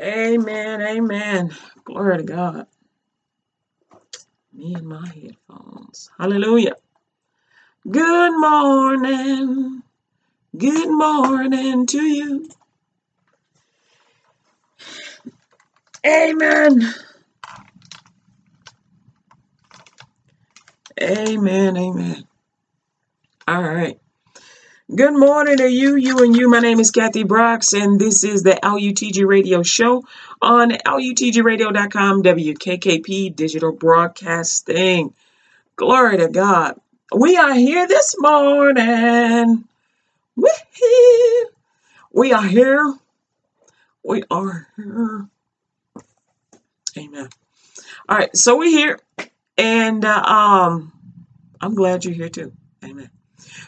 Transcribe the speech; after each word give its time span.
Amen. 0.00 0.82
Amen. 0.82 1.56
Glory 1.84 2.18
to 2.18 2.24
God. 2.24 2.66
Me 4.52 4.74
and 4.74 4.88
my 4.88 5.06
headphones. 5.08 6.10
Hallelujah. 6.18 6.74
Good 7.90 8.32
morning. 8.40 9.82
Good 10.56 10.90
morning 10.90 11.86
to 11.86 12.02
you. 12.02 12.48
Amen. 16.06 16.94
Amen. 21.02 21.76
Amen. 21.78 22.24
All 23.48 23.62
right. 23.62 23.98
Good 24.92 25.12
morning 25.12 25.58
to 25.58 25.70
you, 25.70 25.94
you 25.94 26.18
and 26.18 26.34
you. 26.34 26.50
My 26.50 26.58
name 26.58 26.80
is 26.80 26.90
Kathy 26.90 27.22
Brooks, 27.22 27.74
and 27.74 28.00
this 28.00 28.24
is 28.24 28.42
the 28.42 28.58
LUTG 28.60 29.24
Radio 29.24 29.62
Show 29.62 30.04
on 30.42 30.70
LUTGRadio.com, 30.70 32.24
WKKP 32.24 33.36
Digital 33.36 33.70
Broadcasting. 33.70 35.14
Glory 35.76 36.16
to 36.16 36.26
God. 36.26 36.80
We 37.14 37.36
are 37.36 37.54
here 37.54 37.86
this 37.86 38.16
morning. 38.18 39.64
Woo-hoo. 40.34 41.46
We 42.12 42.32
are 42.32 42.42
here. 42.42 42.92
We 44.02 44.24
are 44.28 44.66
here. 44.76 45.28
Amen. 46.98 47.28
All 48.08 48.18
right, 48.18 48.36
so 48.36 48.56
we're 48.58 48.70
here, 48.70 48.98
and 49.56 50.04
uh, 50.04 50.20
um, 50.20 50.92
I'm 51.60 51.76
glad 51.76 52.04
you're 52.04 52.14
here 52.14 52.28
too. 52.28 52.52
Amen. 52.84 53.08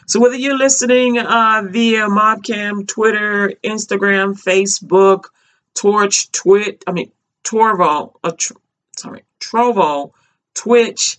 So 0.07 0.19
whether 0.19 0.35
you're 0.35 0.57
listening 0.57 1.17
uh, 1.17 1.63
via 1.65 2.07
Mobcam, 2.07 2.87
Twitter, 2.87 3.53
Instagram, 3.63 4.41
Facebook, 4.41 5.25
Torch, 5.73 6.31
Twit, 6.31 6.83
I 6.87 6.91
mean 6.91 7.11
Torvo, 7.43 8.13
uh, 8.23 8.31
tr- 8.37 8.53
sorry, 8.97 9.23
Trovo, 9.39 10.11
Twitch, 10.53 11.17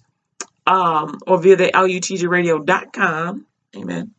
um, 0.66 1.19
or 1.27 1.41
via 1.41 1.56
the 1.56 1.70
lutgradio.com. 1.72 3.47
Amen. 3.77 4.14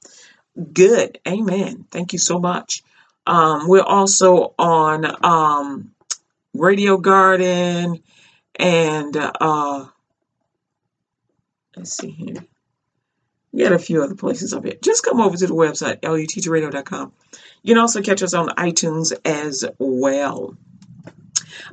Good. 0.73 1.19
Amen. 1.27 1.85
Thank 1.91 2.13
you 2.13 2.19
so 2.19 2.39
much. 2.39 2.83
Um, 3.27 3.67
we're 3.67 3.81
also 3.81 4.53
on 4.59 5.05
um, 5.23 5.91
Radio 6.53 6.97
Garden 6.97 8.03
and 8.55 9.17
uh, 9.17 9.85
let's 11.75 11.97
see 11.97 12.11
here. 12.11 12.45
We 13.55 13.63
got 13.63 13.71
a 13.71 13.79
few 13.79 14.03
other 14.03 14.15
places 14.15 14.53
up 14.53 14.65
here. 14.65 14.75
Just 14.81 15.05
come 15.05 15.21
over 15.21 15.37
to 15.37 15.47
the 15.47 15.53
website, 15.53 16.01
lutgradio.com. 16.01 17.13
You 17.63 17.73
can 17.73 17.81
also 17.81 18.01
catch 18.01 18.21
us 18.21 18.33
on 18.33 18.49
iTunes 18.49 19.13
as 19.23 19.63
well. 19.79 20.57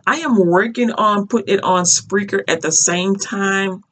I 0.06 0.19
am 0.19 0.38
working 0.38 0.92
on 0.92 1.27
putting 1.27 1.56
it 1.56 1.64
on 1.64 1.83
Spreaker 1.83 2.41
at 2.47 2.60
the 2.60 2.70
same 2.70 3.16
time 3.16 3.83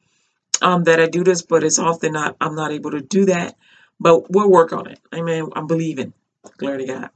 um, 0.62 0.84
that 0.84 1.00
I 1.00 1.08
do 1.08 1.24
this, 1.24 1.42
but 1.42 1.64
it's 1.64 1.80
often 1.80 2.12
not 2.12 2.36
I'm 2.40 2.54
not 2.54 2.70
able 2.70 2.92
to 2.92 3.00
do 3.00 3.24
that. 3.24 3.56
But 3.98 4.30
we'll 4.30 4.48
work 4.48 4.72
on 4.72 4.86
it. 4.86 5.00
Amen. 5.12 5.48
I'm 5.56 5.66
believing. 5.66 6.12
Glory 6.58 6.86
to 6.86 6.92
God. 6.92 7.10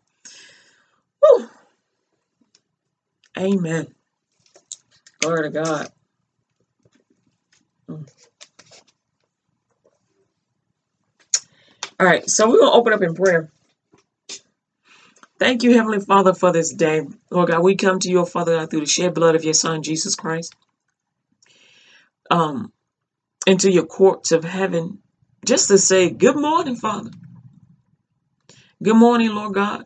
Whew. 1.24 1.50
Amen. 3.38 3.94
Glory 5.20 5.42
to 5.44 5.50
God. 5.50 5.92
Mm. 7.88 8.13
All 12.04 12.10
right, 12.10 12.28
so 12.28 12.50
we're 12.50 12.60
gonna 12.60 12.76
open 12.76 12.92
up 12.92 13.00
in 13.00 13.14
prayer. 13.14 13.50
Thank 15.38 15.62
you, 15.62 15.72
Heavenly 15.72 16.00
Father, 16.00 16.34
for 16.34 16.52
this 16.52 16.70
day. 16.70 17.06
Lord 17.30 17.48
God, 17.48 17.62
we 17.62 17.76
come 17.76 17.98
to 18.00 18.10
you, 18.10 18.20
oh 18.20 18.26
Father 18.26 18.56
God, 18.58 18.68
through 18.68 18.80
the 18.80 18.86
shed 18.86 19.14
blood 19.14 19.34
of 19.34 19.42
your 19.42 19.54
Son, 19.54 19.82
Jesus 19.82 20.14
Christ, 20.14 20.54
um, 22.30 22.74
into 23.46 23.72
your 23.72 23.86
courts 23.86 24.32
of 24.32 24.44
heaven, 24.44 24.98
just 25.46 25.68
to 25.68 25.78
say, 25.78 26.10
Good 26.10 26.36
morning, 26.36 26.76
Father. 26.76 27.10
Good 28.82 28.96
morning, 28.96 29.30
Lord 29.30 29.54
God. 29.54 29.84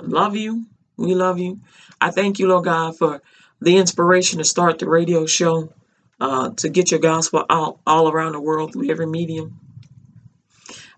Love 0.00 0.36
you. 0.36 0.64
We 0.96 1.14
love 1.14 1.38
you. 1.38 1.60
I 2.00 2.12
thank 2.12 2.38
you, 2.38 2.48
Lord 2.48 2.64
God, 2.64 2.96
for 2.96 3.20
the 3.60 3.76
inspiration 3.76 4.38
to 4.38 4.44
start 4.44 4.78
the 4.78 4.88
radio 4.88 5.26
show, 5.26 5.74
uh, 6.18 6.48
to 6.56 6.70
get 6.70 6.92
your 6.92 7.00
gospel 7.00 7.44
out 7.50 7.78
all 7.86 8.08
around 8.10 8.32
the 8.32 8.40
world 8.40 8.72
through 8.72 8.90
every 8.90 9.06
medium. 9.06 9.60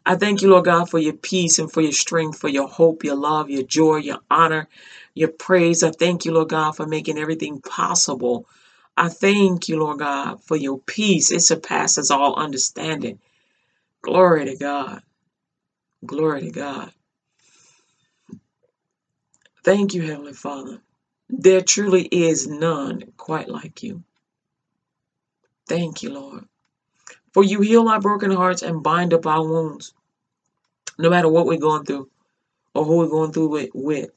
I 0.08 0.16
thank 0.16 0.42
you, 0.42 0.50
Lord 0.50 0.66
God, 0.66 0.90
for 0.90 0.98
your 0.98 1.14
peace 1.14 1.60
and 1.60 1.72
for 1.72 1.82
your 1.82 1.92
strength, 1.92 2.40
for 2.40 2.48
your 2.48 2.68
hope, 2.68 3.04
your 3.04 3.16
love, 3.16 3.50
your 3.50 3.64
joy, 3.64 3.98
your 3.98 4.20
honor, 4.32 4.68
your 5.14 5.28
praise. 5.30 5.84
I 5.84 5.92
thank 5.92 6.24
you, 6.26 6.32
Lord 6.32 6.50
God, 6.50 6.72
for 6.76 6.86
making 6.86 7.18
everything 7.18 7.60
possible. 7.62 8.48
I 8.96 9.10
thank 9.10 9.68
you, 9.68 9.80
Lord 9.80 10.00
God, 10.00 10.42
for 10.44 10.56
your 10.56 10.80
peace. 10.80 11.30
It 11.32 11.42
surpasses 11.42 12.10
all 12.10 12.36
understanding. 12.36 13.20
Glory 14.02 14.46
to 14.46 14.56
God. 14.56 15.02
Glory 16.06 16.42
to 16.42 16.52
God. 16.52 16.92
Thank 19.64 19.94
you, 19.94 20.02
Heavenly 20.02 20.34
Father. 20.34 20.80
There 21.30 21.62
truly 21.62 22.04
is 22.04 22.48
none 22.48 23.12
quite 23.18 23.50
like 23.50 23.82
you. 23.82 24.04
Thank 25.68 26.02
you, 26.02 26.12
Lord. 26.12 26.44
For 27.34 27.44
you 27.44 27.60
heal 27.62 27.88
our 27.88 28.00
broken 28.00 28.32
hearts 28.32 28.62
and 28.62 28.82
bind 28.82 29.14
up 29.14 29.26
our 29.26 29.44
wounds, 29.46 29.94
no 30.98 31.10
matter 31.10 31.28
what 31.28 31.46
we're 31.46 31.58
going 31.58 31.84
through 31.84 32.10
or 32.74 32.84
who 32.84 32.98
we're 32.98 33.08
going 33.08 33.32
through 33.32 33.56
it 33.56 33.70
with. 33.74 34.10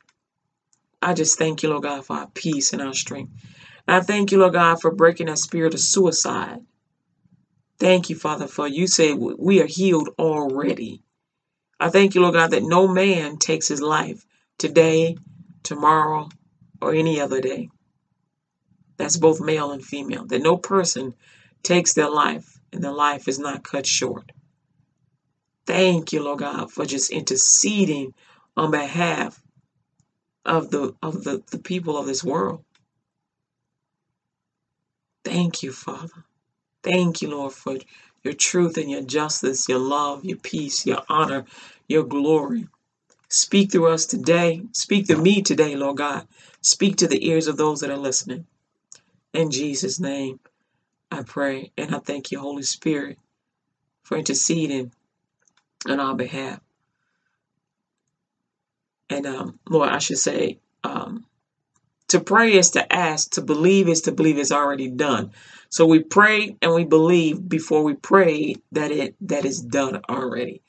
I 1.01 1.13
just 1.13 1.37
thank 1.37 1.63
you, 1.63 1.69
Lord 1.69 1.83
God, 1.83 2.05
for 2.05 2.17
our 2.17 2.27
peace 2.27 2.73
and 2.73 2.81
our 2.81 2.93
strength. 2.93 3.33
And 3.87 3.97
I 3.97 4.01
thank 4.01 4.31
you, 4.31 4.39
Lord 4.39 4.53
God, 4.53 4.81
for 4.81 4.91
breaking 4.91 5.27
that 5.27 5.39
spirit 5.39 5.73
of 5.73 5.79
suicide. 5.79 6.59
Thank 7.79 8.09
you, 8.09 8.15
Father, 8.15 8.47
for 8.47 8.67
you 8.67 8.87
say 8.87 9.13
we 9.13 9.61
are 9.61 9.67
healed 9.67 10.09
already. 10.19 11.01
I 11.79 11.89
thank 11.89 12.13
you, 12.13 12.21
Lord 12.21 12.35
God, 12.35 12.51
that 12.51 12.63
no 12.63 12.87
man 12.87 13.37
takes 13.37 13.67
his 13.67 13.81
life 13.81 14.25
today, 14.59 15.17
tomorrow, 15.63 16.29
or 16.79 16.93
any 16.93 17.19
other 17.19 17.41
day. 17.41 17.69
That's 18.97 19.17
both 19.17 19.41
male 19.41 19.71
and 19.71 19.83
female. 19.83 20.25
That 20.25 20.43
no 20.43 20.57
person 20.57 21.15
takes 21.63 21.93
their 21.93 22.09
life 22.09 22.59
and 22.71 22.83
their 22.83 22.93
life 22.93 23.27
is 23.27 23.39
not 23.39 23.63
cut 23.63 23.87
short. 23.87 24.31
Thank 25.71 26.13
you, 26.13 26.23
Lord 26.23 26.39
God, 26.39 26.71
for 26.73 26.85
just 26.85 27.11
interceding 27.11 28.13
on 28.57 28.71
behalf 28.71 29.41
of 30.45 30.71
the 30.71 30.95
of 31.03 31.23
the, 31.23 31.43
the 31.51 31.59
people 31.59 31.97
of 31.97 32.07
this 32.07 32.23
world. 32.23 32.63
Thank 35.25 35.63
you, 35.63 35.71
Father. 35.73 36.25
Thank 36.83 37.21
you, 37.21 37.31
Lord, 37.31 37.53
for 37.53 37.77
your 38.23 38.33
truth 38.35 38.77
and 38.77 38.91
your 38.91 39.03
justice, 39.03 39.69
your 39.69 39.79
love, 39.79 40.25
your 40.25 40.37
peace, 40.37 40.85
your 40.87 41.03
honor, 41.09 41.45
your 41.87 42.03
glory. 42.03 42.67
Speak 43.29 43.71
through 43.71 43.87
us 43.89 44.05
today. 44.05 44.63
Speak 44.73 45.07
to 45.07 45.17
me 45.17 45.41
today, 45.41 45.75
Lord 45.75 45.97
God. 45.97 46.27
Speak 46.61 46.97
to 46.97 47.07
the 47.07 47.27
ears 47.27 47.47
of 47.47 47.57
those 47.57 47.81
that 47.81 47.91
are 47.91 47.97
listening. 47.97 48.47
In 49.33 49.51
Jesus' 49.51 49.99
name, 49.99 50.39
I 51.11 51.23
pray 51.23 51.71
and 51.77 51.95
I 51.95 51.99
thank 51.99 52.31
you, 52.31 52.39
Holy 52.39 52.63
Spirit, 52.63 53.19
for 54.03 54.17
interceding 54.17 54.93
on 55.87 55.99
our 55.99 56.15
behalf. 56.15 56.59
And 59.09 59.25
um, 59.25 59.59
Lord, 59.69 59.89
I 59.89 59.99
should 59.99 60.17
say, 60.19 60.59
um, 60.83 61.25
to 62.09 62.19
pray 62.19 62.53
is 62.53 62.71
to 62.71 62.93
ask, 62.93 63.31
to 63.31 63.41
believe 63.41 63.87
is 63.87 64.01
to 64.01 64.11
believe 64.11 64.37
it's 64.37 64.51
already 64.51 64.89
done. 64.89 65.31
So 65.69 65.85
we 65.85 65.99
pray 65.99 66.57
and 66.61 66.73
we 66.73 66.83
believe 66.83 67.47
before 67.47 67.83
we 67.83 67.93
pray 67.93 68.57
that 68.73 68.91
it 68.91 69.15
that 69.21 69.45
is 69.45 69.61
done 69.61 70.01
already. 70.09 70.61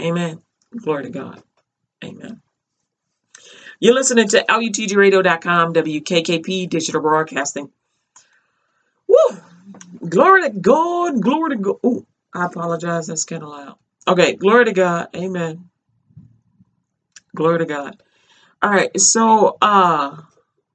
Amen. 0.00 0.42
Glory 0.76 1.04
to 1.04 1.10
God. 1.10 1.42
Amen. 2.04 2.42
You're 3.80 3.94
listening 3.94 4.28
to 4.28 4.44
LUTGRadio.com, 4.48 5.72
WKKP 5.72 6.68
Digital 6.68 7.00
Broadcasting. 7.00 7.70
Woo! 9.06 9.36
Glory 10.08 10.42
to 10.42 10.50
God. 10.50 11.22
Glory 11.22 11.56
to 11.56 11.62
God. 11.62 11.76
Ooh, 11.86 12.06
I 12.34 12.46
apologize. 12.46 13.06
That's 13.06 13.24
kind 13.24 13.44
of 13.44 13.50
loud. 13.50 13.76
Okay. 14.08 14.36
Glory 14.36 14.64
to 14.64 14.72
God. 14.72 15.08
Amen. 15.14 15.68
Glory 17.36 17.58
to 17.58 17.66
God. 17.66 18.02
All 18.62 18.70
right. 18.70 18.98
So, 18.98 19.58
uh, 19.60 20.16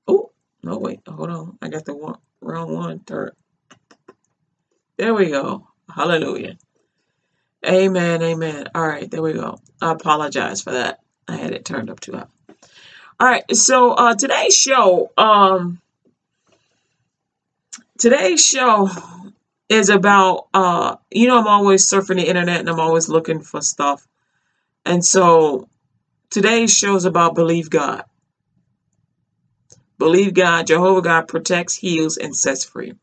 oh, 0.08 0.32
no, 0.62 0.78
wait. 0.78 1.00
Hold 1.08 1.32
on. 1.32 1.58
I 1.62 1.70
got 1.70 1.84
the 1.84 1.96
one, 1.96 2.20
wrong 2.42 2.76
one. 2.76 3.00
Third. 3.00 3.36
There 4.98 5.16
we 5.16 5.32
go. 5.32 5.68
Hallelujah. 5.94 6.58
Amen. 7.66 8.22
Amen. 8.22 8.68
All 8.76 8.88
right. 8.88 9.10
There 9.10 9.22
we 9.22 9.34
go. 9.34 9.58
I 9.82 9.92
apologize 9.92 10.62
for 10.62 10.72
that. 10.72 11.00
I 11.28 11.36
had 11.36 11.52
it 11.54 11.66
turned 11.66 11.90
up 11.90 12.00
too 12.00 12.14
high. 12.14 12.28
All 13.20 13.28
right. 13.28 13.44
So, 13.56 13.92
uh, 13.94 14.14
today's 14.14 14.56
show, 14.56 15.12
um, 15.18 15.82
today's 17.98 18.46
show 18.46 18.90
is 19.70 19.90
about, 19.90 20.48
uh, 20.54 20.98
you 21.12 21.28
know, 21.28 21.40
I'm 21.40 21.48
always 21.48 21.90
surfing 21.90 22.18
the 22.18 22.28
internet 22.28 22.60
and 22.60 22.70
I'm 22.70 22.80
always 22.80 23.10
looking 23.10 23.42
for 23.42 23.62
stuff. 23.62 24.08
And 24.86 25.04
so 25.04 25.70
today's 26.30 26.76
show 26.76 26.96
is 26.96 27.06
about 27.06 27.36
believe 27.36 27.70
God. 27.70 28.04
Believe 29.98 30.34
God, 30.34 30.68
Jehovah 30.68 31.02
God 31.02 31.28
protects, 31.28 31.76
heals, 31.76 32.18
and 32.18 32.36
sets 32.36 32.66
free. 32.66 32.94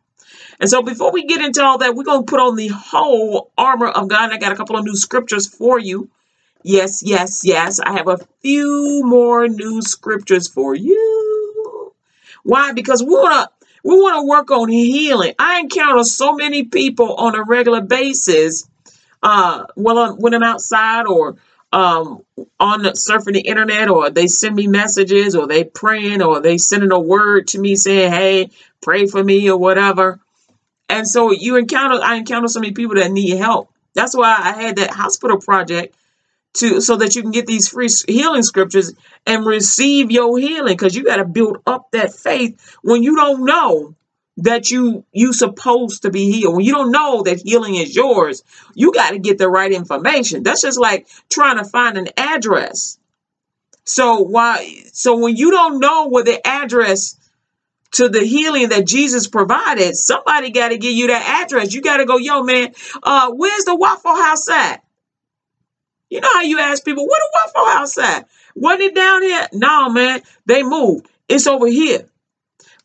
And 0.60 0.68
so 0.68 0.82
before 0.82 1.12
we 1.12 1.24
get 1.24 1.40
into 1.40 1.62
all 1.64 1.78
that, 1.78 1.94
we're 1.94 2.04
going 2.04 2.26
to 2.26 2.30
put 2.30 2.40
on 2.40 2.56
the 2.56 2.68
whole 2.68 3.50
armor 3.56 3.88
of 3.88 4.08
God. 4.08 4.30
I 4.30 4.36
got 4.36 4.52
a 4.52 4.56
couple 4.56 4.76
of 4.76 4.84
new 4.84 4.96
scriptures 4.96 5.46
for 5.46 5.78
you. 5.78 6.10
Yes, 6.62 7.02
yes, 7.02 7.40
yes. 7.42 7.80
I 7.80 7.92
have 7.92 8.08
a 8.08 8.18
few 8.42 9.02
more 9.04 9.48
new 9.48 9.80
scriptures 9.80 10.48
for 10.48 10.74
you. 10.74 11.94
Why? 12.42 12.72
Because 12.72 13.02
we 13.02 13.10
want 13.10 13.50
to 13.50 13.59
we 13.84 13.94
want 13.94 14.22
to 14.22 14.28
work 14.28 14.50
on 14.50 14.68
healing. 14.68 15.34
I 15.38 15.60
encounter 15.60 16.04
so 16.04 16.34
many 16.34 16.64
people 16.64 17.14
on 17.14 17.34
a 17.34 17.42
regular 17.42 17.80
basis 17.80 18.68
uh 19.22 19.66
well 19.76 20.16
when 20.16 20.34
I'm 20.34 20.42
outside 20.42 21.06
or 21.06 21.36
um 21.72 22.22
on 22.58 22.82
the, 22.82 22.90
surfing 22.92 23.34
the 23.34 23.40
internet 23.40 23.88
or 23.88 24.10
they 24.10 24.26
send 24.26 24.56
me 24.56 24.66
messages 24.66 25.36
or 25.36 25.46
they 25.46 25.64
praying 25.64 26.22
or 26.22 26.40
they 26.40 26.56
sending 26.58 26.92
a 26.92 26.98
word 26.98 27.48
to 27.48 27.60
me 27.60 27.76
saying, 27.76 28.12
Hey, 28.12 28.50
pray 28.80 29.06
for 29.06 29.22
me 29.22 29.50
or 29.50 29.58
whatever. 29.58 30.20
And 30.88 31.06
so 31.06 31.30
you 31.30 31.56
encounter, 31.56 32.00
I 32.02 32.16
encounter 32.16 32.48
so 32.48 32.60
many 32.60 32.72
people 32.72 32.96
that 32.96 33.12
need 33.12 33.36
help. 33.36 33.72
That's 33.94 34.16
why 34.16 34.36
I 34.38 34.60
had 34.60 34.76
that 34.76 34.90
hospital 34.90 35.38
project 35.38 35.94
to 36.54 36.80
so 36.80 36.96
that 36.96 37.14
you 37.14 37.22
can 37.22 37.30
get 37.30 37.46
these 37.46 37.68
free 37.68 37.88
healing 38.08 38.42
scriptures 38.42 38.92
and 39.26 39.46
receive 39.46 40.10
your 40.10 40.38
healing 40.38 40.74
because 40.74 40.94
you 40.94 41.04
got 41.04 41.16
to 41.16 41.24
build 41.24 41.58
up 41.66 41.90
that 41.92 42.12
faith 42.12 42.76
when 42.82 43.02
you 43.02 43.16
don't 43.16 43.44
know 43.44 43.94
that 44.38 44.70
you 44.70 45.04
you 45.12 45.32
supposed 45.32 46.02
to 46.02 46.10
be 46.10 46.30
healed 46.32 46.56
when 46.56 46.64
you 46.64 46.72
don't 46.72 46.90
know 46.90 47.22
that 47.22 47.40
healing 47.40 47.76
is 47.76 47.94
yours 47.94 48.42
you 48.74 48.92
got 48.92 49.10
to 49.10 49.18
get 49.18 49.38
the 49.38 49.48
right 49.48 49.72
information 49.72 50.42
that's 50.42 50.62
just 50.62 50.78
like 50.78 51.06
trying 51.28 51.58
to 51.58 51.64
find 51.64 51.96
an 51.96 52.08
address 52.16 52.98
so 53.84 54.20
why 54.20 54.82
so 54.92 55.18
when 55.18 55.36
you 55.36 55.50
don't 55.50 55.78
know 55.78 56.08
where 56.08 56.24
the 56.24 56.44
address 56.46 57.16
to 57.92 58.08
the 58.08 58.24
healing 58.24 58.68
that 58.68 58.86
Jesus 58.86 59.26
provided, 59.26 59.96
somebody 59.96 60.50
got 60.50 60.68
to 60.68 60.78
give 60.78 60.92
you 60.92 61.08
that 61.08 61.42
address. 61.44 61.74
You 61.74 61.82
got 61.82 61.96
to 61.96 62.04
go, 62.04 62.18
yo, 62.18 62.42
man, 62.42 62.72
uh, 63.02 63.32
where's 63.32 63.64
the 63.64 63.74
Waffle 63.74 64.14
House 64.14 64.48
at? 64.48 64.84
You 66.10 66.20
know 66.20 66.32
how 66.32 66.42
you 66.42 66.58
ask 66.58 66.84
people, 66.84 67.06
what 67.06 67.20
the 67.20 67.62
Waffle 67.62 68.02
at? 68.02 68.28
Wasn't 68.56 68.82
it 68.82 68.94
down 68.94 69.22
here? 69.22 69.46
No, 69.52 69.90
man, 69.90 70.22
they 70.44 70.62
moved. 70.62 71.08
It's 71.28 71.46
over 71.46 71.68
here. 71.68 72.06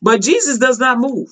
But 0.00 0.22
Jesus 0.22 0.58
does 0.58 0.78
not 0.78 0.98
move. 0.98 1.28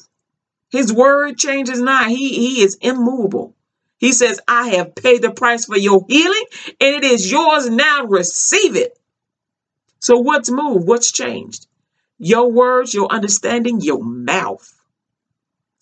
His 0.71 0.93
word 0.93 1.39
changes 1.39 1.81
not. 1.81 2.09
He, 2.09 2.31
he 2.31 2.63
is 2.63 2.77
immovable. 2.81 3.55
He 3.99 4.13
says, 4.13 4.41
I 4.49 4.71
have 4.71 4.97
paid 4.97 5.23
the 5.23 5.31
price 5.31 5.67
for 5.67 5.79
your 5.79 6.05
healing, 6.09 6.45
and 6.81 6.97
it 6.97 7.05
is 7.05 7.31
yours 7.31 7.71
now. 7.71 8.05
Receive 8.07 8.75
it. 8.75 8.99
So 10.01 10.19
what's 10.19 10.51
moved? 10.51 10.89
What's 10.89 11.13
changed? 11.13 11.69
Your 12.19 12.51
words, 12.51 12.93
your 12.93 13.11
understanding, 13.11 13.81
your 13.81 14.03
mouth. 14.03 14.74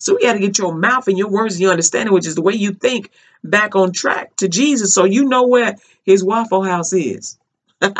So 0.03 0.15
we 0.15 0.23
got 0.23 0.33
to 0.33 0.39
get 0.39 0.57
your 0.57 0.75
mouth 0.75 1.07
and 1.07 1.17
your 1.17 1.29
words 1.29 1.55
and 1.55 1.61
your 1.61 1.71
understanding, 1.71 2.13
which 2.13 2.27
is 2.27 2.35
the 2.35 2.41
way 2.41 2.55
you 2.55 2.73
think, 2.73 3.09
back 3.41 3.73
on 3.73 3.93
track 3.93 4.35
to 4.37 4.49
Jesus 4.49 4.93
so 4.93 5.05
you 5.05 5.23
know 5.23 5.47
where 5.47 5.77
his 6.03 6.21
Waffle 6.21 6.61
House 6.61 6.91
is. 6.91 7.39
All 7.81 7.91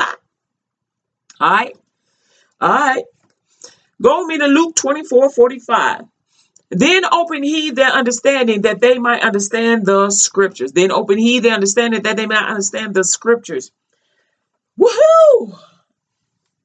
right. 1.40 1.78
All 2.60 2.70
right. 2.70 3.06
Go 4.02 4.20
with 4.20 4.28
me 4.28 4.38
to 4.40 4.48
Luke 4.48 4.76
24 4.76 5.30
45. 5.30 6.02
Then 6.72 7.06
open 7.06 7.42
he 7.42 7.72
their 7.72 7.92
understanding 7.92 8.64
that 8.64 8.82
they 8.82 9.00
might 9.00 9.24
understand 9.24 9.86
the 9.86 10.10
scriptures. 10.10 10.74
Then 10.74 10.92
open 10.92 11.18
he 11.18 11.40
their 11.40 11.54
understanding 11.54 12.02
that 12.02 12.18
they 12.18 12.26
might 12.26 12.50
understand 12.50 12.94
the 12.94 13.06
scriptures. 13.06 13.72
Woohoo! 14.78 15.58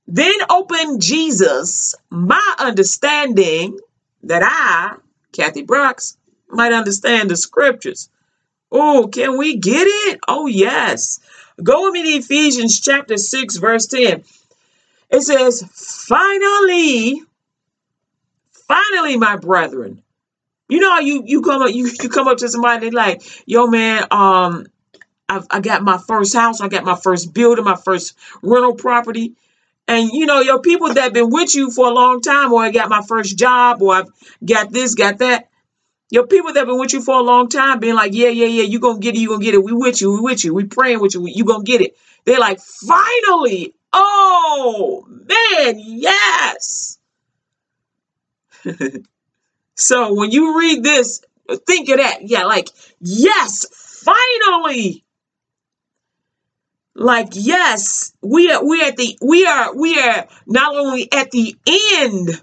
Then 0.08 0.34
open 0.50 0.98
Jesus 0.98 1.94
my 2.10 2.54
understanding 2.58 3.78
that 4.24 4.42
I, 4.42 4.96
Kathy 5.32 5.62
Brooks, 5.62 6.16
might 6.48 6.72
understand 6.72 7.30
the 7.30 7.36
scriptures. 7.36 8.08
Oh, 8.70 9.08
can 9.12 9.38
we 9.38 9.56
get 9.56 9.86
it? 9.86 10.20
Oh, 10.28 10.46
yes. 10.46 11.20
Go 11.62 11.84
with 11.84 11.94
me 11.94 12.02
to 12.02 12.18
Ephesians 12.18 12.80
chapter 12.80 13.16
6, 13.16 13.56
verse 13.56 13.86
10. 13.86 14.24
It 15.10 15.20
says, 15.22 15.64
Finally, 16.06 17.22
finally, 18.66 19.16
my 19.16 19.36
brethren. 19.36 20.02
You 20.68 20.80
know 20.80 20.98
you, 20.98 21.22
you 21.24 21.40
come 21.40 21.62
up 21.62 21.70
you, 21.72 21.86
you 21.86 22.08
come 22.10 22.28
up 22.28 22.38
to 22.38 22.48
somebody 22.48 22.90
like, 22.90 23.22
yo 23.46 23.66
man, 23.68 24.04
um, 24.10 24.66
I've, 25.28 25.46
I 25.50 25.60
got 25.60 25.82
my 25.82 25.98
first 25.98 26.34
house, 26.34 26.60
I 26.60 26.68
got 26.68 26.84
my 26.84 26.96
first 26.96 27.32
building, 27.32 27.64
my 27.64 27.76
first 27.76 28.16
rental 28.42 28.74
property. 28.74 29.34
And 29.88 30.10
you 30.12 30.26
know, 30.26 30.40
your 30.40 30.60
people 30.60 30.92
that 30.94 31.14
been 31.14 31.30
with 31.30 31.54
you 31.54 31.70
for 31.70 31.86
a 31.88 31.90
long 31.90 32.20
time, 32.20 32.52
or 32.52 32.62
I 32.62 32.70
got 32.70 32.90
my 32.90 33.02
first 33.02 33.38
job, 33.38 33.80
or 33.80 33.94
I've 33.94 34.08
got 34.44 34.70
this, 34.70 34.94
got 34.94 35.18
that. 35.18 35.48
Your 36.10 36.26
people 36.26 36.52
that 36.52 36.66
been 36.66 36.78
with 36.78 36.92
you 36.92 37.00
for 37.02 37.18
a 37.18 37.22
long 37.22 37.48
time, 37.48 37.80
being 37.80 37.94
like, 37.94 38.12
yeah, 38.14 38.28
yeah, 38.28 38.46
yeah, 38.46 38.64
you 38.64 38.80
gonna 38.80 38.98
get 38.98 39.14
it, 39.14 39.18
you 39.18 39.28
gonna 39.28 39.44
get 39.44 39.54
it. 39.54 39.64
We 39.64 39.72
with 39.72 40.00
you, 40.02 40.12
we 40.12 40.20
with 40.20 40.44
you, 40.44 40.54
we 40.54 40.64
praying 40.64 41.00
with 41.00 41.14
you, 41.14 41.26
you 41.26 41.44
gonna 41.44 41.64
get 41.64 41.80
it. 41.80 41.96
They're 42.24 42.38
like, 42.38 42.60
finally, 42.60 43.74
oh 43.92 45.06
man, 45.08 45.76
yes. 45.78 46.98
so 49.74 50.14
when 50.14 50.30
you 50.30 50.58
read 50.58 50.82
this, 50.82 51.22
think 51.66 51.88
of 51.88 51.96
that. 51.96 52.20
Yeah, 52.22 52.44
like, 52.44 52.68
yes, 53.00 53.66
finally 54.04 55.04
like 56.98 57.28
yes 57.32 58.12
we 58.22 58.50
are 58.50 58.64
we 58.64 58.82
at 58.82 58.96
the 58.96 59.16
we 59.22 59.46
are 59.46 59.74
we 59.74 59.98
are 59.98 60.26
not 60.46 60.74
only 60.74 61.10
at 61.12 61.30
the 61.30 61.56
end 61.94 62.42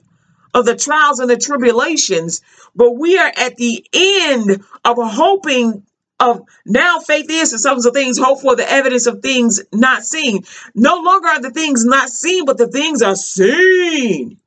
of 0.53 0.65
the 0.65 0.75
trials 0.75 1.19
and 1.19 1.29
the 1.29 1.37
tribulations 1.37 2.41
but 2.75 2.91
we 2.91 3.17
are 3.17 3.31
at 3.35 3.55
the 3.57 3.85
end 3.93 4.63
of 4.85 4.97
hoping 4.97 5.83
of 6.19 6.41
now 6.65 6.99
faith 6.99 7.25
is 7.29 7.51
the 7.51 7.59
substance 7.59 7.85
of 7.85 7.93
things 7.93 8.17
hope 8.17 8.41
for 8.41 8.55
the 8.55 8.69
evidence 8.69 9.05
of 9.05 9.21
things 9.21 9.61
not 9.73 10.05
seen. 10.05 10.43
No 10.73 11.01
longer 11.01 11.27
are 11.27 11.41
the 11.41 11.51
things 11.51 11.83
not 11.83 12.09
seen 12.09 12.45
but 12.45 12.57
the 12.57 12.69
things 12.69 13.01
are 13.01 13.15
seen. 13.15 14.39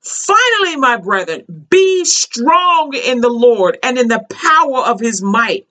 Finally 0.00 0.76
my 0.76 0.98
brethren 0.98 1.66
be 1.68 2.04
strong 2.04 2.94
in 2.94 3.20
the 3.20 3.28
lord 3.28 3.76
and 3.82 3.98
in 3.98 4.06
the 4.06 4.24
power 4.30 4.84
of 4.86 5.00
his 5.00 5.20
might 5.20 5.66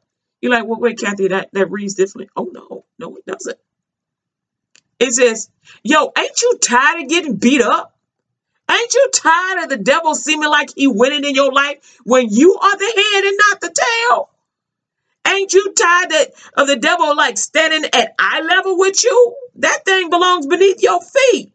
you're 0.45 0.53
like, 0.53 0.68
well, 0.68 0.80
wait, 0.80 1.00
Kathy, 1.00 1.30
that, 1.30 1.50
that 1.53 1.71
reads 1.71 1.95
differently. 1.95 2.30
Oh, 2.36 2.51
no, 2.53 2.86
no, 3.00 3.18
it 3.18 3.25
doesn't. 3.25 3.57
It 5.00 5.12
says, 5.12 5.50
yo, 5.84 6.12
ain't 6.15 6.39
you 6.39 6.60
tired 6.62 7.01
of 7.01 7.10
getting 7.10 7.38
beat 7.38 7.63
up? 7.63 7.98
Ain't 8.70 8.93
you 8.93 9.10
tired 9.12 9.63
of 9.63 9.70
the 9.70 9.77
devil 9.77 10.13
seeming 10.13 10.50
like 10.50 10.70
he 10.75 10.88
winning 10.88 11.25
in 11.25 11.34
your 11.34 11.51
life 11.51 12.00
when 12.03 12.29
you 12.29 12.55
are 12.55 12.77
the 12.77 12.86
head 12.86 13.24
and 13.25 13.39
not 13.50 13.62
the 13.62 13.84
tail? 14.10 14.29
Ain't 15.27 15.51
you 15.51 15.74
tired 15.74 16.12
of, 16.12 16.27
of 16.62 16.67
the 16.67 16.75
devil 16.75 17.15
like 17.17 17.39
standing 17.39 17.89
at 17.91 18.13
eye 18.20 18.41
level 18.41 18.77
with 18.77 19.03
you? 19.03 19.36
That 19.55 19.84
thing 19.84 20.12
belongs 20.12 20.46
beneath 20.46 20.84
your 20.84 21.01
feet. 21.01 21.54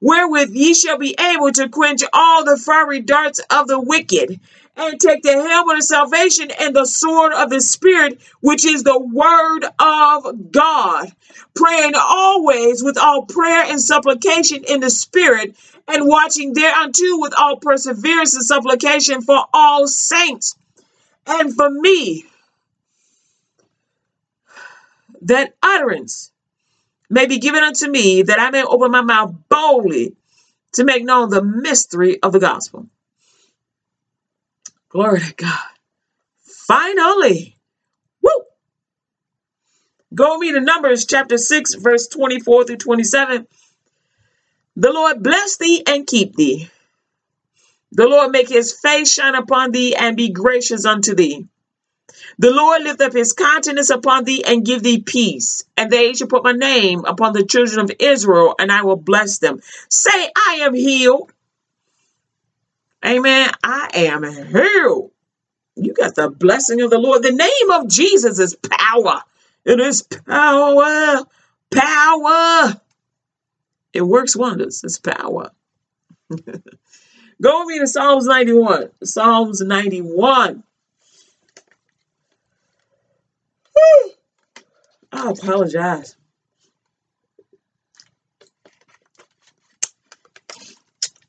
wherewith 0.00 0.50
ye 0.52 0.74
shall 0.74 0.98
be 0.98 1.14
able 1.18 1.50
to 1.52 1.68
quench 1.68 2.02
all 2.12 2.44
the 2.44 2.56
fiery 2.56 3.00
darts 3.00 3.40
of 3.50 3.66
the 3.66 3.80
wicked, 3.80 4.40
and 4.76 5.00
take 5.00 5.22
the 5.22 5.32
helmet 5.32 5.76
of 5.76 5.82
salvation 5.82 6.50
and 6.60 6.74
the 6.74 6.86
sword 6.86 7.32
of 7.32 7.50
the 7.50 7.60
Spirit, 7.60 8.20
which 8.40 8.64
is 8.64 8.82
the 8.82 8.98
word 8.98 9.64
of 9.78 10.50
God. 10.50 11.12
Praying 11.54 11.92
always 11.94 12.82
with 12.82 12.96
all 12.96 13.26
prayer 13.26 13.64
and 13.64 13.80
supplication 13.80 14.64
in 14.64 14.80
the 14.80 14.90
Spirit, 14.90 15.54
and 15.88 16.08
watching 16.08 16.54
thereunto 16.54 17.18
with 17.18 17.34
all 17.36 17.56
perseverance 17.56 18.34
and 18.34 18.44
supplication 18.44 19.20
for 19.20 19.44
all 19.52 19.86
saints. 19.86 20.56
And 21.26 21.54
for 21.54 21.70
me, 21.70 22.24
that 25.22 25.54
utterance 25.62 26.31
may 27.12 27.26
be 27.26 27.38
given 27.38 27.62
unto 27.62 27.88
me, 27.88 28.22
that 28.22 28.40
I 28.40 28.50
may 28.50 28.64
open 28.64 28.90
my 28.90 29.02
mouth 29.02 29.34
boldly 29.50 30.16
to 30.72 30.84
make 30.84 31.04
known 31.04 31.28
the 31.28 31.42
mystery 31.42 32.20
of 32.22 32.32
the 32.32 32.40
gospel. 32.40 32.88
Glory 34.88 35.20
to 35.20 35.34
God. 35.34 35.70
Finally, 36.42 37.56
woo! 38.22 38.30
Go 40.14 40.38
me 40.38 40.52
to 40.52 40.60
Numbers 40.60 41.04
chapter 41.04 41.36
6, 41.36 41.74
verse 41.74 42.08
24 42.08 42.64
through 42.64 42.76
27. 42.78 43.46
The 44.76 44.92
Lord 44.92 45.22
bless 45.22 45.58
thee 45.58 45.82
and 45.86 46.06
keep 46.06 46.34
thee. 46.34 46.70
The 47.92 48.08
Lord 48.08 48.30
make 48.30 48.48
his 48.48 48.72
face 48.72 49.12
shine 49.12 49.34
upon 49.34 49.70
thee 49.70 49.94
and 49.94 50.16
be 50.16 50.30
gracious 50.30 50.86
unto 50.86 51.14
thee. 51.14 51.46
The 52.42 52.50
Lord 52.50 52.82
lift 52.82 53.00
up 53.00 53.12
his 53.12 53.34
countenance 53.34 53.90
upon 53.90 54.24
thee 54.24 54.42
and 54.44 54.66
give 54.66 54.82
thee 54.82 55.00
peace. 55.00 55.62
And 55.76 55.92
they 55.92 56.12
shall 56.12 56.26
put 56.26 56.42
my 56.42 56.50
name 56.50 57.04
upon 57.04 57.34
the 57.34 57.46
children 57.46 57.78
of 57.78 57.92
Israel, 58.00 58.56
and 58.58 58.72
I 58.72 58.82
will 58.82 58.96
bless 58.96 59.38
them. 59.38 59.60
Say, 59.88 60.10
I 60.36 60.54
am 60.62 60.74
healed. 60.74 61.32
Amen. 63.06 63.48
I 63.62 63.90
am 63.94 64.24
healed. 64.24 65.12
You 65.76 65.94
got 65.94 66.16
the 66.16 66.30
blessing 66.30 66.80
of 66.80 66.90
the 66.90 66.98
Lord. 66.98 67.22
The 67.22 67.30
name 67.30 67.70
of 67.70 67.88
Jesus 67.88 68.40
is 68.40 68.56
power. 68.56 69.22
It 69.64 69.78
is 69.78 70.02
power. 70.02 71.24
Power. 71.72 72.80
It 73.92 74.02
works 74.02 74.34
wonders. 74.34 74.82
It's 74.82 74.98
power. 74.98 75.52
Go 77.40 77.64
read 77.66 77.86
Psalms 77.86 78.26
91. 78.26 78.90
Psalms 79.04 79.60
91. 79.60 80.64
I 85.12 85.30
apologize. 85.30 86.16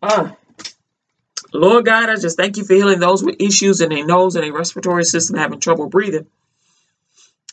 Ah, 0.02 0.36
Lord 1.54 1.86
God, 1.86 2.10
I 2.10 2.16
just 2.16 2.38
thank 2.38 2.58
you 2.58 2.66
for 2.66 2.74
healing 2.74 3.00
those 3.00 3.24
with 3.24 3.36
issues 3.40 3.80
in 3.80 3.90
their 3.90 4.06
nose 4.06 4.36
and 4.36 4.44
their 4.44 4.54
respiratory 4.54 5.04
system 5.04 5.38
having 5.38 5.60
trouble 5.60 5.88
breathing. 5.88 6.28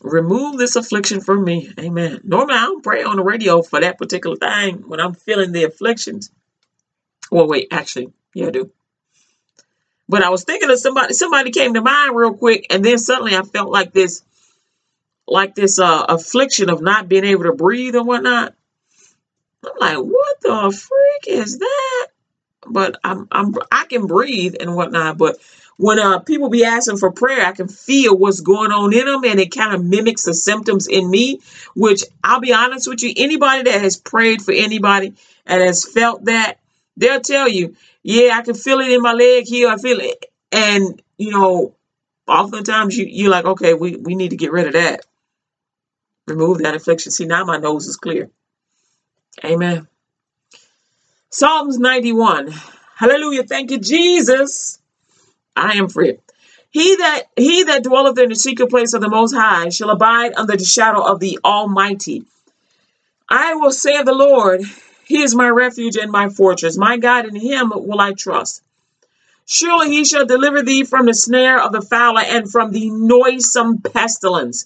Remove 0.01 0.57
this 0.57 0.75
affliction 0.75 1.21
from 1.21 1.43
me. 1.43 1.71
Amen. 1.79 2.21
Normally, 2.23 2.55
I 2.55 2.61
don't 2.65 2.83
pray 2.83 3.03
on 3.03 3.17
the 3.17 3.23
radio 3.23 3.61
for 3.61 3.79
that 3.79 3.99
particular 3.99 4.35
thing 4.35 4.87
when 4.87 4.99
I'm 4.99 5.13
feeling 5.13 5.51
the 5.51 5.65
afflictions. 5.65 6.31
Well, 7.31 7.47
wait, 7.47 7.67
actually, 7.71 8.11
yeah, 8.33 8.47
I 8.47 8.51
do. 8.51 8.71
But 10.09 10.23
I 10.23 10.29
was 10.29 10.43
thinking 10.43 10.71
of 10.71 10.79
somebody. 10.79 11.13
Somebody 11.13 11.51
came 11.51 11.75
to 11.75 11.81
mind 11.81 12.15
real 12.15 12.33
quick, 12.33 12.65
and 12.71 12.83
then 12.83 12.97
suddenly 12.97 13.35
I 13.35 13.43
felt 13.43 13.71
like 13.71 13.93
this 13.93 14.23
like 15.27 15.55
this 15.55 15.79
uh, 15.79 16.05
affliction 16.09 16.69
of 16.69 16.81
not 16.81 17.07
being 17.07 17.25
able 17.25 17.43
to 17.43 17.53
breathe 17.53 17.95
and 17.95 18.07
whatnot. 18.07 18.53
I'm 19.63 19.71
like, 19.79 19.97
what 19.97 20.41
the 20.41 20.71
freak 20.71 21.35
is 21.37 21.59
that? 21.59 22.07
But 22.67 22.97
I'm 23.03 23.27
I'm 23.31 23.53
I 23.71 23.85
can 23.85 24.07
breathe 24.07 24.55
and 24.59 24.75
whatnot. 24.75 25.17
But 25.17 25.37
when 25.77 25.99
uh, 25.99 26.19
people 26.19 26.49
be 26.49 26.63
asking 26.63 26.97
for 26.97 27.11
prayer, 27.11 27.45
I 27.45 27.53
can 27.53 27.67
feel 27.67 28.15
what's 28.15 28.41
going 28.41 28.71
on 28.71 28.93
in 28.93 29.05
them, 29.05 29.23
and 29.23 29.39
it 29.39 29.51
kind 29.51 29.73
of 29.73 29.83
mimics 29.83 30.25
the 30.25 30.33
symptoms 30.33 30.87
in 30.87 31.09
me. 31.09 31.39
Which 31.75 32.03
I'll 32.23 32.39
be 32.39 32.53
honest 32.53 32.87
with 32.87 33.01
you, 33.01 33.13
anybody 33.17 33.63
that 33.63 33.81
has 33.81 33.97
prayed 33.97 34.41
for 34.41 34.51
anybody 34.53 35.13
and 35.45 35.61
has 35.61 35.85
felt 35.85 36.25
that, 36.25 36.59
they'll 36.97 37.21
tell 37.21 37.47
you, 37.47 37.75
yeah, 38.03 38.37
I 38.37 38.41
can 38.41 38.55
feel 38.55 38.79
it 38.79 38.91
in 38.91 39.01
my 39.01 39.13
leg 39.13 39.45
here. 39.47 39.69
I 39.69 39.77
feel 39.77 39.99
it, 39.99 40.25
and 40.51 41.01
you 41.17 41.31
know, 41.31 41.75
oftentimes 42.27 42.97
you 42.97 43.05
you're 43.05 43.31
like, 43.31 43.45
okay, 43.45 43.73
we 43.73 43.95
we 43.95 44.15
need 44.15 44.29
to 44.29 44.37
get 44.37 44.51
rid 44.51 44.67
of 44.67 44.73
that. 44.73 45.01
Remove 46.31 46.59
that 46.59 46.75
affliction. 46.75 47.11
See, 47.11 47.25
now 47.25 47.43
my 47.45 47.57
nose 47.57 47.87
is 47.87 47.97
clear. 47.97 48.29
Amen. 49.43 49.87
Psalms 51.29 51.77
91. 51.77 52.53
Hallelujah. 52.95 53.43
Thank 53.43 53.71
you, 53.71 53.79
Jesus. 53.79 54.79
I 55.55 55.73
am 55.73 55.89
free. 55.89 56.17
He 56.69 56.95
that 56.97 57.23
he 57.35 57.63
that 57.63 57.83
dwelleth 57.83 58.17
in 58.17 58.29
the 58.29 58.35
secret 58.35 58.69
place 58.69 58.93
of 58.93 59.01
the 59.01 59.09
most 59.09 59.33
high 59.33 59.69
shall 59.69 59.89
abide 59.89 60.33
under 60.35 60.55
the 60.55 60.63
shadow 60.63 61.01
of 61.01 61.19
the 61.19 61.39
Almighty. 61.43 62.23
I 63.29 63.55
will 63.55 63.71
say 63.71 63.97
of 63.97 64.05
the 64.05 64.13
Lord, 64.13 64.61
He 65.05 65.21
is 65.21 65.35
my 65.35 65.49
refuge 65.49 65.97
and 65.97 66.11
my 66.11 66.29
fortress. 66.29 66.77
My 66.77 66.97
God, 66.97 67.25
in 67.25 67.35
him 67.35 67.73
will 67.75 67.99
I 67.99 68.13
trust. 68.13 68.61
Surely 69.45 69.89
he 69.89 70.05
shall 70.05 70.25
deliver 70.25 70.63
thee 70.63 70.85
from 70.85 71.07
the 71.07 71.13
snare 71.13 71.61
of 71.61 71.73
the 71.73 71.81
fowler 71.81 72.21
and 72.21 72.49
from 72.49 72.71
the 72.71 72.89
noisome 72.89 73.79
pestilence. 73.79 74.65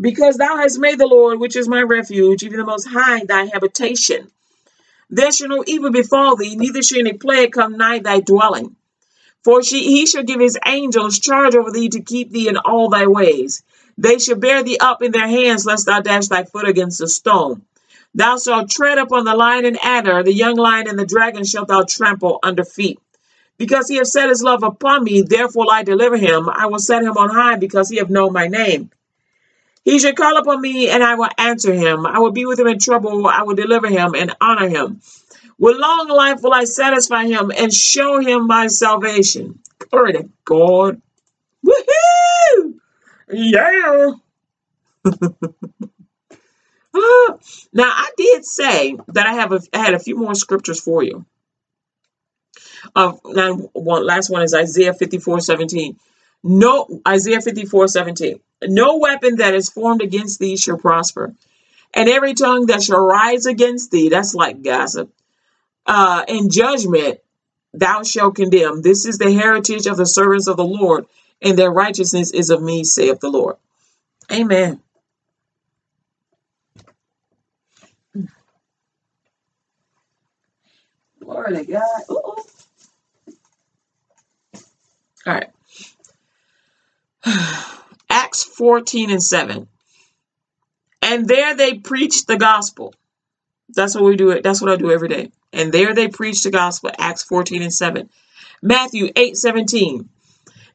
Because 0.00 0.36
thou 0.36 0.56
hast 0.56 0.78
made 0.78 0.98
the 0.98 1.06
Lord, 1.06 1.38
which 1.38 1.56
is 1.56 1.68
my 1.68 1.82
refuge, 1.82 2.42
even 2.42 2.58
the 2.58 2.64
Most 2.64 2.88
High, 2.88 3.24
thy 3.24 3.44
habitation. 3.44 4.30
There 5.10 5.30
shall 5.30 5.48
no 5.48 5.64
evil 5.66 5.90
befall 5.90 6.36
thee, 6.36 6.56
neither 6.56 6.82
shall 6.82 7.00
any 7.00 7.12
plague 7.12 7.52
come 7.52 7.76
nigh 7.76 7.98
thy 7.98 8.20
dwelling. 8.20 8.76
For 9.44 9.62
she, 9.62 9.82
he 9.82 10.06
shall 10.06 10.22
give 10.22 10.40
his 10.40 10.58
angels 10.64 11.18
charge 11.18 11.54
over 11.54 11.70
thee 11.70 11.90
to 11.90 12.00
keep 12.00 12.30
thee 12.30 12.48
in 12.48 12.56
all 12.56 12.88
thy 12.88 13.06
ways. 13.06 13.62
They 13.98 14.18
shall 14.18 14.36
bear 14.36 14.62
thee 14.62 14.78
up 14.78 15.02
in 15.02 15.12
their 15.12 15.28
hands, 15.28 15.66
lest 15.66 15.86
thou 15.86 16.00
dash 16.00 16.28
thy 16.28 16.44
foot 16.44 16.66
against 16.66 17.02
a 17.02 17.08
stone. 17.08 17.62
Thou 18.14 18.38
shalt 18.38 18.70
tread 18.70 18.98
upon 18.98 19.24
the 19.24 19.34
lion 19.34 19.64
and 19.66 19.78
adder, 19.82 20.22
the 20.22 20.32
young 20.32 20.56
lion 20.56 20.88
and 20.88 20.98
the 20.98 21.04
dragon 21.06 21.44
shalt 21.44 21.68
thou 21.68 21.82
trample 21.82 22.38
under 22.42 22.64
feet. 22.64 22.98
Because 23.58 23.88
he 23.88 23.96
hath 23.96 24.06
set 24.06 24.30
his 24.30 24.42
love 24.42 24.62
upon 24.62 25.04
me, 25.04 25.22
therefore 25.22 25.66
I 25.70 25.82
deliver 25.82 26.16
him. 26.16 26.48
I 26.48 26.66
will 26.66 26.78
set 26.78 27.02
him 27.02 27.16
on 27.18 27.28
high, 27.30 27.56
because 27.56 27.90
he 27.90 27.98
hath 27.98 28.10
known 28.10 28.32
my 28.32 28.48
name. 28.48 28.90
He 29.84 29.98
should 29.98 30.16
call 30.16 30.36
upon 30.36 30.60
me 30.60 30.88
and 30.88 31.02
I 31.02 31.16
will 31.16 31.28
answer 31.38 31.72
him. 31.72 32.06
I 32.06 32.20
will 32.20 32.30
be 32.30 32.46
with 32.46 32.58
him 32.58 32.68
in 32.68 32.78
trouble. 32.78 33.26
I 33.26 33.42
will 33.42 33.56
deliver 33.56 33.88
him 33.88 34.14
and 34.14 34.34
honor 34.40 34.68
him. 34.68 35.00
With 35.58 35.76
long 35.76 36.08
life 36.08 36.42
will 36.42 36.54
I 36.54 36.64
satisfy 36.64 37.26
him 37.26 37.52
and 37.56 37.72
show 37.72 38.20
him 38.20 38.46
my 38.46 38.68
salvation. 38.68 39.60
Glory 39.78 40.12
to 40.14 40.28
God. 40.44 41.02
Woohoo! 41.66 42.74
Yeah. 43.32 44.12
now 47.72 47.90
I 47.90 48.10
did 48.16 48.44
say 48.44 48.96
that 49.08 49.26
I 49.26 49.34
have 49.34 49.52
a, 49.52 49.60
I 49.72 49.78
had 49.78 49.94
a 49.94 49.98
few 49.98 50.16
more 50.16 50.34
scriptures 50.34 50.80
for 50.80 51.02
you. 51.02 51.24
Uh, 52.94 53.14
now 53.24 53.54
one 53.72 54.04
last 54.04 54.30
one 54.30 54.42
is 54.42 54.54
Isaiah 54.54 54.94
54 54.94 55.40
17. 55.40 55.96
No 56.42 57.00
Isaiah 57.06 57.40
54 57.40 57.88
17. 57.88 58.40
No 58.62 58.98
weapon 58.98 59.36
that 59.36 59.54
is 59.54 59.68
formed 59.70 60.02
against 60.02 60.38
thee 60.38 60.56
shall 60.56 60.78
prosper. 60.78 61.34
And 61.94 62.08
every 62.08 62.34
tongue 62.34 62.66
that 62.66 62.82
shall 62.82 63.00
rise 63.04 63.46
against 63.46 63.90
thee, 63.90 64.08
that's 64.08 64.34
like 64.34 64.62
gossip, 64.62 65.12
uh, 65.86 66.24
in 66.28 66.48
judgment 66.50 67.18
thou 67.74 68.02
shalt 68.02 68.36
condemn. 68.36 68.82
This 68.82 69.06
is 69.06 69.18
the 69.18 69.32
heritage 69.32 69.86
of 69.86 69.96
the 69.96 70.06
servants 70.06 70.48
of 70.48 70.56
the 70.56 70.64
Lord, 70.64 71.06
and 71.40 71.58
their 71.58 71.70
righteousness 71.70 72.32
is 72.32 72.50
of 72.50 72.62
me, 72.62 72.84
saith 72.84 73.20
the 73.20 73.30
Lord. 73.30 73.56
Amen. 74.30 74.80
Glory 81.20 81.56
to 81.56 81.64
God. 81.64 82.02
All 82.08 82.36
right. 85.26 85.50
Acts 88.12 88.44
14 88.44 89.10
and 89.10 89.22
7. 89.22 89.66
And 91.00 91.26
there 91.26 91.56
they 91.56 91.78
preached 91.78 92.26
the 92.26 92.36
gospel. 92.36 92.94
That's 93.70 93.94
what 93.94 94.04
we 94.04 94.16
do. 94.16 94.30
It. 94.30 94.42
That's 94.42 94.60
what 94.60 94.70
I 94.70 94.76
do 94.76 94.90
every 94.90 95.08
day. 95.08 95.30
And 95.52 95.72
there 95.72 95.94
they 95.94 96.08
preached 96.08 96.44
the 96.44 96.50
gospel. 96.50 96.90
Acts 96.98 97.22
14 97.22 97.62
and 97.62 97.72
7. 97.72 98.10
Matthew 98.62 99.10
8 99.16 99.36
17. 99.36 100.10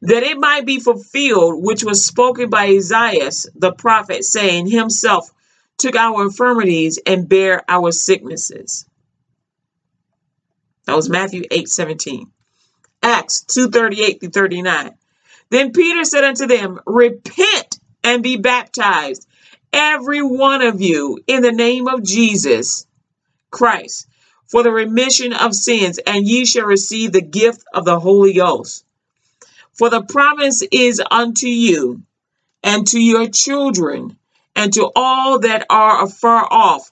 That 0.02 0.24
it 0.24 0.36
might 0.36 0.66
be 0.66 0.80
fulfilled, 0.80 1.64
which 1.64 1.84
was 1.84 2.04
spoken 2.04 2.50
by 2.50 2.66
Isaiah 2.66 3.30
the 3.54 3.72
prophet, 3.72 4.24
saying, 4.24 4.68
Himself 4.68 5.30
took 5.76 5.94
our 5.94 6.22
infirmities 6.24 6.98
and 7.06 7.28
bare 7.28 7.62
our 7.68 7.92
sicknesses. 7.92 8.84
That 10.86 10.96
was 10.96 11.08
Matthew 11.08 11.44
8 11.50 11.68
17. 11.68 12.32
Acts 13.00 13.42
2 13.42 13.70
38 13.70 14.20
through 14.20 14.30
39. 14.30 14.98
Then 15.50 15.72
Peter 15.72 16.04
said 16.04 16.24
unto 16.24 16.46
them, 16.46 16.80
Repent 16.86 17.78
and 18.04 18.22
be 18.22 18.36
baptized, 18.36 19.26
every 19.72 20.22
one 20.22 20.62
of 20.62 20.80
you, 20.80 21.18
in 21.26 21.42
the 21.42 21.52
name 21.52 21.88
of 21.88 22.02
Jesus 22.02 22.86
Christ, 23.50 24.06
for 24.46 24.62
the 24.62 24.70
remission 24.70 25.32
of 25.32 25.54
sins, 25.54 25.98
and 25.98 26.26
ye 26.26 26.44
shall 26.44 26.66
receive 26.66 27.12
the 27.12 27.22
gift 27.22 27.64
of 27.72 27.84
the 27.84 27.98
Holy 27.98 28.34
Ghost. 28.34 28.84
For 29.72 29.90
the 29.90 30.02
promise 30.02 30.62
is 30.72 31.00
unto 31.10 31.46
you 31.46 32.02
and 32.62 32.86
to 32.88 33.00
your 33.00 33.28
children 33.28 34.18
and 34.56 34.72
to 34.74 34.90
all 34.96 35.38
that 35.40 35.66
are 35.70 36.04
afar 36.04 36.46
off, 36.50 36.90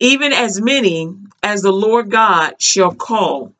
even 0.00 0.32
as 0.32 0.60
many 0.60 1.14
as 1.42 1.62
the 1.62 1.72
Lord 1.72 2.10
God 2.10 2.60
shall 2.60 2.94
call. 2.94 3.54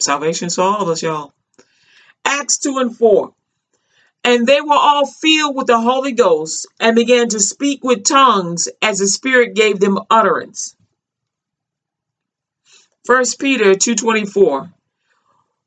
Salvation 0.00 0.48
to 0.48 0.62
all 0.62 0.82
of 0.82 0.88
us, 0.88 1.02
y'all. 1.02 1.32
Acts 2.24 2.58
2 2.58 2.78
and 2.78 2.96
4. 2.96 3.32
And 4.24 4.46
they 4.46 4.60
were 4.60 4.74
all 4.74 5.06
filled 5.06 5.56
with 5.56 5.66
the 5.66 5.80
Holy 5.80 6.12
Ghost 6.12 6.66
and 6.78 6.94
began 6.94 7.28
to 7.30 7.40
speak 7.40 7.82
with 7.82 8.04
tongues 8.04 8.68
as 8.82 8.98
the 8.98 9.08
Spirit 9.08 9.54
gave 9.54 9.80
them 9.80 9.98
utterance. 10.10 10.76
First 13.04 13.38
Peter 13.38 13.74
2:24 13.74 14.70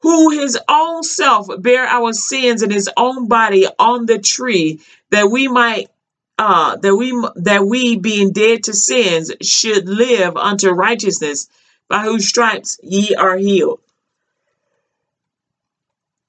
Who 0.01 0.29
his 0.29 0.59
own 0.69 1.01
self 1.03 1.47
bare 1.59 1.87
our 1.87 2.13
sins 2.13 2.61
in 2.61 2.69
his 2.69 2.89
own 2.95 3.27
body 3.27 3.65
on 3.79 4.05
the 4.05 4.19
tree 4.19 4.79
that 5.09 5.31
we 5.31 5.47
might 5.47 5.89
uh 6.37 6.75
that 6.75 6.95
we 6.95 7.11
that 7.37 7.65
we 7.65 7.97
being 7.97 8.31
dead 8.31 8.65
to 8.65 8.73
sins 8.73 9.31
should 9.41 9.89
live 9.89 10.37
unto 10.37 10.69
righteousness 10.69 11.49
by 11.87 12.03
whose 12.03 12.27
stripes 12.27 12.79
ye 12.83 13.15
are 13.15 13.37
healed. 13.37 13.81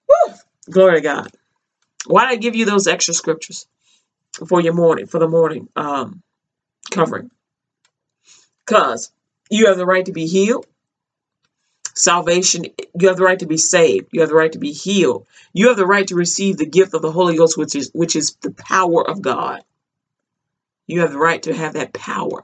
Woo! 0.08 0.34
Glory 0.70 0.96
to 0.96 1.00
God. 1.00 1.30
Why 2.06 2.26
did 2.26 2.32
I 2.32 2.36
give 2.36 2.56
you 2.56 2.64
those 2.64 2.86
extra 2.86 3.14
scriptures 3.14 3.66
for 4.46 4.60
your 4.60 4.74
morning, 4.74 5.06
for 5.06 5.18
the 5.18 5.28
morning 5.28 5.68
um, 5.76 6.22
covering? 6.90 7.30
Because 8.64 9.10
you 9.50 9.66
have 9.66 9.76
the 9.76 9.86
right 9.86 10.06
to 10.06 10.12
be 10.12 10.26
healed. 10.26 10.66
Salvation, 11.94 12.64
you 12.98 13.08
have 13.08 13.18
the 13.18 13.24
right 13.24 13.38
to 13.40 13.46
be 13.46 13.58
saved. 13.58 14.08
You 14.12 14.20
have 14.20 14.30
the 14.30 14.34
right 14.34 14.52
to 14.52 14.58
be 14.58 14.72
healed. 14.72 15.26
You 15.52 15.68
have 15.68 15.76
the 15.76 15.86
right 15.86 16.06
to 16.08 16.14
receive 16.14 16.56
the 16.56 16.66
gift 16.66 16.94
of 16.94 17.02
the 17.02 17.12
Holy 17.12 17.36
Ghost, 17.36 17.58
which 17.58 17.74
is 17.74 17.90
which 17.92 18.16
is 18.16 18.34
the 18.40 18.50
power 18.50 19.06
of 19.06 19.20
God. 19.20 19.62
You 20.86 21.00
have 21.00 21.12
the 21.12 21.18
right 21.18 21.42
to 21.42 21.54
have 21.54 21.74
that 21.74 21.92
power. 21.92 22.42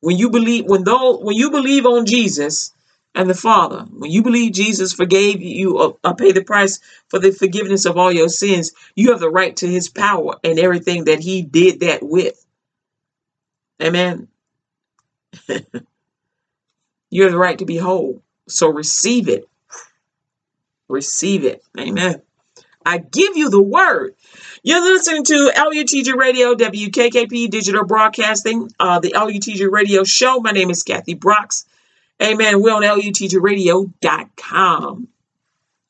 When 0.00 0.16
you 0.16 0.30
believe, 0.30 0.64
when 0.64 0.84
though 0.84 1.18
when 1.18 1.36
you 1.36 1.50
believe 1.50 1.84
on 1.84 2.06
Jesus, 2.06 2.72
and 3.18 3.28
the 3.28 3.34
Father. 3.34 3.80
When 3.90 4.12
you 4.12 4.22
believe 4.22 4.52
Jesus 4.52 4.92
forgave 4.92 5.42
you 5.42 5.76
or, 5.76 5.96
or 6.04 6.14
paid 6.14 6.36
the 6.36 6.44
price 6.44 6.78
for 7.08 7.18
the 7.18 7.32
forgiveness 7.32 7.84
of 7.84 7.98
all 7.98 8.12
your 8.12 8.28
sins, 8.28 8.70
you 8.94 9.10
have 9.10 9.18
the 9.18 9.28
right 9.28 9.56
to 9.56 9.66
his 9.66 9.88
power 9.88 10.36
and 10.44 10.56
everything 10.56 11.06
that 11.06 11.18
he 11.18 11.42
did 11.42 11.80
that 11.80 12.00
with. 12.00 12.46
Amen. 13.82 14.28
you 17.10 17.24
have 17.24 17.32
the 17.32 17.38
right 17.38 17.58
to 17.58 17.66
be 17.66 17.76
whole. 17.76 18.22
So 18.46 18.68
receive 18.68 19.28
it. 19.28 19.48
Receive 20.88 21.44
it. 21.44 21.64
Amen. 21.76 22.22
I 22.86 22.98
give 22.98 23.36
you 23.36 23.50
the 23.50 23.60
word. 23.60 24.14
You're 24.62 24.80
listening 24.80 25.24
to 25.24 25.52
LUTG 25.56 26.14
Radio, 26.14 26.54
WKKP 26.54 27.50
Digital 27.50 27.84
Broadcasting, 27.84 28.70
uh, 28.78 29.00
the 29.00 29.10
LUTG 29.10 29.68
Radio 29.70 30.04
Show. 30.04 30.38
My 30.38 30.52
name 30.52 30.70
is 30.70 30.84
Kathy 30.84 31.14
Brooks. 31.14 31.66
Amen. 32.22 32.60
We're 32.60 32.74
on 32.74 32.82
LUTGRadio.com. 32.82 35.08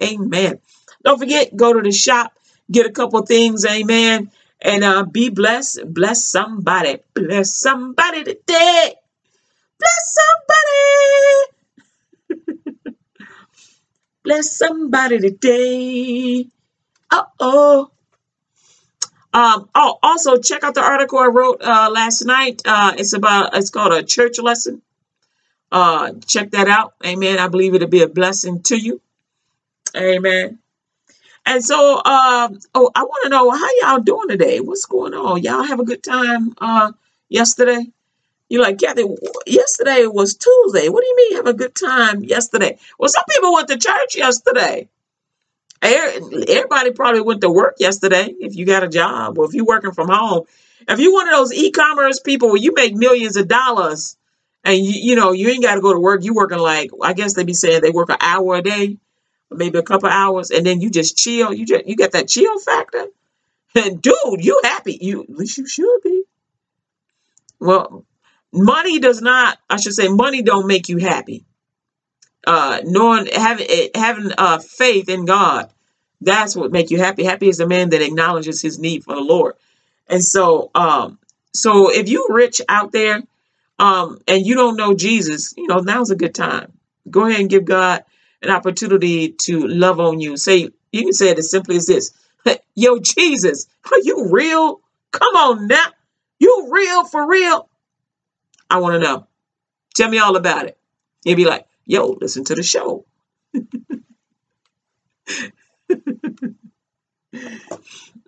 Amen. 0.03 0.59
Don't 1.03 1.19
forget, 1.19 1.57
go 1.57 1.73
to 1.73 1.81
the 1.81 1.93
shop, 1.93 2.35
get 2.71 2.85
a 2.87 2.91
couple 2.91 3.25
things. 3.25 3.65
Amen. 3.65 4.31
And 4.61 4.85
uh, 4.85 5.05
be 5.05 5.31
blessed. 5.31 5.81
Bless 5.93 6.27
somebody. 6.27 6.99
Bless 7.15 7.57
somebody 7.57 8.25
today. 8.25 8.95
Bless 9.79 10.19
somebody. 12.29 12.55
Bless 14.25 14.57
somebody 14.57 15.19
today. 15.19 16.47
Uh 17.11 17.25
oh. 17.41 17.91
Um, 19.33 19.69
oh, 19.75 19.99
also 20.03 20.39
check 20.39 20.65
out 20.65 20.75
the 20.75 20.83
article 20.83 21.19
I 21.19 21.27
wrote 21.27 21.63
uh, 21.63 21.91
last 21.93 22.25
night. 22.25 22.63
Uh, 22.65 22.95
it's 22.97 23.13
about 23.13 23.57
it's 23.57 23.71
called 23.71 23.93
a 23.93 24.03
church 24.03 24.39
lesson. 24.39 24.83
Uh, 25.71 26.13
check 26.27 26.51
that 26.53 26.69
out. 26.69 26.95
Amen. 27.05 27.39
I 27.39 27.49
believe 27.49 27.75
it'll 27.75 27.89
be 27.89 28.03
a 28.03 28.09
blessing 28.09 28.63
to 28.65 28.77
you. 28.77 29.01
Amen. 29.97 30.59
And 31.47 31.65
so, 31.65 32.01
uh, 32.05 32.49
oh, 32.75 32.91
I 32.95 33.03
want 33.03 33.23
to 33.25 33.29
know 33.31 33.51
how 33.51 33.69
y'all 33.81 34.03
doing 34.03 34.29
today. 34.29 34.61
What's 34.61 34.85
going 34.85 35.15
on? 35.15 35.43
Y'all 35.43 35.63
have 35.63 35.81
a 35.81 35.85
good 35.85 36.03
time 36.03 36.55
uh, 36.59 36.93
yesterday? 37.29 37.87
You're 38.49 38.63
like, 38.63 38.79
Kathy, 38.79 39.05
yesterday 39.47 40.07
was 40.07 40.35
Tuesday. 40.35 40.89
What 40.89 41.03
do 41.03 41.07
you 41.07 41.17
mean 41.17 41.37
have 41.37 41.47
a 41.47 41.55
good 41.55 41.75
time 41.75 42.25
yesterday? 42.25 42.79
Well, 42.99 43.09
some 43.09 43.25
people 43.29 43.53
went 43.53 43.69
to 43.69 43.79
church 43.79 44.17
yesterday. 44.17 44.89
Everybody 45.83 46.93
probably 46.93 47.21
went 47.21 47.43
to 47.43 47.51
work 47.51 47.77
yesterday 47.79 48.35
if 48.41 48.57
you 48.57 48.67
got 48.67 48.83
a 48.85 48.89
job 48.89 49.39
or 49.39 49.45
if 49.45 49.55
you're 49.55 49.67
working 49.67 49.93
from 49.93 50.09
home. 50.09 50.45
If 50.89 50.99
you're 50.99 51.13
one 51.13 51.29
of 51.29 51.35
those 51.35 51.53
e-commerce 51.53 52.21
people 52.21 52.49
where 52.49 52.57
you 52.57 52.73
make 52.75 52.95
millions 52.95 53.37
of 53.37 53.49
dollars 53.49 54.17
and 54.69 54.85
you, 54.85 54.93
you 54.93 55.17
know 55.17 55.33
you 55.33 55.49
ain't 55.49 55.63
got 55.63 55.77
to 55.77 55.81
go 55.81 55.93
to 55.95 55.99
work. 55.99 56.23
You 56.23 56.35
working 56.35 56.59
like 56.59 56.91
I 57.03 57.15
guess 57.15 57.35
they 57.35 57.45
be 57.45 57.55
saying 57.55 57.81
they 57.81 57.91
work 57.91 58.11
an 58.11 58.19
hour 58.21 58.57
a 58.57 58.63
day, 58.63 58.99
maybe 59.51 59.79
a 59.79 59.83
couple 59.83 60.11
hours, 60.11 60.51
and 60.51 60.65
then 60.65 60.81
you 60.81 60.91
just 60.91 61.17
chill. 61.17 61.53
You 61.55 61.65
just 61.65 61.87
you 61.87 61.97
get 61.97 62.13
that 62.13 62.29
chill 62.29 62.59
factor, 62.59 63.07
and 63.75 64.03
dude, 64.03 64.45
you 64.45 64.61
happy. 64.63 64.99
You 65.01 65.23
at 65.23 65.31
least 65.31 65.57
you 65.57 65.67
should 65.67 66.01
be. 66.05 66.23
Well, 67.59 68.05
money 68.53 68.99
does 68.99 69.23
not. 69.23 69.59
I 69.71 69.79
should 69.79 69.95
say 69.95 70.09
money 70.09 70.43
don't 70.43 70.67
make 70.67 70.91
you 70.91 70.99
happy. 70.99 71.47
Uh, 72.47 72.81
knowing 72.85 73.27
having 73.27 73.67
eh, 73.69 73.89
having 73.95 74.33
uh 74.37 74.59
faith 74.59 75.09
in 75.09 75.25
God, 75.25 75.71
that's 76.21 76.55
what 76.55 76.73
make 76.73 76.91
you 76.91 76.99
happy. 76.99 77.25
Happy 77.25 77.49
is 77.49 77.61
a 77.61 77.67
man 77.67 77.89
that 77.91 78.03
acknowledges 78.03 78.61
his 78.61 78.79
need 78.79 79.03
for 79.03 79.15
the 79.15 79.23
Lord. 79.23 79.55
And 80.09 80.23
so, 80.23 80.71
um, 80.75 81.19
so 81.55 81.91
if 81.91 82.09
you 82.09 82.27
rich 82.31 82.61
out 82.69 82.93
there 82.93 83.23
um, 83.79 84.19
and 84.27 84.45
you 84.47 84.55
don't 84.55 84.77
know 84.77 84.95
Jesus, 84.95 85.55
you 85.57 85.67
know, 85.67 85.79
now's 85.79 86.11
a 86.11 86.17
good 86.17 86.35
time. 86.35 86.73
Go 87.11 87.27
ahead 87.27 87.41
and 87.41 87.51
give 87.51 87.65
God 87.65 88.05
an 88.43 88.51
opportunity 88.51 89.31
to 89.31 89.67
love 89.67 90.01
on 90.01 90.21
you. 90.21 90.37
Say, 90.37 90.71
you 90.93 91.03
can 91.03 91.13
say 91.13 91.31
it 91.31 91.39
as 91.39 91.51
simply 91.51 91.77
as 91.77 91.87
this 91.87 92.13
Yo, 92.75 92.99
Jesus, 92.99 93.67
are 93.91 93.99
you 94.03 94.29
real? 94.31 94.81
Come 95.13 95.37
on 95.37 95.67
now. 95.67 95.87
You 96.39 96.69
real 96.71 97.05
for 97.05 97.27
real? 97.27 97.69
I 98.71 98.79
want 98.79 98.95
to 98.95 99.01
know. 99.01 99.27
Tell 99.97 100.09
me 100.09 100.19
all 100.19 100.37
about 100.37 100.67
it. 100.67 100.79
You'll 101.25 101.37
be 101.37 101.47
like, 101.47 101.67
yo, 101.85 102.17
listen 102.21 102.45
to 102.45 102.55
the 102.55 102.63
show. 102.63 103.07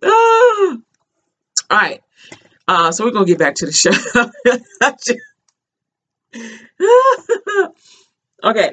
ah. 0.02 0.78
All 1.70 1.78
right. 1.78 2.02
Uh, 2.66 2.90
so 2.90 3.04
we're 3.04 3.10
going 3.12 3.26
to 3.26 3.30
get 3.30 3.38
back 3.38 3.56
to 3.56 3.66
the 3.66 3.72
show. 3.72 3.92
okay. 8.44 8.72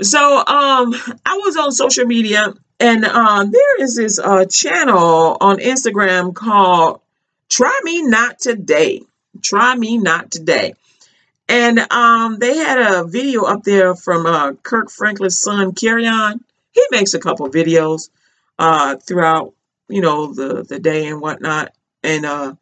So 0.00 0.36
um 0.38 0.94
I 1.26 1.40
was 1.44 1.56
on 1.56 1.72
social 1.72 2.06
media 2.06 2.54
and 2.80 3.04
uh, 3.04 3.44
there 3.44 3.82
is 3.82 3.96
this 3.96 4.18
uh 4.18 4.46
channel 4.46 5.36
on 5.40 5.58
Instagram 5.58 6.34
called 6.34 7.00
Try 7.48 7.78
Me 7.84 8.02
Not 8.02 8.40
Today. 8.40 9.02
Try 9.42 9.74
Me 9.76 9.98
Not 9.98 10.30
Today. 10.30 10.74
And 11.48 11.78
um 11.92 12.38
they 12.38 12.56
had 12.56 12.78
a 12.78 13.04
video 13.04 13.44
up 13.44 13.62
there 13.62 13.94
from 13.94 14.26
uh 14.26 14.54
Kirk 14.54 14.90
Franklin's 14.90 15.38
son 15.38 15.72
Kerrion. 15.72 16.40
He 16.72 16.82
makes 16.90 17.14
a 17.14 17.20
couple 17.20 17.48
videos 17.50 18.08
uh 18.58 18.96
throughout, 18.96 19.54
you 19.88 20.00
know, 20.00 20.32
the 20.32 20.62
the 20.62 20.78
day 20.78 21.06
and 21.06 21.20
whatnot. 21.20 21.72
And 22.02 22.24
uh 22.24 22.54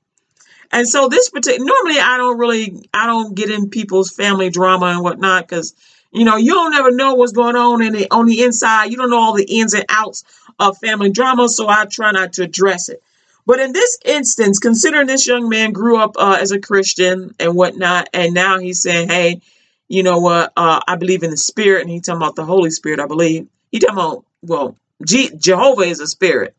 and 0.72 0.88
so 0.88 1.08
this 1.08 1.28
particular, 1.30 1.64
normally 1.64 2.00
I 2.00 2.16
don't 2.16 2.38
really, 2.38 2.88
I 2.94 3.06
don't 3.06 3.34
get 3.34 3.50
in 3.50 3.70
people's 3.70 4.10
family 4.10 4.50
drama 4.50 4.86
and 4.86 5.02
whatnot 5.02 5.46
because, 5.46 5.74
you 6.12 6.24
know, 6.24 6.36
you 6.36 6.54
don't 6.54 6.74
ever 6.74 6.90
know 6.90 7.14
what's 7.14 7.32
going 7.32 7.56
on 7.56 7.82
in 7.82 7.92
the, 7.92 8.08
on 8.10 8.26
the 8.26 8.42
inside. 8.42 8.86
You 8.86 8.96
don't 8.96 9.10
know 9.10 9.18
all 9.18 9.34
the 9.34 9.44
ins 9.44 9.74
and 9.74 9.86
outs 9.88 10.24
of 10.58 10.78
family 10.78 11.10
drama. 11.10 11.48
So 11.48 11.68
I 11.68 11.86
try 11.86 12.12
not 12.12 12.34
to 12.34 12.44
address 12.44 12.88
it. 12.88 13.02
But 13.46 13.58
in 13.58 13.72
this 13.72 13.98
instance, 14.04 14.58
considering 14.58 15.06
this 15.06 15.26
young 15.26 15.48
man 15.48 15.72
grew 15.72 15.96
up 15.96 16.14
uh, 16.16 16.38
as 16.40 16.52
a 16.52 16.60
Christian 16.60 17.34
and 17.40 17.56
whatnot, 17.56 18.08
and 18.12 18.32
now 18.34 18.58
he's 18.58 18.80
saying, 18.80 19.08
hey, 19.08 19.40
you 19.88 20.04
know 20.04 20.20
what? 20.20 20.52
Uh, 20.56 20.80
I 20.86 20.96
believe 20.96 21.24
in 21.24 21.30
the 21.30 21.36
Spirit, 21.36 21.80
and 21.80 21.90
he's 21.90 22.02
talking 22.02 22.22
about 22.22 22.36
the 22.36 22.44
Holy 22.44 22.70
Spirit. 22.70 23.00
I 23.00 23.06
believe 23.06 23.48
he 23.72 23.80
talking 23.80 23.96
about 23.96 24.24
well, 24.42 24.76
G- 25.04 25.32
Jehovah 25.36 25.82
is 25.82 26.00
a 26.00 26.06
spirit, 26.06 26.54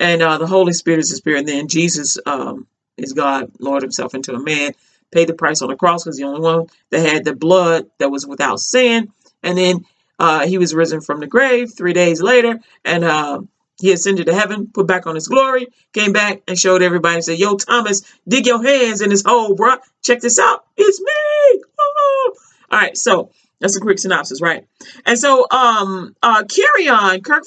and 0.00 0.22
uh, 0.22 0.38
the 0.38 0.46
Holy 0.46 0.72
Spirit 0.72 1.00
is 1.00 1.12
a 1.12 1.16
spirit. 1.16 1.40
And 1.40 1.48
then 1.48 1.68
Jesus 1.68 2.18
um, 2.26 2.66
is 2.98 3.12
God, 3.12 3.50
Lord 3.58 3.82
Himself 3.82 4.14
into 4.14 4.34
a 4.34 4.40
man, 4.40 4.72
paid 5.10 5.28
the 5.28 5.34
price 5.34 5.62
on 5.62 5.68
the 5.68 5.76
cross 5.76 6.04
because 6.04 6.18
the 6.18 6.24
only 6.24 6.40
one 6.40 6.66
that 6.90 7.00
had 7.00 7.24
the 7.24 7.34
blood 7.34 7.86
that 7.98 8.10
was 8.10 8.26
without 8.26 8.60
sin. 8.60 9.12
And 9.42 9.56
then 9.56 9.84
uh, 10.18 10.46
he 10.46 10.58
was 10.58 10.74
risen 10.74 11.00
from 11.00 11.20
the 11.20 11.26
grave 11.26 11.72
three 11.76 11.92
days 11.92 12.20
later, 12.20 12.60
and 12.84 13.04
uh, 13.04 13.40
he 13.80 13.92
ascended 13.92 14.26
to 14.26 14.34
heaven, 14.34 14.68
put 14.72 14.86
back 14.86 15.06
on 15.06 15.14
his 15.14 15.28
glory, 15.28 15.68
came 15.92 16.12
back 16.12 16.42
and 16.48 16.58
showed 16.58 16.82
everybody 16.82 17.16
and 17.16 17.24
said, 17.24 17.38
Yo, 17.38 17.54
Thomas, 17.54 18.02
dig 18.26 18.46
your 18.46 18.62
hands 18.62 19.00
in 19.00 19.10
this 19.10 19.22
hole, 19.24 19.54
bro. 19.54 19.76
Check 20.02 20.20
this 20.20 20.38
out. 20.38 20.64
It's 20.76 21.00
me. 21.00 21.62
Oh. 21.78 22.34
All 22.70 22.78
right, 22.78 22.96
so 22.96 23.30
that's 23.60 23.76
a 23.76 23.80
quick 23.80 23.98
synopsis, 23.98 24.40
right? 24.40 24.66
And 25.06 25.18
so, 25.18 25.46
um, 25.50 26.16
uh, 26.22 26.44
Kerrion, 26.44 27.24
Kirk, 27.24 27.44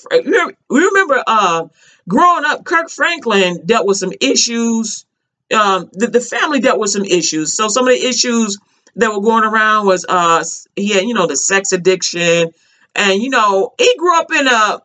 we 0.69 0.85
remember, 0.85 1.23
uh, 1.27 1.67
growing 2.07 2.45
up, 2.45 2.63
Kirk 2.63 2.89
Franklin 2.89 3.65
dealt 3.65 3.85
with 3.85 3.97
some 3.97 4.13
issues. 4.19 5.05
Um, 5.53 5.89
the, 5.93 6.07
the 6.07 6.21
family 6.21 6.59
dealt 6.59 6.79
with 6.79 6.91
some 6.91 7.03
issues. 7.03 7.55
So 7.55 7.67
some 7.67 7.87
of 7.87 7.93
the 7.93 8.07
issues 8.07 8.57
that 8.95 9.11
were 9.11 9.21
going 9.21 9.43
around 9.43 9.85
was, 9.85 10.05
uh, 10.07 10.43
he 10.75 10.93
had, 10.93 11.03
you 11.03 11.13
know, 11.13 11.27
the 11.27 11.35
sex 11.35 11.71
addiction, 11.71 12.51
and 12.95 13.21
you 13.21 13.29
know, 13.29 13.73
he 13.77 13.95
grew 13.97 14.17
up 14.19 14.31
in 14.31 14.47
a, 14.47 14.81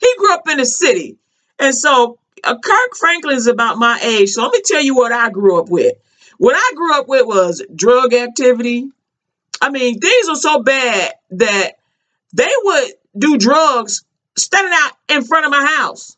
he 0.00 0.14
grew 0.18 0.34
up 0.34 0.48
in 0.48 0.60
a 0.60 0.66
city, 0.66 1.18
and 1.58 1.74
so 1.74 2.18
uh, 2.42 2.58
Kirk 2.58 2.96
Franklin 2.96 3.36
is 3.36 3.46
about 3.46 3.78
my 3.78 3.98
age. 4.02 4.30
So 4.30 4.42
let 4.42 4.52
me 4.52 4.60
tell 4.64 4.82
you 4.82 4.94
what 4.94 5.12
I 5.12 5.30
grew 5.30 5.58
up 5.58 5.68
with. 5.68 5.94
What 6.38 6.54
I 6.56 6.72
grew 6.74 6.98
up 6.98 7.08
with 7.08 7.26
was 7.26 7.64
drug 7.74 8.12
activity, 8.12 8.90
I 9.60 9.70
mean, 9.70 9.98
things 9.98 10.28
were 10.28 10.34
so 10.36 10.62
bad 10.62 11.12
that 11.30 11.72
they 12.34 12.50
would 12.64 12.92
do 13.16 13.38
drugs 13.38 14.04
standing 14.36 14.72
out 14.74 14.92
in 15.08 15.24
front 15.24 15.46
of 15.46 15.52
my 15.52 15.64
house. 15.78 16.16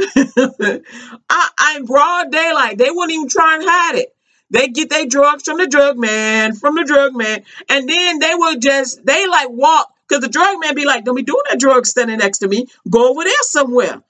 I, 1.30 1.48
I 1.58 1.80
broad 1.84 2.32
daylight. 2.32 2.78
They 2.78 2.90
wouldn't 2.90 3.12
even 3.12 3.28
try 3.28 3.56
and 3.56 3.64
hide 3.66 3.96
it. 3.96 4.14
They 4.50 4.68
get 4.68 4.90
their 4.90 5.06
drugs 5.06 5.44
from 5.44 5.58
the 5.58 5.66
drug 5.66 5.96
man, 5.96 6.54
from 6.54 6.74
the 6.74 6.84
drug 6.84 7.14
man, 7.14 7.42
and 7.68 7.88
then 7.88 8.18
they 8.18 8.34
would 8.34 8.60
just 8.60 9.04
they 9.04 9.26
like 9.28 9.48
walk 9.50 9.92
because 10.08 10.22
the 10.22 10.28
drug 10.28 10.58
man 10.60 10.74
be 10.74 10.84
like, 10.84 11.04
"Don't 11.04 11.14
be 11.14 11.22
doing 11.22 11.42
that 11.48 11.60
drug 11.60 11.86
standing 11.86 12.18
next 12.18 12.38
to 12.38 12.48
me. 12.48 12.66
Go 12.88 13.10
over 13.10 13.22
there 13.22 13.42
somewhere. 13.42 14.02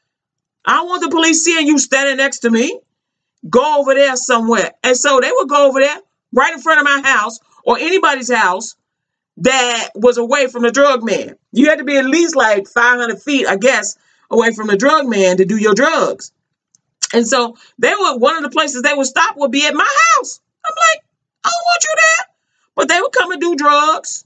I 0.64 0.83
want 0.85 1.03
the 1.03 1.11
police 1.11 1.44
seeing 1.44 1.66
you 1.66 1.79
standing 1.79 2.16
next 2.16 2.40
to 2.40 2.50
me. 2.50 2.81
Go 3.48 3.81
over 3.81 3.94
there 3.94 4.16
somewhere." 4.16 4.72
And 4.83 4.96
so 4.96 5.20
they 5.20 5.31
would 5.31 5.48
go 5.48 5.68
over 5.68 5.81
there 5.81 5.98
right 6.33 6.55
in 6.55 6.61
front 6.61 6.81
of 6.81 6.85
my 6.85 7.03
house 7.07 7.38
or 7.64 7.79
anybody's 7.79 8.33
house 8.33 8.76
that 9.38 9.90
was 9.94 10.18
away 10.18 10.46
from 10.46 10.62
the 10.62 10.70
drug 10.70 11.03
man. 11.03 11.37
You 11.53 11.68
had 11.68 11.79
to 11.79 11.85
be 11.85 11.96
at 11.96 12.05
least 12.05 12.37
like 12.37 12.66
500 12.68 13.20
feet, 13.22 13.46
I 13.46 13.57
guess, 13.57 13.96
away 14.31 14.53
from 14.53 14.69
the 14.69 14.77
drug 14.77 15.07
man 15.07 15.37
to 15.38 15.45
do 15.45 15.57
your 15.57 15.75
drugs. 15.75 16.33
And 17.12 17.27
so 17.27 17.57
they 17.79 17.90
were 17.90 18.19
one 18.19 18.37
of 18.37 18.43
the 18.43 18.51
places 18.51 18.83
they 18.83 18.95
would 18.95 19.07
stop 19.07 19.37
would 19.37 19.51
be 19.51 19.66
at 19.66 19.75
my 19.75 19.97
house. 20.16 20.40
I'm 20.64 20.75
like, 20.77 21.05
I 21.45 21.51
don't 21.51 21.64
want 21.66 21.85
you 21.85 21.95
there. 21.97 22.27
But 22.77 22.88
they 22.88 23.01
would 23.01 23.12
come 23.12 23.33
and 23.33 23.40
do 23.40 23.57
drugs. 23.57 24.25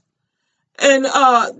And 0.79 1.05
uh 1.05 1.51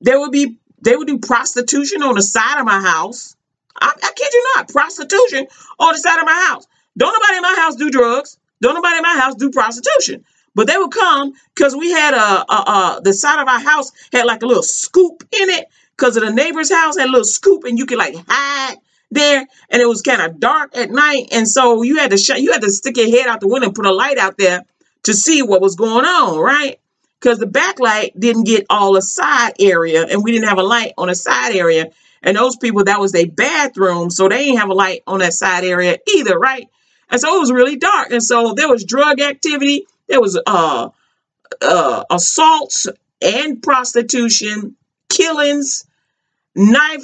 they 0.00 0.16
would 0.16 0.32
be 0.32 0.58
they 0.82 0.96
would 0.96 1.08
do 1.08 1.18
prostitution 1.18 2.02
on 2.02 2.14
the 2.14 2.22
side 2.22 2.58
of 2.58 2.66
my 2.66 2.80
house. 2.80 3.36
I, 3.80 3.92
I 4.02 4.12
kid 4.14 4.28
you 4.32 4.52
not, 4.56 4.68
prostitution 4.68 5.46
on 5.78 5.92
the 5.92 5.98
side 5.98 6.18
of 6.18 6.26
my 6.26 6.46
house. 6.48 6.66
Don't 6.96 7.12
nobody 7.12 7.36
in 7.36 7.42
my 7.42 7.54
house 7.58 7.76
do 7.76 7.90
drugs. 7.90 8.38
Don't 8.60 8.74
nobody 8.74 8.96
in 8.96 9.02
my 9.02 9.18
house 9.18 9.34
do 9.34 9.50
prostitution. 9.50 10.24
But 10.54 10.66
they 10.66 10.76
would 10.76 10.90
come 10.90 11.32
because 11.54 11.76
we 11.76 11.90
had 11.90 12.14
a, 12.14 12.52
a, 12.52 12.56
a, 12.56 13.00
the 13.02 13.12
side 13.12 13.40
of 13.40 13.48
our 13.48 13.60
house 13.60 13.92
had 14.12 14.26
like 14.26 14.42
a 14.42 14.46
little 14.46 14.62
scoop 14.62 15.22
in 15.32 15.48
it 15.50 15.66
because 16.00 16.16
of 16.16 16.24
the 16.24 16.32
neighbor's 16.32 16.72
house 16.72 16.96
had 16.96 17.08
a 17.08 17.10
little 17.10 17.24
scoop 17.24 17.64
and 17.64 17.78
you 17.78 17.84
could 17.84 17.98
like 17.98 18.14
hide 18.26 18.76
there 19.10 19.46
and 19.68 19.82
it 19.82 19.86
was 19.86 20.00
kind 20.00 20.22
of 20.22 20.40
dark 20.40 20.74
at 20.76 20.90
night 20.90 21.28
and 21.32 21.46
so 21.46 21.82
you 21.82 21.98
had 21.98 22.10
to 22.10 22.16
sh- 22.16 22.38
you 22.38 22.52
had 22.52 22.62
to 22.62 22.70
stick 22.70 22.96
your 22.96 23.10
head 23.10 23.26
out 23.26 23.40
the 23.40 23.48
window 23.48 23.66
and 23.66 23.74
put 23.74 23.84
a 23.84 23.92
light 23.92 24.16
out 24.16 24.38
there 24.38 24.62
to 25.02 25.12
see 25.12 25.42
what 25.42 25.60
was 25.60 25.76
going 25.76 26.06
on 26.06 26.38
right? 26.38 26.80
Because 27.20 27.38
the 27.38 27.46
backlight 27.46 28.18
didn't 28.18 28.44
get 28.44 28.64
all 28.70 28.94
the 28.94 29.02
side 29.02 29.52
area 29.60 30.06
and 30.06 30.24
we 30.24 30.32
didn't 30.32 30.48
have 30.48 30.58
a 30.58 30.62
light 30.62 30.94
on 30.96 31.08
the 31.08 31.14
side 31.14 31.54
area 31.54 31.90
and 32.22 32.36
those 32.36 32.56
people 32.56 32.84
that 32.84 33.00
was 33.00 33.12
their 33.12 33.26
bathroom 33.26 34.10
so 34.10 34.28
they 34.28 34.44
didn't 34.44 34.58
have 34.58 34.70
a 34.70 34.74
light 34.74 35.02
on 35.06 35.18
that 35.18 35.34
side 35.34 35.64
area 35.64 35.98
either 36.16 36.38
right? 36.38 36.68
And 37.10 37.20
so 37.20 37.36
it 37.36 37.40
was 37.40 37.52
really 37.52 37.76
dark 37.76 38.10
and 38.10 38.22
so 38.22 38.54
there 38.54 38.68
was 38.68 38.84
drug 38.84 39.20
activity 39.20 39.86
there 40.08 40.20
was 40.20 40.40
uh, 40.46 40.88
uh, 41.62 42.04
assaults 42.10 42.88
and 43.22 43.62
prostitution, 43.62 44.76
killings, 45.08 45.84
knife, 46.54 47.02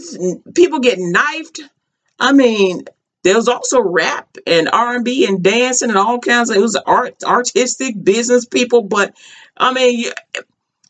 people 0.55 0.81
get 0.81 0.99
knifed. 0.99 1.61
I 2.19 2.33
mean, 2.33 2.85
there 3.25 3.37
was 3.37 3.49
also 3.49 3.81
rap 3.81 4.37
and 4.47 4.69
R 4.73 4.97
and 4.97 5.43
dancing 5.43 5.91
and 5.91 5.99
all 5.99 6.19
kinds 6.19 6.51
of. 6.51 6.57
It 6.57 6.61
was 6.61 6.77
art, 6.77 7.17
artistic 7.25 8.03
business 8.03 8.47
people, 8.47 8.83
but 8.83 9.15
I 9.57 9.73
mean, 9.73 10.07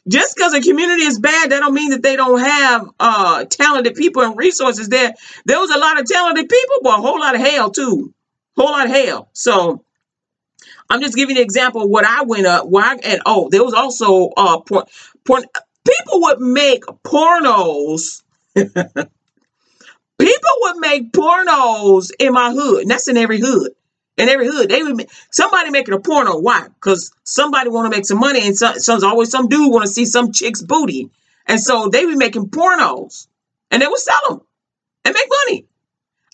just 0.09 0.37
because 0.37 0.55
a 0.55 0.61
community 0.61 1.05
is 1.05 1.19
bad, 1.19 1.51
that 1.51 1.61
don't 1.61 1.75
mean 1.75 1.91
that 1.91 2.03
they 2.03 2.17
don't 2.17 2.41
have 2.41 2.89
uh, 3.01 3.45
talented 3.47 3.95
people 3.95 4.23
and 4.23 4.37
resources 4.37 4.89
there. 4.89 5.15
There 5.47 5.59
was 5.59 5.71
a 5.71 5.79
lot 5.79 5.99
of 5.99 6.07
talented 6.07 6.49
people, 6.49 6.77
but 6.83 6.99
a 6.99 7.03
whole 7.03 7.19
lot 7.21 7.35
of 7.35 7.41
hell 7.41 7.71
too, 7.71 8.15
whole 8.57 8.71
lot 8.71 8.87
of 8.87 8.93
hell. 8.93 9.29
So 9.33 9.85
I'm 10.89 11.01
just 11.01 11.17
giving 11.17 11.37
an 11.37 11.43
example 11.43 11.83
of 11.83 11.91
what 11.91 12.05
I 12.05 12.23
went 12.23 12.47
up. 12.47 12.67
Why 12.67 12.97
and 13.03 13.23
oh, 13.27 13.49
there 13.51 13.65
was 13.65 13.75
also 13.75 14.31
uh 14.37 14.61
porn. 14.61 14.85
porn 15.25 15.45
people 15.85 16.21
would 16.23 16.41
make 16.41 16.85
pornos. 17.05 18.23
people 20.19 20.51
would 20.61 20.77
make 20.79 21.13
pornos 21.13 22.11
in 22.19 22.33
my 22.33 22.53
hood, 22.53 22.83
and 22.83 22.91
that's 22.91 23.09
in 23.09 23.17
every 23.17 23.41
hood. 23.41 23.73
In 24.17 24.31
every 24.31 24.47
hood, 24.47 24.71
they 24.71 24.83
would 24.83 24.97
make, 24.97 25.11
somebody 25.31 25.71
making 25.71 25.93
a 25.93 26.01
porno. 26.01 26.39
Why? 26.41 26.69
Because 26.69 27.13
somebody 27.25 27.69
want 27.69 27.93
to 27.93 27.97
make 27.97 28.07
some 28.07 28.19
money, 28.19 28.47
and 28.47 28.57
some, 28.57 28.79
some's 28.79 29.03
always 29.05 29.31
some 29.31 29.49
dude 29.49 29.71
want 29.71 29.85
to 29.85 29.93
see 29.93 30.07
some 30.07 30.33
chick's 30.33 30.63
booty, 30.63 31.11
and 31.47 31.61
so 31.61 31.89
they 31.89 32.07
be 32.07 32.17
making 32.17 32.49
pornos, 32.49 33.29
and 33.71 33.83
they 33.83 33.87
would 33.87 33.99
sell 33.99 34.21
them 34.29 34.41
and 35.05 35.15
make 35.15 35.29
money. 35.47 35.67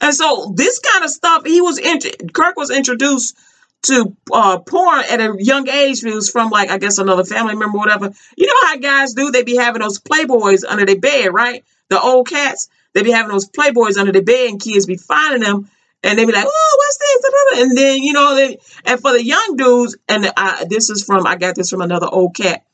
And 0.00 0.14
so 0.14 0.52
this 0.56 0.78
kind 0.78 1.04
of 1.04 1.11
stuff, 1.11 1.44
he 1.44 1.61
was 1.61 1.78
into 1.78 2.11
Kirk 2.32 2.56
was 2.56 2.70
introduced 2.70 3.37
to 3.85 4.16
uh, 4.32 4.58
porn 4.58 5.02
at 5.11 5.20
a 5.20 5.35
young 5.38 5.68
age. 5.68 6.04
It 6.04 6.14
was 6.14 6.30
from 6.30 6.50
like 6.50 6.70
I 6.70 6.78
guess 6.78 6.98
another 6.98 7.24
family 7.24 7.54
member, 7.56 7.78
whatever. 7.78 8.12
You 8.37 8.46
know 8.46 8.68
how 8.68 8.76
guys 8.78 9.14
do? 9.14 9.30
They 9.30 9.42
be 9.42 9.56
having 9.56 9.82
those 9.82 10.00
playboys 10.00 10.64
under 10.68 10.87
their 10.87 10.98
bed, 10.98 11.32
right? 11.32 11.64
The 11.92 12.00
old 12.00 12.26
cats. 12.26 12.70
They 12.94 13.02
be 13.02 13.11
having 13.11 13.33
those 13.33 13.46
playboys 13.46 13.98
under 13.98 14.12
the 14.12 14.22
bed, 14.22 14.48
and 14.48 14.59
kids 14.59 14.87
be 14.87 14.96
finding 14.96 15.42
them, 15.42 15.68
and 16.02 16.18
they 16.18 16.24
be 16.24 16.33
like, 16.33 16.46
"Oh, 16.48 16.76
what's 16.78 16.98
this?" 16.98 17.62
And 17.62 17.76
then 17.76 18.02
you 18.02 18.14
know, 18.14 18.35
they, 18.35 18.59
and 18.87 18.98
for 18.98 19.12
the 19.12 19.22
young 19.22 19.57
dudes, 19.59 19.98
and 20.09 20.33
I, 20.35 20.64
this 20.64 20.88
is 20.88 21.05
from 21.05 21.26
I 21.26 21.37
got 21.37 21.55
this 21.55 21.68
from 21.68 21.83
another 21.83 22.09
old 22.11 22.35
cat. 22.35 22.64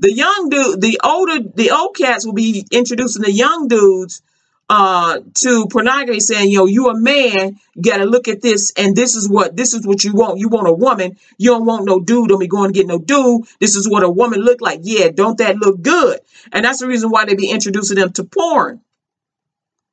The 0.00 0.12
young 0.12 0.48
dude, 0.48 0.80
the 0.80 1.00
older, 1.04 1.38
the 1.54 1.70
old 1.70 1.96
cats 1.96 2.26
will 2.26 2.32
be 2.32 2.66
introducing 2.72 3.22
the 3.22 3.30
young 3.30 3.68
dudes 3.68 4.22
uh 4.70 5.20
to 5.34 5.66
pornography 5.66 6.20
saying 6.20 6.50
yo 6.50 6.64
you 6.64 6.88
a 6.88 6.98
man 6.98 7.58
gotta 7.80 8.06
look 8.06 8.28
at 8.28 8.40
this 8.40 8.72
and 8.78 8.96
this 8.96 9.14
is 9.14 9.28
what 9.28 9.54
this 9.56 9.74
is 9.74 9.86
what 9.86 10.02
you 10.04 10.14
want. 10.14 10.38
You 10.38 10.48
want 10.48 10.68
a 10.68 10.72
woman. 10.72 11.18
You 11.36 11.50
don't 11.50 11.66
want 11.66 11.84
no 11.84 12.00
dude. 12.00 12.28
Don't 12.28 12.38
be 12.38 12.46
going 12.46 12.72
to 12.72 12.78
get 12.78 12.86
no 12.86 12.98
dude. 12.98 13.42
This 13.60 13.76
is 13.76 13.88
what 13.88 14.02
a 14.02 14.08
woman 14.08 14.40
look 14.40 14.60
like. 14.62 14.80
Yeah 14.82 15.10
don't 15.10 15.36
that 15.38 15.56
look 15.56 15.82
good? 15.82 16.20
And 16.50 16.64
that's 16.64 16.80
the 16.80 16.86
reason 16.86 17.10
why 17.10 17.26
they 17.26 17.34
be 17.34 17.50
introducing 17.50 17.96
them 17.96 18.12
to 18.14 18.24
porn. 18.24 18.80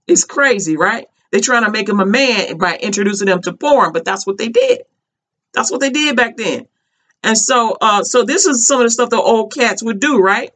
It's 0.07 0.23
crazy 0.23 0.77
right? 0.77 1.07
They 1.31 1.41
trying 1.41 1.65
to 1.65 1.71
make 1.71 1.89
him 1.89 1.99
a 1.99 2.05
man 2.05 2.57
by 2.57 2.77
introducing 2.77 3.27
them 3.27 3.41
to 3.41 3.53
porn 3.53 3.91
but 3.91 4.05
that's 4.05 4.25
what 4.25 4.37
they 4.37 4.47
did. 4.47 4.83
That's 5.53 5.69
what 5.69 5.81
they 5.81 5.89
did 5.89 6.15
back 6.15 6.37
then. 6.37 6.67
And 7.23 7.37
so 7.37 7.75
uh 7.81 8.05
so 8.05 8.23
this 8.23 8.45
is 8.45 8.65
some 8.65 8.79
of 8.79 8.85
the 8.85 8.89
stuff 8.89 9.09
the 9.09 9.17
old 9.17 9.53
cats 9.53 9.83
would 9.83 9.99
do 9.99 10.19
right 10.19 10.53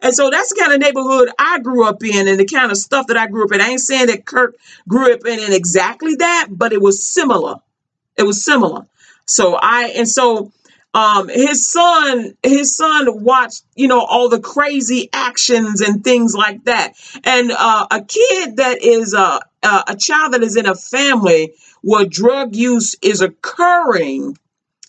and 0.00 0.14
so 0.14 0.30
that's 0.30 0.50
the 0.50 0.60
kind 0.60 0.72
of 0.72 0.80
neighborhood 0.80 1.30
I 1.38 1.58
grew 1.60 1.86
up 1.86 2.02
in 2.04 2.28
and 2.28 2.38
the 2.38 2.46
kind 2.46 2.70
of 2.70 2.76
stuff 2.76 3.06
that 3.08 3.16
I 3.16 3.26
grew 3.26 3.44
up 3.44 3.52
in. 3.52 3.60
I 3.60 3.68
ain't 3.68 3.80
saying 3.80 4.06
that 4.06 4.24
Kirk 4.24 4.56
grew 4.88 5.12
up 5.12 5.24
in, 5.26 5.38
in 5.38 5.52
exactly 5.52 6.16
that, 6.16 6.48
but 6.50 6.72
it 6.72 6.80
was 6.80 7.04
similar. 7.04 7.56
It 8.16 8.24
was 8.24 8.44
similar. 8.44 8.86
So 9.26 9.58
I, 9.60 9.92
and 9.96 10.08
so 10.08 10.52
um, 10.94 11.28
his 11.28 11.66
son, 11.66 12.36
his 12.42 12.76
son 12.76 13.22
watched, 13.22 13.64
you 13.74 13.88
know, 13.88 14.00
all 14.00 14.28
the 14.28 14.40
crazy 14.40 15.08
actions 15.12 15.80
and 15.80 16.02
things 16.04 16.34
like 16.34 16.64
that. 16.64 16.92
And 17.24 17.50
uh, 17.52 17.86
a 17.90 18.02
kid 18.02 18.56
that 18.56 18.82
is 18.82 19.12
a, 19.12 19.40
a, 19.62 19.84
a 19.88 19.96
child 19.96 20.34
that 20.34 20.42
is 20.42 20.56
in 20.56 20.66
a 20.66 20.74
family 20.74 21.52
where 21.82 22.06
drug 22.06 22.54
use 22.54 22.96
is 23.02 23.20
occurring. 23.20 24.38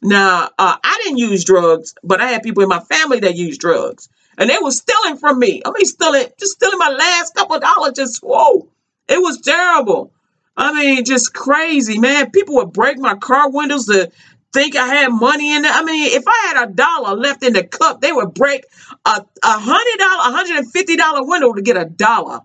Now, 0.02 0.50
uh, 0.60 0.78
I 0.82 1.02
didn't 1.04 1.18
use 1.18 1.44
drugs, 1.44 1.96
but 2.04 2.22
I 2.22 2.30
had 2.30 2.44
people 2.44 2.64
in 2.64 2.70
my 2.70 2.80
family 2.80 3.20
that 3.22 3.36
used 3.36 3.60
drugs 3.60 4.10
and 4.38 4.50
they 4.50 4.58
were 4.62 4.72
stealing 4.72 5.18
from 5.18 5.40
me. 5.40 5.62
I 5.66 5.72
mean, 5.72 5.86
stealing, 5.86 6.28
just 6.40 6.54
stealing 6.54 6.78
my 6.78 6.90
last 6.90 7.36
couple 7.36 7.60
dollars. 7.60 7.94
Just 7.96 8.22
whoa, 8.24 8.68
it 9.08 9.20
was 9.20 9.42
terrible. 9.42 10.12
I 10.56 10.74
mean, 10.74 11.06
just 11.06 11.34
crazy, 11.34 12.00
man. 12.00 12.32
People 12.32 12.56
would 12.56 12.74
break 12.74 12.98
my 12.98 13.16
car 13.16 13.50
windows 13.52 13.86
to 13.86 14.12
think 14.54 14.76
I 14.76 14.88
had 14.88 15.10
money 15.10 15.56
in 15.56 15.66
it. 15.66 15.72
I 15.72 15.84
mean, 15.84 16.12
if 16.12 16.24
I 16.28 16.54
had 16.54 16.70
a 16.70 16.74
dollar 16.74 17.16
left 17.16 17.44
in 17.44 17.54
the 17.54 17.64
cup, 17.64 18.02
they 18.02 18.12
would 18.12 18.34
break 18.34 18.66
a 19.06 19.10
a 19.10 19.26
hundred 19.44 20.00
dollar, 20.00 20.30
a 20.30 20.32
hundred 20.32 20.58
and 20.58 20.72
fifty 20.72 20.96
dollar 20.96 21.26
window 21.26 21.54
to 21.54 21.62
get 21.62 21.78
a 21.78 21.86
dollar. 21.86 22.42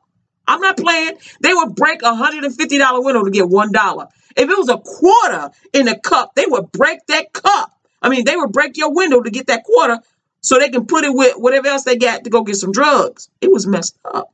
I'm 0.46 0.60
not 0.60 0.76
playing. 0.76 1.16
They 1.40 1.54
would 1.54 1.74
break 1.74 2.02
a 2.02 2.14
hundred 2.14 2.44
and 2.44 2.54
fifty 2.54 2.78
dollar 2.78 3.02
window 3.02 3.24
to 3.24 3.30
get 3.30 3.48
one 3.48 3.72
dollar. 3.72 4.08
If 4.36 4.48
it 4.48 4.58
was 4.58 4.68
a 4.68 4.78
quarter 4.78 5.50
in 5.72 5.86
the 5.86 5.96
cup, 5.96 6.34
they 6.34 6.46
would 6.46 6.72
break 6.72 7.00
that 7.08 7.32
cup. 7.32 7.72
I 8.00 8.08
mean, 8.08 8.24
they 8.24 8.36
would 8.36 8.50
break 8.50 8.76
your 8.76 8.92
window 8.92 9.20
to 9.20 9.30
get 9.30 9.46
that 9.46 9.62
quarter 9.64 10.00
so 10.42 10.58
they 10.58 10.68
can 10.68 10.86
put 10.86 11.04
it 11.04 11.14
with 11.14 11.34
whatever 11.36 11.68
else 11.68 11.84
they 11.84 11.96
got 11.96 12.24
to 12.24 12.30
go 12.30 12.42
get 12.42 12.56
some 12.56 12.72
drugs. 12.72 13.30
It 13.40 13.50
was 13.50 13.66
messed 13.66 13.96
up. 14.04 14.32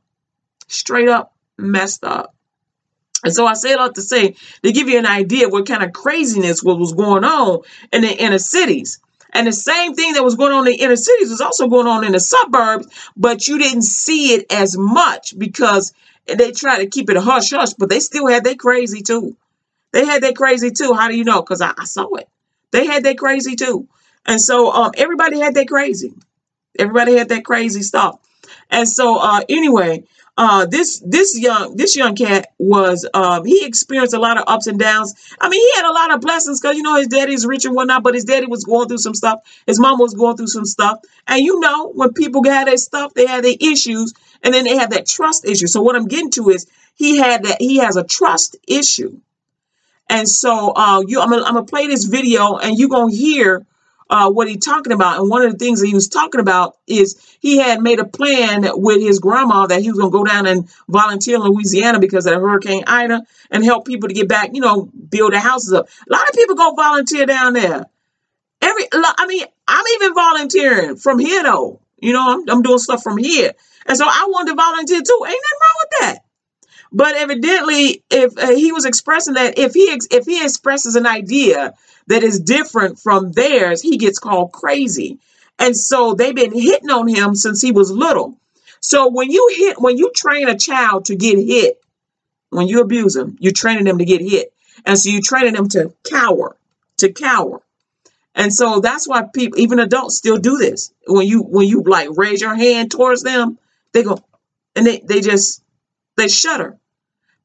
Straight 0.67 1.07
up 1.07 1.33
messed 1.57 2.03
up. 2.03 2.35
And 3.23 3.33
so 3.33 3.45
I 3.45 3.53
say 3.53 3.71
it 3.71 3.79
all 3.79 3.91
to 3.91 4.01
say 4.01 4.35
to 4.63 4.71
give 4.71 4.87
you 4.87 4.97
an 4.97 5.05
idea 5.05 5.47
of 5.47 5.51
what 5.51 5.67
kind 5.67 5.83
of 5.83 5.93
craziness 5.93 6.63
what 6.63 6.79
was 6.79 6.93
going 6.93 7.23
on 7.23 7.61
in 7.91 8.01
the 8.01 8.11
inner 8.11 8.39
cities. 8.39 8.99
And 9.31 9.45
the 9.45 9.53
same 9.53 9.93
thing 9.93 10.13
that 10.13 10.23
was 10.23 10.35
going 10.35 10.53
on 10.53 10.65
in 10.67 10.73
the 10.73 10.83
inner 10.83 10.95
cities 10.95 11.29
was 11.29 11.41
also 11.41 11.67
going 11.67 11.85
on 11.85 12.03
in 12.03 12.13
the 12.13 12.19
suburbs, 12.19 12.87
but 13.15 13.47
you 13.47 13.59
didn't 13.59 13.83
see 13.83 14.33
it 14.33 14.51
as 14.51 14.75
much 14.77 15.37
because 15.37 15.93
they 16.25 16.51
try 16.51 16.79
to 16.79 16.87
keep 16.87 17.09
it 17.09 17.17
a 17.17 17.21
hush 17.21 17.51
hush, 17.51 17.73
but 17.73 17.89
they 17.89 17.99
still 17.99 18.27
had 18.27 18.43
their 18.43 18.55
crazy 18.55 19.01
too. 19.01 19.35
They 19.91 20.05
had 20.05 20.23
their 20.23 20.33
crazy 20.33 20.71
too. 20.71 20.93
How 20.93 21.09
do 21.09 21.17
you 21.17 21.23
know? 21.25 21.41
Because 21.41 21.61
I, 21.61 21.73
I 21.77 21.85
saw 21.85 22.15
it. 22.15 22.27
They 22.71 22.85
had 22.85 23.03
their 23.03 23.15
crazy 23.15 23.55
too. 23.55 23.87
And 24.25 24.39
so 24.39 24.71
um, 24.71 24.91
everybody 24.97 25.39
had 25.39 25.55
that 25.55 25.67
crazy. 25.67 26.13
Everybody 26.77 27.17
had 27.17 27.29
that 27.29 27.45
crazy 27.45 27.81
stuff. 27.81 28.19
And 28.69 28.87
so 28.87 29.17
uh, 29.19 29.41
anyway, 29.49 30.03
uh, 30.39 30.65
this 30.65 31.03
this 31.05 31.37
young 31.37 31.75
this 31.75 31.97
young 31.97 32.15
cat 32.15 32.53
was 32.57 33.05
um, 33.13 33.43
he 33.43 33.65
experienced 33.65 34.13
a 34.13 34.19
lot 34.19 34.37
of 34.37 34.45
ups 34.47 34.67
and 34.67 34.79
downs. 34.79 35.13
I 35.39 35.49
mean, 35.49 35.59
he 35.59 35.81
had 35.81 35.89
a 35.89 35.93
lot 35.93 36.13
of 36.13 36.21
blessings 36.21 36.61
because 36.61 36.77
you 36.77 36.83
know 36.83 36.95
his 36.95 37.07
daddy's 37.07 37.45
rich 37.45 37.65
and 37.65 37.75
whatnot, 37.75 38.03
but 38.03 38.13
his 38.13 38.23
daddy 38.23 38.45
was 38.45 38.63
going 38.63 38.87
through 38.87 38.99
some 38.99 39.15
stuff. 39.15 39.41
His 39.67 39.81
mom 39.81 39.99
was 39.99 40.13
going 40.13 40.37
through 40.37 40.47
some 40.47 40.63
stuff, 40.65 40.99
and 41.27 41.41
you 41.41 41.59
know 41.59 41.89
when 41.89 42.13
people 42.13 42.41
got 42.41 42.67
their 42.67 42.77
stuff, 42.77 43.13
they 43.13 43.25
had 43.25 43.43
their 43.43 43.57
issues, 43.59 44.13
and 44.41 44.53
then 44.53 44.63
they 44.63 44.77
have 44.77 44.91
that 44.91 45.07
trust 45.07 45.43
issue. 45.45 45.67
So 45.67 45.81
what 45.81 45.97
I'm 45.97 46.07
getting 46.07 46.31
to 46.31 46.49
is 46.51 46.67
he 46.95 47.17
had 47.17 47.43
that 47.43 47.57
he 47.59 47.79
has 47.79 47.97
a 47.97 48.03
trust 48.05 48.55
issue, 48.65 49.19
and 50.09 50.27
so 50.29 50.71
uh, 50.73 51.03
you 51.05 51.19
I'm 51.19 51.31
gonna, 51.31 51.43
I'm 51.43 51.55
gonna 51.55 51.65
play 51.65 51.87
this 51.87 52.05
video, 52.05 52.55
and 52.55 52.79
you're 52.79 52.87
gonna 52.87 53.13
hear 53.13 53.65
uh, 54.09 54.31
what 54.31 54.47
he's 54.47 54.65
talking 54.65 54.93
about. 54.93 55.19
And 55.19 55.29
one 55.29 55.43
of 55.43 55.51
the 55.51 55.57
things 55.57 55.81
that 55.81 55.87
he 55.87 55.93
was 55.93 56.07
talking 56.07 56.41
about 56.41 56.77
is 56.87 57.37
he 57.39 57.57
had 57.57 57.81
made 57.81 57.99
a 57.99 58.05
plan 58.05 58.65
with 58.73 59.01
his 59.01 59.19
grandma 59.19 59.67
that 59.67 59.81
he 59.81 59.89
was 59.89 59.99
going 59.99 60.11
to 60.11 60.17
go 60.17 60.23
down 60.23 60.47
and 60.47 60.69
volunteer 60.87 61.35
in 61.35 61.43
Louisiana 61.43 61.99
because 61.99 62.25
of 62.25 62.33
Hurricane 62.33 62.83
Ida 62.87 63.21
and 63.51 63.63
help 63.63 63.85
people 63.85 64.09
to 64.09 64.15
get 64.15 64.27
back, 64.27 64.49
you 64.53 64.61
know, 64.61 64.89
build 65.09 65.33
their 65.33 65.39
houses 65.39 65.73
up. 65.73 65.87
A 66.09 66.11
lot 66.11 66.27
of 66.27 66.35
people 66.35 66.55
go 66.55 66.73
volunteer 66.73 67.25
down 67.25 67.53
there. 67.53 67.85
Every, 68.61 68.87
I 68.91 69.25
mean, 69.27 69.45
I'm 69.67 69.85
even 69.95 70.13
volunteering 70.13 70.95
from 70.97 71.19
here 71.19 71.43
though. 71.43 71.79
You 71.97 72.13
know, 72.13 72.23
I'm, 72.25 72.49
I'm 72.49 72.61
doing 72.61 72.79
stuff 72.79 73.03
from 73.03 73.17
here. 73.17 73.53
And 73.85 73.97
so 73.97 74.05
I 74.05 74.27
wanted 74.29 74.51
to 74.51 74.55
volunteer 74.55 75.01
too. 75.01 75.23
Ain't 75.25 75.37
nothing 75.43 75.59
wrong 75.61 75.75
with 75.81 75.99
that. 75.99 76.19
But 76.91 77.15
evidently, 77.15 78.03
if 78.09 78.37
uh, 78.37 78.55
he 78.55 78.71
was 78.71 78.85
expressing 78.85 79.35
that, 79.35 79.59
if 79.59 79.73
he 79.73 79.91
ex- 79.91 80.07
if 80.09 80.25
he 80.25 80.43
expresses 80.43 80.95
an 80.95 81.05
idea 81.05 81.73
that 82.07 82.23
is 82.23 82.39
different 82.39 82.99
from 82.99 83.31
theirs, 83.31 83.81
he 83.81 83.97
gets 83.97 84.19
called 84.19 84.51
crazy. 84.51 85.19
And 85.59 85.75
so 85.77 86.13
they've 86.13 86.35
been 86.35 86.53
hitting 86.53 86.89
on 86.89 87.07
him 87.07 87.35
since 87.35 87.61
he 87.61 87.71
was 87.71 87.91
little. 87.91 88.37
So 88.79 89.09
when 89.09 89.29
you 89.29 89.53
hit, 89.55 89.79
when 89.79 89.97
you 89.97 90.11
train 90.15 90.47
a 90.47 90.57
child 90.57 91.05
to 91.05 91.15
get 91.15 91.37
hit, 91.37 91.81
when 92.49 92.67
you 92.67 92.81
abuse 92.81 93.13
them, 93.13 93.37
you're 93.39 93.51
training 93.51 93.83
them 93.83 93.99
to 93.99 94.05
get 94.05 94.21
hit. 94.21 94.51
And 94.85 94.97
so 94.97 95.09
you're 95.09 95.21
training 95.21 95.53
them 95.53 95.69
to 95.69 95.93
cower, 96.09 96.55
to 96.97 97.11
cower. 97.11 97.61
And 98.33 98.53
so 98.53 98.79
that's 98.79 99.07
why 99.07 99.23
people, 99.33 99.59
even 99.59 99.79
adults, 99.79 100.17
still 100.17 100.37
do 100.37 100.57
this. 100.57 100.91
When 101.05 101.27
you 101.27 101.41
when 101.41 101.67
you 101.67 101.83
like 101.83 102.09
raise 102.15 102.41
your 102.41 102.55
hand 102.55 102.89
towards 102.89 103.21
them, 103.21 103.59
they 103.91 104.01
go 104.03 104.23
and 104.75 104.87
they, 104.87 104.99
they 104.99 105.21
just 105.21 105.61
they 106.15 106.29
shudder 106.29 106.78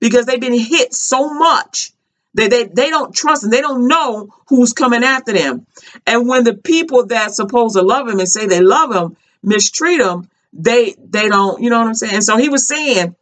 because 0.04 0.26
they've 0.26 0.40
been 0.40 0.58
hit 0.58 0.92
so 0.92 1.32
much 1.32 1.94
they, 2.34 2.48
they, 2.48 2.64
they 2.64 2.90
don't 2.90 3.14
trust 3.14 3.44
and 3.44 3.52
they 3.52 3.60
don't 3.60 3.86
know 3.86 4.28
who's 4.48 4.72
coming 4.72 5.04
after 5.04 5.32
them. 5.32 5.66
And 6.06 6.28
when 6.28 6.42
the 6.42 6.54
people 6.54 7.06
that 7.06 7.32
supposed 7.32 7.76
to 7.76 7.82
love 7.82 8.08
him 8.08 8.18
and 8.18 8.28
say 8.28 8.46
they 8.46 8.60
love 8.60 8.92
him 8.92 9.16
mistreat 9.42 10.00
him, 10.00 10.28
they 10.52 10.94
they 10.98 11.28
don't, 11.28 11.62
you 11.62 11.70
know 11.70 11.78
what 11.78 11.86
I'm 11.86 11.94
saying? 11.94 12.14
And 12.14 12.24
so 12.24 12.36
he 12.36 12.48
was 12.48 12.66
saying 12.66 13.14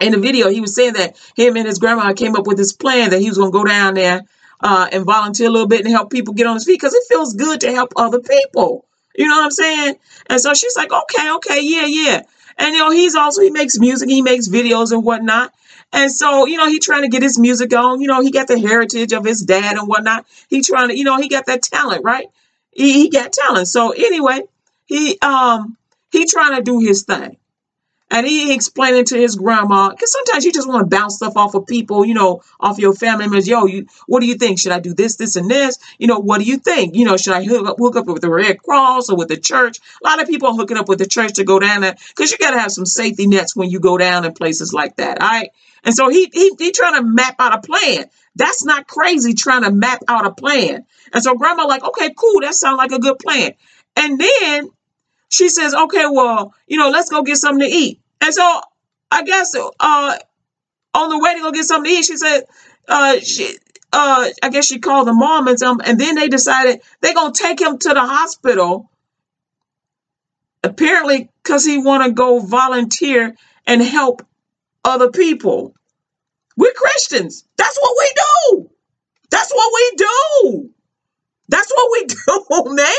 in 0.00 0.12
the 0.12 0.18
video, 0.18 0.48
he 0.48 0.60
was 0.60 0.74
saying 0.74 0.94
that 0.94 1.16
him 1.36 1.56
and 1.56 1.66
his 1.66 1.78
grandma 1.78 2.12
came 2.12 2.36
up 2.36 2.46
with 2.46 2.56
this 2.56 2.72
plan 2.72 3.10
that 3.10 3.20
he 3.20 3.28
was 3.28 3.38
gonna 3.38 3.50
go 3.50 3.64
down 3.64 3.94
there 3.94 4.22
uh, 4.60 4.88
and 4.92 5.04
volunteer 5.04 5.48
a 5.48 5.50
little 5.50 5.68
bit 5.68 5.80
and 5.80 5.90
help 5.90 6.10
people 6.10 6.34
get 6.34 6.46
on 6.46 6.54
his 6.54 6.64
feet 6.64 6.80
because 6.80 6.94
it 6.94 7.04
feels 7.08 7.34
good 7.34 7.60
to 7.60 7.72
help 7.72 7.92
other 7.96 8.20
people. 8.20 8.86
You 9.16 9.26
know 9.26 9.36
what 9.36 9.44
I'm 9.44 9.50
saying? 9.50 9.96
And 10.28 10.40
so 10.40 10.54
she's 10.54 10.76
like, 10.76 10.92
okay, 10.92 11.32
okay, 11.34 11.60
yeah, 11.62 11.86
yeah. 11.86 12.22
And 12.58 12.74
you 12.74 12.78
know, 12.78 12.90
he's 12.90 13.14
also 13.14 13.42
he 13.42 13.50
makes 13.50 13.78
music, 13.78 14.08
he 14.08 14.22
makes 14.22 14.48
videos 14.48 14.92
and 14.92 15.02
whatnot. 15.02 15.52
And 15.96 16.12
so, 16.12 16.46
you 16.46 16.58
know, 16.58 16.68
he 16.68 16.78
trying 16.78 17.02
to 17.02 17.08
get 17.08 17.22
his 17.22 17.38
music 17.38 17.72
on. 17.74 18.02
You 18.02 18.06
know, 18.08 18.20
he 18.20 18.30
got 18.30 18.48
the 18.48 18.60
heritage 18.60 19.14
of 19.14 19.24
his 19.24 19.40
dad 19.40 19.78
and 19.78 19.88
whatnot. 19.88 20.26
He 20.48 20.60
trying 20.60 20.90
to, 20.90 20.96
you 20.96 21.04
know, 21.04 21.16
he 21.18 21.28
got 21.28 21.46
that 21.46 21.62
talent, 21.62 22.04
right? 22.04 22.26
He, 22.70 22.92
he 22.92 23.08
got 23.08 23.32
talent. 23.32 23.66
So 23.68 23.92
anyway, 23.92 24.42
he 24.84 25.18
um 25.20 25.78
he 26.12 26.26
trying 26.26 26.54
to 26.56 26.62
do 26.62 26.78
his 26.80 27.04
thing. 27.04 27.38
And 28.08 28.24
he 28.24 28.54
explaining 28.54 29.06
to 29.06 29.16
his 29.18 29.34
grandma, 29.34 29.90
because 29.90 30.12
sometimes 30.12 30.44
you 30.44 30.52
just 30.52 30.68
want 30.68 30.88
to 30.88 30.96
bounce 30.96 31.16
stuff 31.16 31.36
off 31.36 31.54
of 31.56 31.66
people, 31.66 32.04
you 32.04 32.14
know, 32.14 32.40
off 32.60 32.78
your 32.78 32.94
family 32.94 33.24
members. 33.24 33.48
Yo, 33.48 33.66
you, 33.66 33.86
what 34.06 34.20
do 34.20 34.26
you 34.26 34.36
think? 34.36 34.60
Should 34.60 34.70
I 34.70 34.78
do 34.78 34.94
this, 34.94 35.16
this, 35.16 35.34
and 35.34 35.50
this? 35.50 35.78
You 35.98 36.06
know, 36.06 36.20
what 36.20 36.38
do 36.38 36.44
you 36.44 36.58
think? 36.58 36.94
You 36.94 37.04
know, 37.04 37.16
should 37.16 37.32
I 37.32 37.42
hook 37.42 37.66
up, 37.66 37.78
hook 37.78 37.96
up 37.96 38.06
with 38.06 38.22
the 38.22 38.30
Red 38.30 38.62
Cross 38.62 39.08
or 39.10 39.16
with 39.16 39.26
the 39.26 39.36
church? 39.36 39.78
A 40.02 40.06
lot 40.06 40.22
of 40.22 40.28
people 40.28 40.48
are 40.48 40.54
hooking 40.54 40.76
up 40.76 40.88
with 40.88 41.00
the 41.00 41.06
church 41.06 41.32
to 41.34 41.44
go 41.44 41.58
down 41.58 41.80
there 41.80 41.96
because 42.10 42.30
you 42.30 42.38
got 42.38 42.52
to 42.52 42.60
have 42.60 42.70
some 42.70 42.86
safety 42.86 43.26
nets 43.26 43.56
when 43.56 43.70
you 43.70 43.80
go 43.80 43.98
down 43.98 44.24
in 44.24 44.32
places 44.34 44.72
like 44.72 44.94
that. 44.96 45.20
All 45.20 45.28
right. 45.28 45.50
And 45.86 45.94
so 45.94 46.08
he, 46.08 46.28
he, 46.32 46.50
he 46.58 46.72
trying 46.72 46.96
to 46.96 47.02
map 47.02 47.36
out 47.38 47.54
a 47.54 47.60
plan. 47.60 48.06
That's 48.34 48.64
not 48.64 48.88
crazy 48.88 49.34
trying 49.34 49.62
to 49.62 49.70
map 49.70 50.00
out 50.08 50.26
a 50.26 50.32
plan. 50.32 50.84
And 51.14 51.22
so 51.22 51.36
grandma 51.36 51.64
like, 51.64 51.84
okay, 51.84 52.12
cool. 52.14 52.40
That 52.40 52.54
sounds 52.54 52.76
like 52.76 52.90
a 52.90 52.98
good 52.98 53.20
plan. 53.20 53.52
And 53.94 54.20
then 54.20 54.70
she 55.28 55.48
says, 55.48 55.74
okay, 55.74 56.04
well, 56.10 56.52
you 56.66 56.76
know, 56.76 56.90
let's 56.90 57.08
go 57.08 57.22
get 57.22 57.36
something 57.36 57.66
to 57.66 57.72
eat. 57.74 58.00
And 58.20 58.34
so 58.34 58.60
I 59.12 59.22
guess 59.22 59.54
uh, 59.54 60.18
on 60.92 61.08
the 61.08 61.18
way 61.18 61.34
to 61.34 61.40
go 61.40 61.52
get 61.52 61.64
something 61.64 61.90
to 61.90 61.98
eat, 61.98 62.04
she 62.04 62.16
said, 62.16 62.42
uh, 62.88 63.20
she, 63.20 63.56
uh, 63.92 64.28
I 64.42 64.48
guess 64.50 64.66
she 64.66 64.80
called 64.80 65.06
the 65.06 65.12
mom 65.12 65.46
and 65.46 65.58
some, 65.58 65.80
and 65.84 66.00
then 66.00 66.16
they 66.16 66.28
decided 66.28 66.80
they're 67.00 67.14
gonna 67.14 67.32
take 67.32 67.60
him 67.60 67.78
to 67.78 67.88
the 67.90 68.00
hospital. 68.00 68.90
Apparently, 70.64 71.30
because 71.42 71.64
he 71.64 71.78
want 71.78 72.04
to 72.04 72.10
go 72.10 72.40
volunteer 72.40 73.36
and 73.66 73.80
help 73.80 74.25
other 74.86 75.10
people. 75.10 75.74
We're 76.56 76.72
Christians. 76.72 77.44
That's 77.58 77.78
what 77.78 77.96
we 77.98 78.12
do. 78.14 78.70
That's 79.30 79.52
what 79.52 79.72
we 79.74 79.96
do. 79.96 80.70
That's 81.48 81.70
what 81.70 81.90
we 81.92 82.06
do, 82.06 82.74
man. 82.74 82.96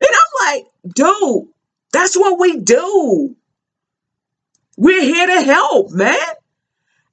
And 0.00 0.10
I'm 0.10 0.46
like, 0.46 0.66
dude, 0.94 1.48
that's 1.92 2.16
what 2.16 2.38
we 2.38 2.58
do. 2.58 3.36
We're 4.78 5.02
here 5.02 5.26
to 5.26 5.42
help, 5.42 5.90
man. 5.90 6.16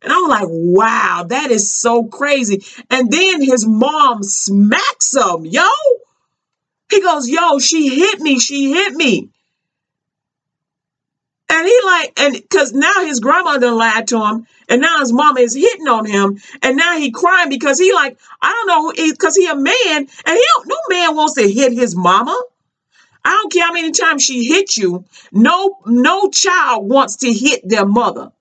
And 0.01 0.13
I'm 0.13 0.27
like, 0.27 0.47
wow, 0.47 1.25
that 1.27 1.51
is 1.51 1.73
so 1.73 2.05
crazy. 2.05 2.63
And 2.89 3.11
then 3.11 3.41
his 3.41 3.65
mom 3.65 4.23
smacks 4.23 5.15
him, 5.15 5.45
yo. 5.45 5.67
He 6.89 7.01
goes, 7.01 7.27
yo, 7.27 7.59
she 7.59 7.89
hit 7.89 8.21
me. 8.21 8.39
She 8.39 8.71
hit 8.71 8.93
me. 8.93 9.31
And 11.57 11.65
he 11.65 11.79
like, 11.85 12.13
and 12.17 12.33
because 12.33 12.71
now 12.71 13.03
his 13.03 13.19
grandma 13.19 13.57
done 13.57 13.77
lied 13.77 14.07
to 14.09 14.23
him, 14.23 14.45
and 14.69 14.79
now 14.79 14.99
his 14.99 15.11
mama 15.11 15.39
is 15.39 15.55
hitting 15.55 15.87
on 15.87 16.05
him, 16.05 16.37
and 16.61 16.77
now 16.77 16.95
he 16.95 17.09
crying 17.09 17.49
because 17.49 17.79
he 17.79 17.91
like, 17.93 18.19
I 18.39 18.51
don't 18.51 18.67
know, 18.67 19.11
because 19.11 19.35
he, 19.35 19.45
he 19.45 19.51
a 19.51 19.55
man, 19.55 19.73
and 19.97 20.07
he 20.27 20.43
don't, 20.53 20.67
no 20.67 20.75
man 20.89 21.15
wants 21.15 21.33
to 21.33 21.51
hit 21.51 21.73
his 21.73 21.95
mama. 21.95 22.39
I 23.25 23.31
don't 23.31 23.51
care 23.51 23.65
how 23.65 23.73
many 23.73 23.89
times 23.89 24.23
she 24.23 24.45
hit 24.45 24.77
you. 24.77 25.05
No, 25.31 25.79
no 25.87 26.29
child 26.29 26.87
wants 26.87 27.15
to 27.17 27.33
hit 27.33 27.67
their 27.67 27.87
mother. 27.87 28.31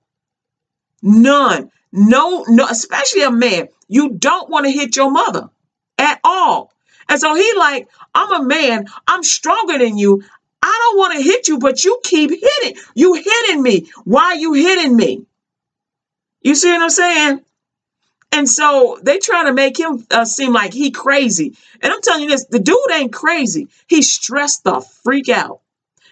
None. 1.01 1.71
No, 1.91 2.45
no, 2.47 2.67
especially 2.67 3.23
a 3.23 3.31
man. 3.31 3.69
You 3.87 4.11
don't 4.11 4.47
want 4.47 4.67
to 4.67 4.71
hit 4.71 4.95
your 4.95 5.09
mother 5.09 5.49
at 5.97 6.19
all. 6.23 6.71
And 7.09 7.19
so 7.19 7.33
he 7.33 7.51
like, 7.57 7.87
I'm 8.13 8.43
a 8.43 8.45
man. 8.45 8.85
I'm 9.07 9.23
stronger 9.23 9.79
than 9.79 9.97
you. 9.97 10.23
I 10.67 10.79
don't 10.91 10.97
want 10.97 11.13
to 11.13 11.21
hit 11.21 11.47
you, 11.47 11.59
but 11.59 11.83
you 11.83 11.99
keep 12.03 12.29
hitting. 12.29 12.81
You 12.93 13.13
hitting 13.13 13.61
me. 13.61 13.89
Why 14.03 14.33
you 14.33 14.53
hitting 14.53 14.95
me? 14.95 15.25
You 16.41 16.55
see 16.55 16.71
what 16.71 16.81
I'm 16.81 16.89
saying? 16.89 17.41
And 18.33 18.49
so 18.49 18.99
they 19.01 19.17
try 19.19 19.45
to 19.45 19.53
make 19.53 19.79
him 19.79 20.05
uh, 20.11 20.25
seem 20.25 20.51
like 20.51 20.73
he 20.73 20.91
crazy. 20.91 21.55
And 21.81 21.93
I'm 21.93 22.01
telling 22.01 22.23
you 22.23 22.29
this, 22.29 22.45
the 22.45 22.59
dude 22.59 22.77
ain't 22.91 23.13
crazy. 23.13 23.69
He's 23.87 24.11
stressed 24.11 24.65
the 24.65 24.81
freak 25.03 25.29
out. 25.29 25.61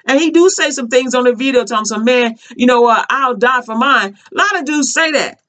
And 0.08 0.20
he 0.20 0.32
do 0.32 0.50
say 0.50 0.70
some 0.70 0.88
things 0.88 1.15
on 1.15 1.26
the 1.26 1.34
video 1.34 1.65
telling 1.65 1.86
some 1.86 2.06
man, 2.06 2.38
you 2.56 2.65
know, 2.65 2.88
uh, 2.88 3.04
I'll 3.10 3.36
die 3.36 3.62
for 3.62 3.76
mine. 3.76 4.18
A 4.32 4.38
lot 4.38 4.58
of 4.58 4.65
dudes 4.65 4.94
say 4.94 5.12
that. 5.12 5.39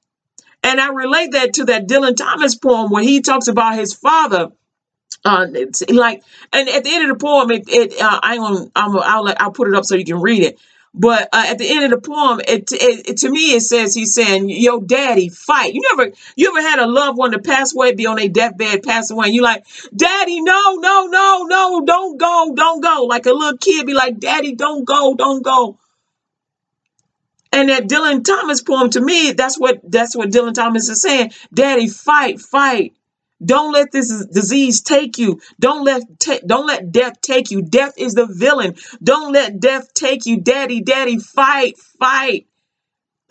And 0.63 0.81
I 0.81 0.89
relate 0.89 1.31
that 1.31 1.53
to 1.53 1.65
that 1.65 1.87
Dylan 1.87 2.17
Thomas 2.17 2.55
poem 2.55 2.91
where 2.91 3.03
he 3.03 3.21
talks 3.21 3.47
about 3.47 3.75
his 3.75 3.93
father 3.93 4.51
Uh, 5.25 5.47
it's 5.53 5.87
like, 5.89 6.23
and 6.53 6.67
at 6.69 6.83
the 6.83 6.93
end 6.93 7.09
of 7.09 7.17
the 7.17 7.23
poem, 7.23 7.51
it, 7.51 7.65
it 7.67 8.01
uh, 8.01 8.19
I 8.23 8.37
gonna, 8.37 8.71
I'm, 8.75 8.97
I'll, 8.97 9.23
let- 9.23 9.41
I'll 9.41 9.51
put 9.51 9.67
it 9.67 9.75
up 9.75 9.85
so 9.85 9.95
you 9.95 10.05
can 10.05 10.21
read 10.21 10.43
it. 10.43 10.59
But 10.93 11.29
uh, 11.31 11.45
at 11.49 11.57
the 11.59 11.69
end 11.69 11.85
of 11.85 11.91
the 11.91 12.07
poem, 12.09 12.39
it, 12.41 12.71
it, 12.71 13.09
it 13.09 13.17
to 13.17 13.29
me 13.29 13.53
it 13.53 13.61
says 13.61 13.93
he's 13.93 14.13
saying, 14.15 14.49
"Yo, 14.49 14.79
daddy, 14.81 15.29
fight." 15.29 15.73
You 15.73 15.81
never, 15.91 16.11
you 16.35 16.49
ever 16.49 16.61
had 16.67 16.79
a 16.79 16.87
loved 16.87 17.17
one 17.17 17.31
to 17.31 17.39
pass 17.39 17.73
away, 17.73 17.93
be 17.93 18.07
on 18.07 18.15
their 18.17 18.29
deathbed, 18.29 18.83
pass 18.83 19.11
away, 19.11 19.27
and 19.27 19.35
you 19.35 19.41
like, 19.43 19.65
"Daddy, 19.95 20.41
no, 20.41 20.75
no, 20.75 21.05
no, 21.07 21.43
no, 21.43 21.83
don't 21.85 22.17
go, 22.19 22.53
don't 22.55 22.81
go." 22.81 23.03
Like 23.05 23.25
a 23.27 23.31
little 23.33 23.57
kid 23.57 23.85
be 23.85 23.93
like, 23.93 24.19
"Daddy, 24.19 24.55
don't 24.55 24.85
go, 24.85 25.13
don't 25.15 25.43
go." 25.43 25.77
And 27.53 27.69
that 27.69 27.85
Dylan 27.87 28.23
Thomas 28.23 28.61
poem 28.61 28.89
to 28.91 29.01
me, 29.01 29.33
that's 29.33 29.59
what 29.59 29.81
that's 29.89 30.15
what 30.15 30.29
Dylan 30.29 30.53
Thomas 30.53 30.89
is 30.89 31.01
saying. 31.01 31.31
Daddy, 31.53 31.87
fight, 31.87 32.39
fight. 32.41 32.93
Don't 33.43 33.73
let 33.73 33.91
this 33.91 34.25
disease 34.27 34.81
take 34.81 35.17
you. 35.17 35.41
Don't 35.59 35.85
let 35.85 36.03
ta- 36.19 36.39
don't 36.45 36.67
let 36.67 36.91
death 36.91 37.21
take 37.21 37.51
you. 37.51 37.61
Death 37.61 37.93
is 37.97 38.13
the 38.13 38.27
villain. 38.27 38.75
Don't 39.03 39.33
let 39.33 39.59
death 39.59 39.93
take 39.93 40.25
you. 40.25 40.41
Daddy, 40.41 40.81
daddy, 40.81 41.19
fight, 41.19 41.77
fight. 41.99 42.47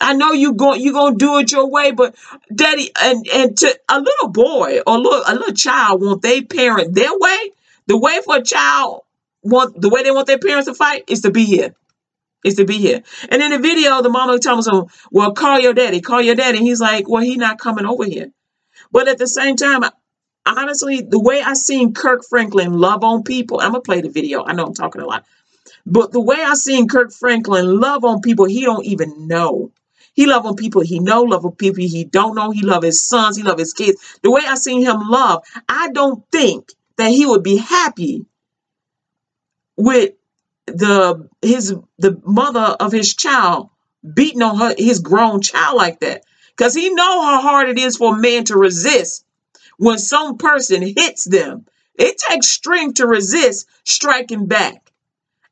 I 0.01 0.13
know 0.13 0.33
you 0.33 0.53
going 0.53 0.81
you 0.81 0.93
gonna 0.93 1.17
do 1.17 1.39
it 1.39 1.51
your 1.51 1.69
way, 1.69 1.91
but 1.91 2.15
daddy 2.53 2.91
and 3.01 3.27
and 3.33 3.57
to 3.57 3.79
a 3.89 3.99
little 3.99 4.29
boy 4.29 4.79
or 4.87 4.99
little, 4.99 5.23
a 5.27 5.35
little 5.35 5.55
child 5.55 6.01
want 6.01 6.21
their 6.21 6.43
parent 6.43 6.95
their 6.95 7.17
way. 7.17 7.51
The 7.87 7.97
way 7.97 8.19
for 8.25 8.37
a 8.37 8.43
child 8.43 9.03
want 9.43 9.79
the 9.81 9.89
way 9.89 10.03
they 10.03 10.11
want 10.11 10.27
their 10.27 10.39
parents 10.39 10.67
to 10.67 10.75
fight 10.75 11.05
is 11.09 11.21
to 11.21 11.31
be 11.31 11.45
here 11.45 11.75
is 12.45 12.55
to 12.55 12.65
be 12.65 12.77
here. 12.79 13.03
And 13.29 13.41
in 13.41 13.51
the 13.51 13.59
video, 13.59 14.01
the 14.01 14.09
mama 14.09 14.39
tells 14.39 14.67
him, 14.67 14.85
"Well, 15.11 15.33
call 15.33 15.59
your 15.59 15.73
daddy, 15.73 16.01
call 16.01 16.21
your 16.21 16.35
daddy." 16.35 16.59
And 16.59 16.67
he's 16.67 16.81
like, 16.81 17.09
"Well, 17.09 17.23
he 17.23 17.37
not 17.37 17.59
coming 17.59 17.85
over 17.85 18.05
here." 18.05 18.31
But 18.91 19.07
at 19.07 19.17
the 19.17 19.27
same 19.27 19.55
time, 19.55 19.83
honestly, 20.45 21.01
the 21.01 21.19
way 21.19 21.41
I 21.41 21.53
seen 21.53 21.93
Kirk 21.93 22.23
Franklin 22.23 22.73
love 22.73 23.03
on 23.03 23.23
people, 23.23 23.59
I'm 23.59 23.71
gonna 23.71 23.81
play 23.81 24.01
the 24.01 24.09
video. 24.09 24.43
I 24.43 24.53
know 24.53 24.65
I'm 24.65 24.73
talking 24.73 25.01
a 25.01 25.05
lot, 25.05 25.25
but 25.85 26.11
the 26.11 26.21
way 26.21 26.37
I 26.39 26.53
seen 26.55 26.87
Kirk 26.87 27.11
Franklin 27.11 27.79
love 27.79 28.05
on 28.05 28.21
people 28.21 28.45
he 28.45 28.61
don't 28.63 28.85
even 28.85 29.27
know. 29.27 29.71
He 30.13 30.25
love 30.25 30.45
on 30.45 30.55
people 30.55 30.81
he 30.81 30.99
know, 30.99 31.21
love 31.21 31.45
on 31.45 31.55
people 31.55 31.83
he 31.83 32.03
don't 32.03 32.35
know. 32.35 32.51
He 32.51 32.63
love 32.63 32.83
his 32.83 33.05
sons, 33.05 33.37
he 33.37 33.43
love 33.43 33.59
his 33.59 33.73
kids. 33.73 34.19
The 34.23 34.31
way 34.31 34.41
I 34.45 34.55
seen 34.55 34.81
him 34.81 34.99
love, 35.09 35.43
I 35.69 35.89
don't 35.91 36.23
think 36.31 36.71
that 36.97 37.11
he 37.11 37.25
would 37.25 37.43
be 37.43 37.57
happy 37.57 38.25
with 39.77 40.13
the 40.65 41.29
his 41.41 41.75
the 41.99 42.19
mother 42.25 42.75
of 42.79 42.91
his 42.91 43.15
child 43.15 43.69
beating 44.13 44.41
on 44.41 44.57
her 44.57 44.75
his 44.77 44.99
grown 44.99 45.41
child 45.41 45.77
like 45.77 45.99
that 46.01 46.23
because 46.57 46.73
he 46.73 46.89
know 46.89 47.21
how 47.21 47.41
hard 47.41 47.69
it 47.69 47.77
is 47.77 47.97
for 47.97 48.15
a 48.15 48.19
man 48.19 48.43
to 48.45 48.57
resist 48.57 49.23
when 49.77 49.99
some 49.99 50.37
person 50.37 50.81
hits 50.81 51.23
them. 51.23 51.65
It 51.95 52.17
takes 52.17 52.47
strength 52.47 52.95
to 52.95 53.07
resist 53.07 53.67
striking 53.83 54.47
back 54.47 54.91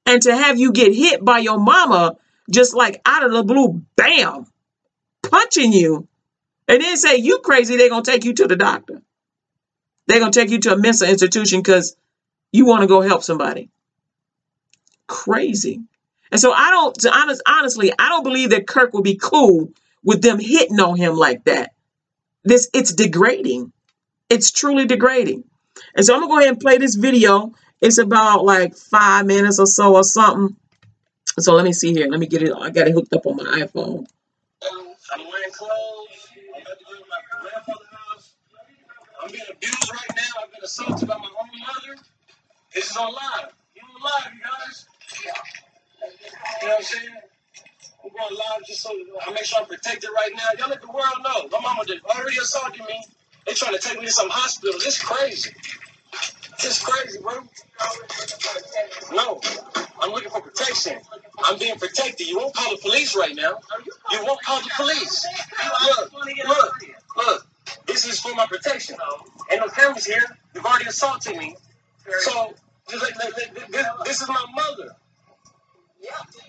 and 0.06 0.22
to 0.24 0.36
have 0.36 0.60
you 0.60 0.72
get 0.72 0.96
hit 0.96 1.24
by 1.24 1.40
your 1.40 1.60
mama 1.60 2.18
just 2.50 2.74
like 2.76 3.02
out 3.06 3.24
of 3.24 3.32
the 3.32 3.44
blue 3.44 3.84
bam 3.96 4.48
punching 5.24 5.74
you. 5.74 6.08
And 6.68 6.82
then 6.82 6.98
say 6.98 7.18
you 7.18 7.40
crazy 7.40 7.78
they're 7.78 7.90
gonna 7.90 8.04
take 8.04 8.26
you 8.26 8.34
to 8.34 8.48
the 8.48 8.56
doctor. 8.56 9.02
They're 10.08 10.20
gonna 10.20 10.32
take 10.32 10.50
you 10.50 10.60
to 10.62 10.74
a 10.74 10.78
mental 10.78 11.08
institution 11.08 11.60
because 11.60 11.96
you 12.52 12.66
want 12.66 12.82
to 12.82 12.88
go 12.88 13.02
help 13.02 13.24
somebody. 13.24 13.70
Crazy. 15.08 15.82
And 16.32 16.42
so 16.42 16.52
I 16.52 16.72
don't, 16.72 17.06
honest, 17.14 17.42
honestly, 17.48 17.92
I 17.98 18.10
don't 18.10 18.24
believe 18.24 18.50
that 18.52 18.68
Kirk 18.68 18.94
would 18.94 19.04
be 19.04 19.20
cool 19.22 19.72
with 20.06 20.22
them 20.22 20.40
hitting 20.40 20.80
on 20.80 20.96
him 20.96 21.16
like 21.16 21.44
that. 21.46 21.74
This, 22.46 22.70
it's 22.74 22.94
degrading. 22.94 23.74
It's 24.30 24.52
truly 24.52 24.86
degrading. 24.86 25.44
And 25.96 26.06
so 26.06 26.14
I'm 26.14 26.22
gonna 26.22 26.32
go 26.32 26.38
ahead 26.40 26.50
and 26.54 26.60
play 26.60 26.78
this 26.78 26.96
video. 26.96 27.54
It's 27.82 27.98
about 27.98 28.46
like 28.46 28.76
five 28.78 29.26
minutes 29.26 29.60
or 29.60 29.66
so 29.66 29.96
or 29.96 30.04
something. 30.04 30.56
So 31.40 31.54
let 31.54 31.66
me 31.66 31.74
see 31.74 31.92
here. 31.92 32.08
Let 32.08 32.20
me 32.20 32.28
get 32.28 32.44
it. 32.44 32.54
I 32.56 32.70
got 32.70 32.88
it 32.88 32.94
hooked 32.94 33.14
up 33.14 33.26
on 33.26 33.36
my 33.36 33.44
iPhone. 33.44 34.06
I'm 35.14 35.20
wearing 35.20 35.52
clothes. 35.52 36.30
I'm 36.56 36.62
about 36.62 36.80
to 36.80 36.86
go 36.86 36.94
to 36.94 37.04
my 37.10 37.40
grandfather's 37.42 37.88
house. 37.92 38.34
I'm 39.22 39.32
being 39.32 39.44
abused 39.52 39.92
right 39.92 40.16
now. 40.16 40.44
I've 40.44 40.52
been 40.52 40.64
assaulted 40.64 41.08
by 41.08 41.18
my 41.18 41.26
own 41.26 41.60
mother. 41.60 42.02
This 42.74 42.90
is 42.90 42.98
on 42.98 43.12
live. 43.12 43.54
You 43.76 43.82
on 43.84 44.02
live, 44.02 44.34
you 44.34 44.42
guys. 44.42 44.86
You 45.24 45.28
know 46.68 46.74
what 46.74 46.78
I'm 46.78 46.84
saying? 46.84 47.35
I'm 48.06 48.12
going 48.12 48.36
live 48.36 48.68
just 48.68 48.82
so 48.82 48.92
I 49.26 49.32
make 49.32 49.46
sure 49.46 49.62
I'm 49.62 49.68
protected 49.68 50.10
right 50.16 50.30
now. 50.36 50.44
Y'all 50.60 50.70
let 50.70 50.82
the 50.82 50.88
world 50.88 51.16
know. 51.24 51.50
My 51.52 51.60
mama 51.60 51.86
did 51.86 52.04
already 52.04 52.38
assaulted 52.38 52.82
me. 52.82 53.04
They 53.48 53.54
trying 53.54 53.74
to 53.74 53.82
take 53.82 54.00
me 54.00 54.06
to 54.06 54.12
some 54.12 54.30
hospital. 54.30 54.80
This 54.80 55.02
crazy. 55.02 55.52
This 56.62 56.84
crazy, 56.84 57.20
bro. 57.20 57.42
No, 59.12 59.42
I'm 60.00 60.12
looking 60.12 60.30
for 60.30 60.42
protection. 60.42 61.00
I'm 61.44 61.58
being 61.58 61.78
protected. 61.78 62.28
You 62.28 62.38
won't 62.38 62.54
call 62.54 62.76
the 62.76 62.82
police 62.82 63.16
right 63.16 63.36
now. 63.36 63.60
You 64.12 64.24
won't 64.24 64.42
call 64.44 64.62
the 64.62 64.70
police. 64.76 65.26
Look, 65.82 66.14
look, 66.48 66.76
look. 67.18 67.48
This 67.88 68.06
is 68.06 68.20
for 68.20 68.36
my 68.36 68.46
protection. 68.46 68.98
Ain't 69.52 69.62
no 69.62 69.68
cameras 69.68 70.06
here. 70.06 70.22
You've 70.54 70.66
already 70.66 70.86
assaulted 70.86 71.38
me. 71.38 71.56
So, 72.20 72.54
this, 72.88 73.02
this 74.06 74.22
is 74.22 74.28
my 74.28 74.46
mother. 74.56 74.96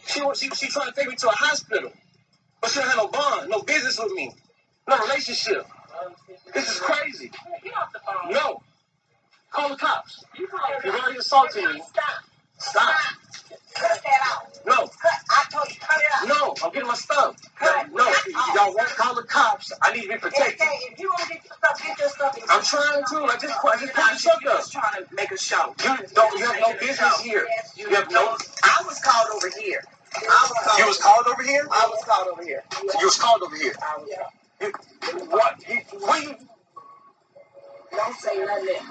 She, 0.07 0.23
wa- 0.23 0.35
she, 0.35 0.51
she 0.51 0.69
trying 0.69 0.89
to 0.89 0.95
take 0.95 1.09
me 1.09 1.17
to 1.17 1.29
a 1.29 1.33
hospital. 1.33 1.93
But 2.61 2.71
she 2.71 2.81
don't 2.81 2.89
have 2.89 2.99
no 2.99 3.09
bond, 3.09 3.51
no 3.51 3.63
business 3.63 3.99
with 4.03 4.13
me, 4.15 4.33
no 4.89 4.99
relationship. 4.99 5.67
This 6.55 6.69
is 6.75 6.81
crazy. 6.81 7.31
No. 8.31 8.63
Call 9.53 9.71
the 9.71 9.77
cops. 9.77 10.25
You've 10.85 10.95
already 10.95 11.19
assaulted 11.19 11.65
me. 11.65 11.83
Stop. 11.89 12.05
Stop. 12.59 12.95
Cut 13.79 14.01
that 14.03 14.21
out. 14.33 14.59
No. 14.67 14.89
Cut. 14.89 15.13
I 15.31 15.45
told 15.53 15.69
you, 15.69 15.81
cut 15.81 16.01
it 16.01 16.09
out. 16.17 16.29
No. 16.29 16.55
I'm 16.65 16.73
getting 16.73 16.89
my 16.89 16.95
stuff. 16.95 17.37
Cut. 17.57 17.93
No. 17.93 18.05
Y'all 18.55 18.75
won't 18.75 18.89
call 18.97 19.15
the 19.15 19.25
cops. 19.25 19.73
I 19.83 19.93
need 19.93 20.03
to 20.03 20.09
be 20.09 20.17
protected. 20.19 20.59
they, 20.61 20.93
if 20.93 20.99
you 21.01 21.09
want 21.09 21.29
to 21.29 21.35
get 21.35 21.45
your 21.45 21.55
stuff, 21.59 21.83
get 21.83 21.99
your 21.99 22.09
stuff. 22.11 22.39
I'm 22.51 22.63
trying 22.63 23.05
to. 23.05 23.17
I 23.27 23.37
just, 23.37 23.55
I 23.65 23.77
just 23.81 23.95
put 23.95 24.15
the 24.15 24.23
truck 24.23 24.47
up. 24.47 24.59
just 24.59 24.73
trying 24.73 25.05
to 25.05 25.15
make 25.15 25.31
a 25.31 25.39
show. 25.39 25.75
You 25.81 25.97
don't. 26.15 26.39
You 26.39 26.47
have 26.47 26.61
no 26.61 26.79
business 26.81 27.21
here. 27.21 27.47
You 27.77 27.91
have 27.95 28.11
no. 28.11 28.37
I 28.65 28.83
was 28.87 29.01
called 29.01 29.29
over 29.37 29.51
here. 29.61 29.83
I 30.17 30.49
was 30.49 30.65
called. 30.65 30.79
You 30.79 30.87
was 30.87 30.99
called 30.99 31.27
over 31.29 31.43
here. 31.43 31.69
I 31.71 31.87
was 31.91 32.05
called 32.05 32.29
over 32.33 32.43
here. 32.45 32.65
You 32.83 33.07
was 33.07 33.19
called 33.19 33.43
over 33.43 33.57
here. 33.57 33.75
I 33.83 33.99
was. 33.99 34.09
What? 35.29 35.63
What? 36.01 36.41
Don't 37.93 38.17
say 38.17 38.39
nothing. 38.45 38.83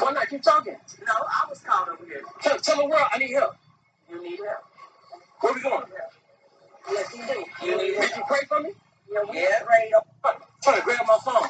Why 0.00 0.12
not 0.12 0.28
keep 0.30 0.42
talking? 0.42 0.76
No, 1.06 1.14
I 1.14 1.48
was 1.50 1.60
called 1.60 1.90
over 1.90 2.04
here. 2.06 2.22
Tell, 2.42 2.58
tell 2.58 2.76
the 2.78 2.86
world 2.86 3.08
I 3.12 3.18
need 3.18 3.32
help. 3.32 3.56
You 4.10 4.22
need 4.22 4.38
help. 4.40 4.64
Where 5.40 5.54
we 5.54 5.62
going? 5.62 5.84
Yes, 6.90 7.14
you 7.16 7.24
do. 7.26 7.66
You 7.66 7.78
need 7.78 7.92
Did 7.92 7.98
help. 8.10 8.16
you 8.18 8.24
pray 8.28 8.40
for 8.48 8.60
me? 8.60 8.70
Yeah, 9.12 9.20
we 9.30 9.40
yeah. 9.40 9.60
to 9.60 9.64
Trying 10.62 10.78
to 10.78 10.82
grab 10.84 11.00
my 11.08 11.18
phone. 11.24 11.48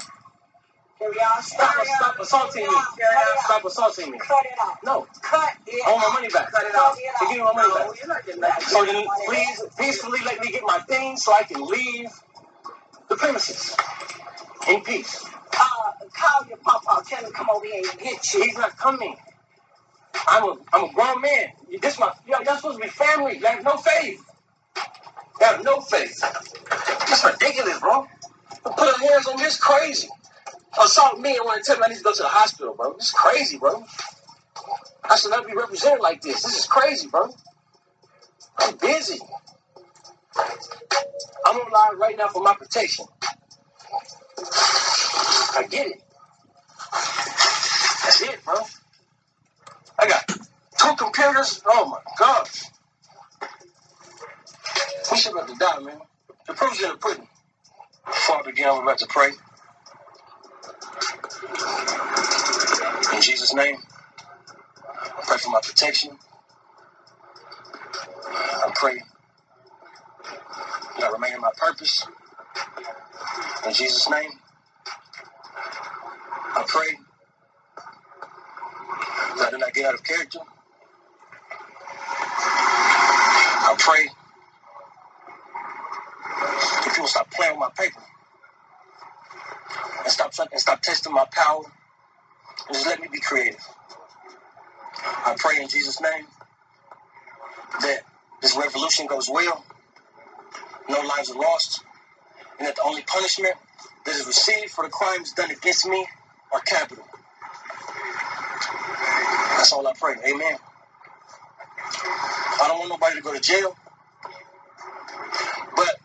Here 0.99 1.11
we 1.15 1.21
are. 1.21 1.43
Stop, 1.43 1.75
stop 1.87 2.21
assaulting 2.21 2.65
me. 2.65 2.77
Stop 3.45 3.65
assaulting 3.65 4.13
me. 4.13 4.19
Cut 4.19 4.47
it 4.47 4.59
off. 4.61 4.79
No, 4.85 5.07
Cut 5.23 5.51
it 5.67 5.87
I 5.87 5.93
want 5.93 6.09
my 6.09 6.15
money 6.15 6.29
back. 6.31 6.53
Cut 6.53 6.65
it 6.65 6.75
off. 6.77 6.99
Give 7.21 7.31
me 7.31 7.39
my 7.45 7.53
money 7.55 7.69
No, 7.69 7.75
back. 7.77 7.99
you're 7.99 8.09
not 8.09 8.27
getting 8.27 8.41
that. 8.43 8.63
So 8.63 8.85
then, 8.85 9.07
please, 9.27 9.63
peacefully 9.79 10.21
let 10.25 10.41
me 10.45 10.53
get 10.53 10.63
my 10.67 10.81
things 10.89 11.25
so 11.25 11.35
I 11.35 11.45
can 11.45 11.65
leave 11.67 12.11
the 13.09 13.17
premises 13.17 13.77
in 14.71 14.83
peace. 14.83 15.25
Papa. 16.67 17.05
Tell 17.09 17.25
him 17.25 17.33
come 17.33 17.49
over 17.55 17.65
here 17.67 17.83
and 17.91 18.01
get 18.01 18.35
you. 18.35 18.43
He's 18.45 18.59
not 18.59 18.77
coming. 18.77 19.17
I'm 20.29 20.45
a, 20.45 20.57
I'm 20.73 20.85
a 20.91 20.93
grown 20.93 21.21
man. 21.23 21.49
This 21.81 21.99
my, 21.99 22.13
y'all, 22.29 22.43
y'all 22.45 22.57
supposed 22.57 22.79
to 22.79 22.85
be 22.85 22.91
family. 22.91 23.39
You 23.39 23.47
have 23.47 23.65
no 23.65 23.77
faith. 23.77 24.21
You 25.41 25.47
have 25.47 25.65
no 25.65 25.81
faith. 25.81 26.23
It's 27.09 27.25
ridiculous, 27.25 27.81
bro. 27.81 28.07
Put 28.65 29.01
hands 29.01 29.27
on 29.29 29.37
me. 29.37 29.45
this 29.45 29.59
crazy. 29.59 30.09
Assault 30.81 31.21
me 31.21 31.37
and 31.37 31.45
want 31.45 31.65
to 31.65 31.67
tell 31.73 31.79
me 31.79 31.85
I 31.87 31.91
need 31.91 31.99
to 31.99 32.05
go 32.05 32.13
to 32.13 32.23
the 32.23 32.29
hospital, 32.29 32.75
bro. 32.75 32.95
This 32.95 33.07
is 33.09 33.13
crazy, 33.13 33.59
bro. 33.59 33.85
I 35.09 35.17
should 35.17 35.31
not 35.31 35.47
be 35.47 35.55
represented 35.55 36.01
like 36.01 36.23
this. 36.23 36.43
This 36.43 36.59
is 36.59 36.67
crazy, 36.67 37.09
bro. 37.09 37.29
I'm 38.59 38.77
busy. 38.77 39.21
I'm 41.47 41.57
on 41.57 41.73
live 41.73 41.99
right 42.01 42.17
now 42.19 42.29
for 42.29 42.43
my 42.43 42.55
protection. 42.55 43.07
I 45.41 45.67
get 45.71 45.89
it. 45.89 46.03
That's 48.19 48.33
it, 48.33 48.45
bro. 48.47 48.55
I 49.99 50.09
got 50.09 50.27
two 50.27 50.97
computers. 50.97 51.61
Oh 51.67 51.87
my 51.87 51.99
gosh. 52.19 52.65
We 55.11 55.19
should 55.19 55.33
about 55.33 55.49
to 55.49 55.55
die, 55.57 55.79
man. 55.81 55.99
The 56.47 56.55
proof's 56.55 56.83
in 56.83 56.93
the 56.93 56.97
pudding. 56.97 57.29
Before 58.07 58.39
I 58.39 58.43
begin, 58.43 58.69
we're 58.69 58.85
about 58.85 58.99
to 59.01 59.07
pray. 59.07 59.33
In 63.15 63.21
Jesus' 63.21 63.53
name, 63.53 63.77
I 64.89 65.23
pray 65.27 65.37
for 65.37 65.51
my 65.51 65.61
protection. 65.63 66.17
I 68.27 68.73
pray 68.75 69.03
that 70.99 71.05
I 71.05 71.11
remain 71.11 71.35
in 71.35 71.41
my 71.43 71.53
purpose. 71.59 72.07
In 73.67 73.75
Jesus' 73.75 74.09
name, 74.09 74.31
I 76.55 76.65
pray 76.67 76.89
That 79.39 79.53
did 79.53 79.61
not 79.61 79.75
get 79.75 79.87
out 79.87 79.95
of 79.95 80.05
character. 80.05 80.41
I 83.49 83.77
pray 83.79 84.09
if 86.61 86.85
people 86.85 87.07
stop 87.09 87.31
playing 87.33 87.53
with 87.53 87.61
my 87.61 87.71
paper 87.77 88.03
and 90.05 90.09
stop 90.13 90.33
and 90.53 90.61
stop 90.61 90.83
testing 90.83 91.13
my 91.15 91.27
power 91.33 91.63
and 92.69 92.75
just 92.75 92.87
let 92.87 93.01
me 93.01 93.09
be 93.13 93.21
creative. 93.21 93.61
I 95.11 95.37
pray 95.39 95.63
in 95.63 95.69
Jesus' 95.69 96.01
name 96.01 96.27
that 97.83 98.01
this 98.43 98.57
revolution 98.57 99.07
goes 99.07 99.31
well, 99.31 99.65
no 100.89 101.01
lives 101.01 101.31
are 101.31 101.39
lost, 101.39 101.83
and 102.59 102.69
that 102.69 102.77
the 102.77 102.83
only 102.85 103.03
punishment 103.03 103.55
that 104.07 104.17
is 104.17 104.27
received 104.27 104.71
for 104.73 104.85
the 104.85 104.91
crimes 104.91 105.33
done 105.33 105.51
against 105.51 105.87
me 105.87 106.07
are 106.53 106.61
capital. 106.61 107.05
All 109.77 109.87
I 109.89 109.95
pray. 109.95 110.15
Amen. 110.27 110.59
I 112.47 112.69
don't 112.69 112.79
want 112.81 112.91
nobody 112.91 113.17
to 113.17 113.23
go 113.23 113.35
to 113.35 113.41
jail, 113.41 113.77
but 115.77 115.97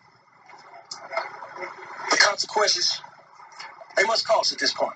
the 2.11 2.17
consequences, 2.17 3.01
they 3.97 4.03
must 4.05 4.27
cost 4.27 4.53
at 4.53 4.59
this 4.59 4.73
point. 4.73 4.95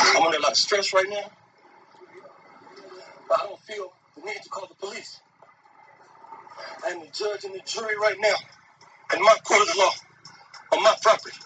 I'm 0.00 0.22
under 0.24 0.38
a 0.38 0.42
lot 0.42 0.52
of 0.52 0.58
stress 0.58 0.94
right 0.94 1.08
now, 1.08 1.30
but 3.28 3.42
I 3.42 3.46
don't 3.46 3.60
feel 3.62 3.92
the 4.16 4.22
need 4.26 4.42
to 4.42 4.48
call 4.50 4.66
the 4.68 4.74
police. 4.76 5.20
I 6.86 6.90
am 6.90 7.00
the 7.00 7.08
judge 7.12 7.44
and 7.44 7.54
the 7.54 7.60
jury 7.66 7.96
right 7.98 8.16
now 8.20 8.36
in 9.16 9.22
my 9.22 9.36
court 9.44 9.68
of 9.68 9.76
law 9.76 9.92
on 10.72 10.82
my 10.84 10.94
property. 11.02 11.36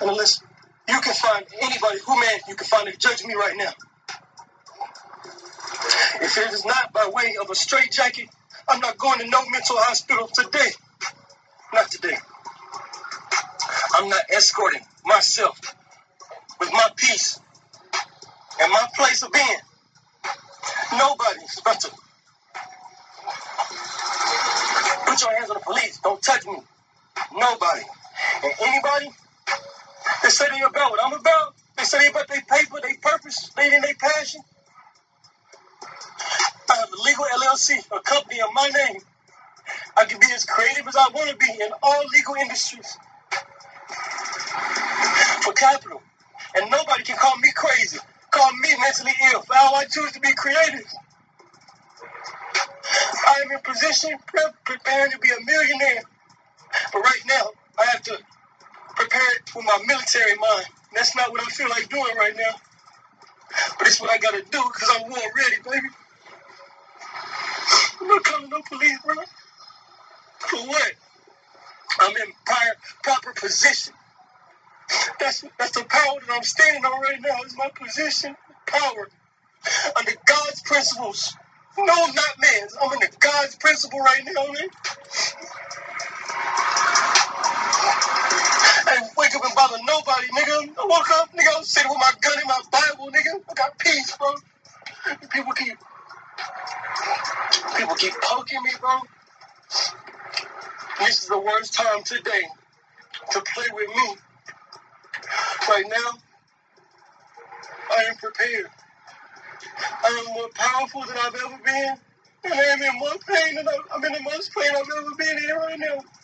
And 0.00 0.10
unless 0.10 0.42
you 0.88 1.00
can 1.00 1.14
find 1.14 1.44
anybody, 1.62 1.98
who 2.06 2.20
man 2.20 2.40
you 2.48 2.56
can 2.56 2.66
find 2.66 2.88
to 2.88 2.96
judge 2.96 3.24
me 3.24 3.34
right 3.34 3.56
now. 3.56 3.72
If 6.22 6.38
it 6.38 6.52
is 6.52 6.64
not 6.64 6.92
by 6.92 7.10
way 7.12 7.36
of 7.40 7.50
a 7.50 7.54
straitjacket, 7.54 8.28
I'm 8.68 8.80
not 8.80 8.98
going 8.98 9.20
to 9.20 9.26
no 9.28 9.42
mental 9.50 9.76
hospital 9.78 10.28
today. 10.28 10.70
Not 11.74 11.90
today. 11.90 12.16
I'm 13.94 14.08
not 14.08 14.22
escorting 14.30 14.82
myself 15.04 15.60
with 16.60 16.72
my 16.72 16.88
peace 16.96 17.40
and 18.60 18.72
my 18.72 18.86
place 18.96 19.22
of 19.22 19.32
being. 19.32 19.58
Nobody 20.98 21.40
is 21.44 21.58
about 21.60 21.80
put 25.06 25.20
your 25.22 25.36
hands 25.36 25.50
on 25.50 25.56
the 25.58 25.64
police. 25.64 25.98
Don't 26.00 26.22
touch 26.22 26.46
me. 26.46 26.58
Nobody. 27.34 27.82
And 28.44 28.52
anybody 28.62 29.10
that 30.22 30.30
say 30.32 30.46
they 30.50 30.60
about 30.62 30.90
what 30.90 31.04
I'm 31.04 31.12
about, 31.12 31.54
they 31.76 31.84
say 31.84 31.98
they 32.00 32.08
about 32.08 32.28
their 32.28 32.42
paper, 32.42 32.80
their 32.80 32.96
purpose, 33.00 33.50
they 33.56 33.74
in 33.74 33.80
their 33.82 33.94
passion. 33.94 34.42
I 36.70 36.76
have 36.76 36.90
a 36.92 37.02
legal 37.02 37.24
LLC, 37.24 37.78
a 37.96 38.00
company 38.00 38.40
of 38.40 38.48
my 38.52 38.68
name. 38.68 39.00
I 39.96 40.04
can 40.04 40.20
be 40.20 40.26
as 40.32 40.44
creative 40.44 40.86
as 40.86 40.96
I 40.96 41.08
want 41.12 41.30
to 41.30 41.36
be 41.36 41.50
in 41.50 41.70
all 41.82 42.02
legal 42.12 42.34
industries 42.36 42.96
for 45.42 45.52
capital. 45.52 46.02
And 46.56 46.70
nobody 46.70 47.02
can 47.04 47.16
call 47.16 47.36
me 47.38 47.50
crazy, 47.54 47.98
call 48.30 48.50
me 48.54 48.70
mentally 48.80 49.12
ill 49.32 49.42
for 49.42 49.54
how 49.54 49.74
I 49.74 49.84
choose 49.84 50.12
to 50.12 50.20
be 50.20 50.32
creative. 50.34 50.86
I 53.26 53.42
am 53.44 53.52
in 53.52 53.60
position, 53.60 54.18
pre- 54.26 54.42
preparing 54.64 55.12
to 55.12 55.18
be 55.18 55.28
a 55.30 55.44
millionaire. 55.44 56.02
But 56.92 57.00
right 57.00 57.22
now, 57.26 57.50
I 57.78 57.84
have 57.86 58.02
to 58.04 58.18
prepare 59.08 59.36
it 59.36 59.54
with 59.54 59.64
my 59.64 59.78
military 59.86 60.34
mind. 60.36 60.66
That's 60.94 61.14
not 61.16 61.30
what 61.30 61.40
I 61.40 61.46
feel 61.46 61.68
like 61.68 61.88
doing 61.88 62.16
right 62.16 62.34
now. 62.36 62.56
But 63.78 63.88
it's 63.88 64.00
what 64.00 64.10
I 64.10 64.18
gotta 64.18 64.42
do 64.42 64.62
because 64.72 64.90
I'm 64.94 65.08
war 65.08 65.18
ready, 65.36 65.56
baby. 65.64 65.88
I'm 68.00 68.08
not 68.08 68.24
calling 68.24 68.50
no 68.50 68.60
police, 68.68 68.98
bro. 69.04 69.14
For 70.40 70.58
what? 70.68 70.92
I'm 72.00 72.16
in 72.16 72.32
prior, 72.46 72.74
proper 73.02 73.32
position. 73.32 73.94
That's 75.20 75.44
that's 75.58 75.72
the 75.72 75.84
power 75.84 76.20
that 76.26 76.34
I'm 76.34 76.42
standing 76.42 76.84
on 76.84 77.00
right 77.02 77.20
now. 77.20 77.42
Is 77.44 77.56
my 77.56 77.70
position, 77.80 78.36
power, 78.66 79.08
under 79.96 80.12
God's 80.26 80.62
principles. 80.62 81.36
No, 81.76 81.84
not 81.84 82.34
man's. 82.40 82.76
I'm 82.80 82.90
under 82.90 83.08
God's 83.20 83.56
principle 83.56 84.00
right 84.00 84.22
now, 84.24 84.46
man. 84.46 84.68
I 88.88 89.08
wake 89.18 89.36
up 89.36 89.44
and 89.44 89.54
bother 89.56 89.78
nobody, 89.86 90.28
nigga. 90.28 90.70
I 90.78 90.86
woke 90.86 91.10
up, 91.20 91.30
nigga. 91.32 91.58
I'm 91.58 91.64
sitting 91.64 91.90
with 91.90 92.00
my 92.00 92.12
gun 92.22 92.40
in 92.40 92.48
my 92.48 92.60
Bible, 92.72 93.10
nigga. 93.12 93.42
I 93.50 93.54
got 93.54 93.78
peace, 93.78 94.16
bro. 94.18 94.34
People 95.32 95.52
keep 95.54 95.78
people 97.78 97.94
keep 97.96 98.14
poking 98.22 98.62
me, 98.62 98.70
bro. 98.80 99.00
This 101.00 101.22
is 101.22 101.28
the 101.28 101.38
worst 101.40 101.74
time 101.74 102.02
today 102.04 102.42
to 103.32 103.42
play 103.54 103.66
with 103.72 103.88
me. 103.90 104.16
Right 105.68 105.86
now, 105.88 106.18
I 107.90 108.04
am 108.10 108.16
prepared. 108.16 108.70
I 109.90 110.24
am 110.26 110.34
more 110.34 110.48
powerful 110.54 111.02
than 111.02 111.16
I've 111.18 111.34
ever 111.34 111.60
been. 111.64 111.96
And 112.44 112.54
I 112.54 112.64
am 112.64 112.82
in 112.82 112.98
more 113.00 113.16
pain 113.28 113.56
than 113.56 113.68
I've, 113.68 113.86
I'm 113.94 114.04
in 114.04 114.12
the 114.12 114.22
most 114.22 114.52
pain 114.54 114.70
I've 114.70 114.88
ever 114.98 115.10
been 115.18 115.38
in 115.38 115.56
right 115.56 115.78
now. 115.78 116.17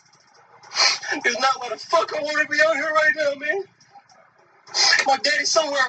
It's 1.13 1.39
not 1.39 1.59
what 1.59 1.71
the 1.71 1.77
fuck 1.77 2.13
I 2.17 2.21
want 2.21 2.41
to 2.41 2.47
be 2.47 2.59
out 2.65 2.75
here 2.75 2.91
right 2.91 3.11
now, 3.17 3.35
man. 3.39 3.63
My 5.07 5.17
daddy's 5.17 5.51
somewhere 5.51 5.81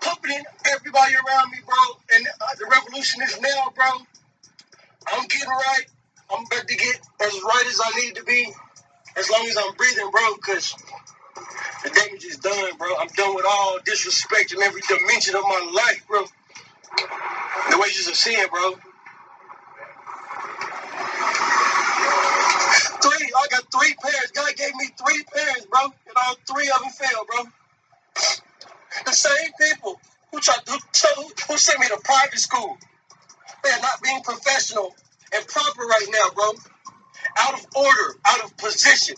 puppeting 0.00 0.44
everybody 0.72 1.14
around 1.14 1.50
me, 1.50 1.58
bro. 1.66 1.76
And 2.14 2.26
uh, 2.28 2.54
the 2.58 2.66
revolution 2.66 3.22
is 3.22 3.40
now, 3.40 3.72
bro. 3.74 3.86
I'm 5.12 5.26
getting 5.28 5.48
right. 5.48 5.84
I'm 6.32 6.44
about 6.46 6.68
to 6.68 6.76
get 6.76 7.00
as 7.22 7.34
right 7.44 7.64
as 7.68 7.80
I 7.84 8.00
need 8.00 8.16
to 8.16 8.24
be, 8.24 8.52
as 9.16 9.30
long 9.30 9.46
as 9.46 9.56
I'm 9.56 9.74
breathing, 9.76 10.10
bro. 10.10 10.34
Because 10.36 10.74
the 11.84 11.90
damage 11.90 12.24
is 12.24 12.38
done, 12.38 12.76
bro. 12.78 12.96
I'm 12.98 13.08
done 13.16 13.34
with 13.34 13.46
all 13.48 13.78
disrespect 13.84 14.52
in 14.52 14.62
every 14.62 14.82
dimension 14.88 15.36
of 15.36 15.42
my 15.42 15.72
life, 15.74 16.04
bro. 16.08 16.24
The 17.70 17.78
wages 17.78 18.08
of 18.08 18.16
sin, 18.16 18.46
bro. 18.50 18.74
Three, 23.02 23.30
I 23.48 23.56
got 23.56 23.72
three 23.72 23.94
pairs. 24.02 24.32
God 24.34 24.56
gave 24.56 24.74
me 24.76 24.88
three 24.98 25.24
pairs, 25.34 25.66
bro, 25.66 25.84
and 25.84 26.16
all 26.26 26.36
three 26.52 26.70
of 26.70 26.82
them 26.82 26.90
failed, 26.92 27.28
bro. 27.28 27.44
The 29.06 29.12
same 29.12 29.50
people 29.60 30.00
who 30.32 30.40
tried 30.40 30.60
who, 30.68 30.78
who 31.48 31.58
sent 31.58 31.80
me 31.80 31.88
to 31.88 31.98
private 32.04 32.38
school, 32.40 32.78
they 33.64 33.70
are 33.70 33.80
not 33.82 34.02
being 34.02 34.22
professional 34.22 34.94
and 35.34 35.46
proper 35.46 35.82
right 35.82 36.06
now, 36.10 36.30
bro. 36.34 36.52
Out 37.38 37.54
of 37.54 37.66
order, 37.76 38.18
out 38.26 38.44
of 38.44 38.56
position. 38.58 39.16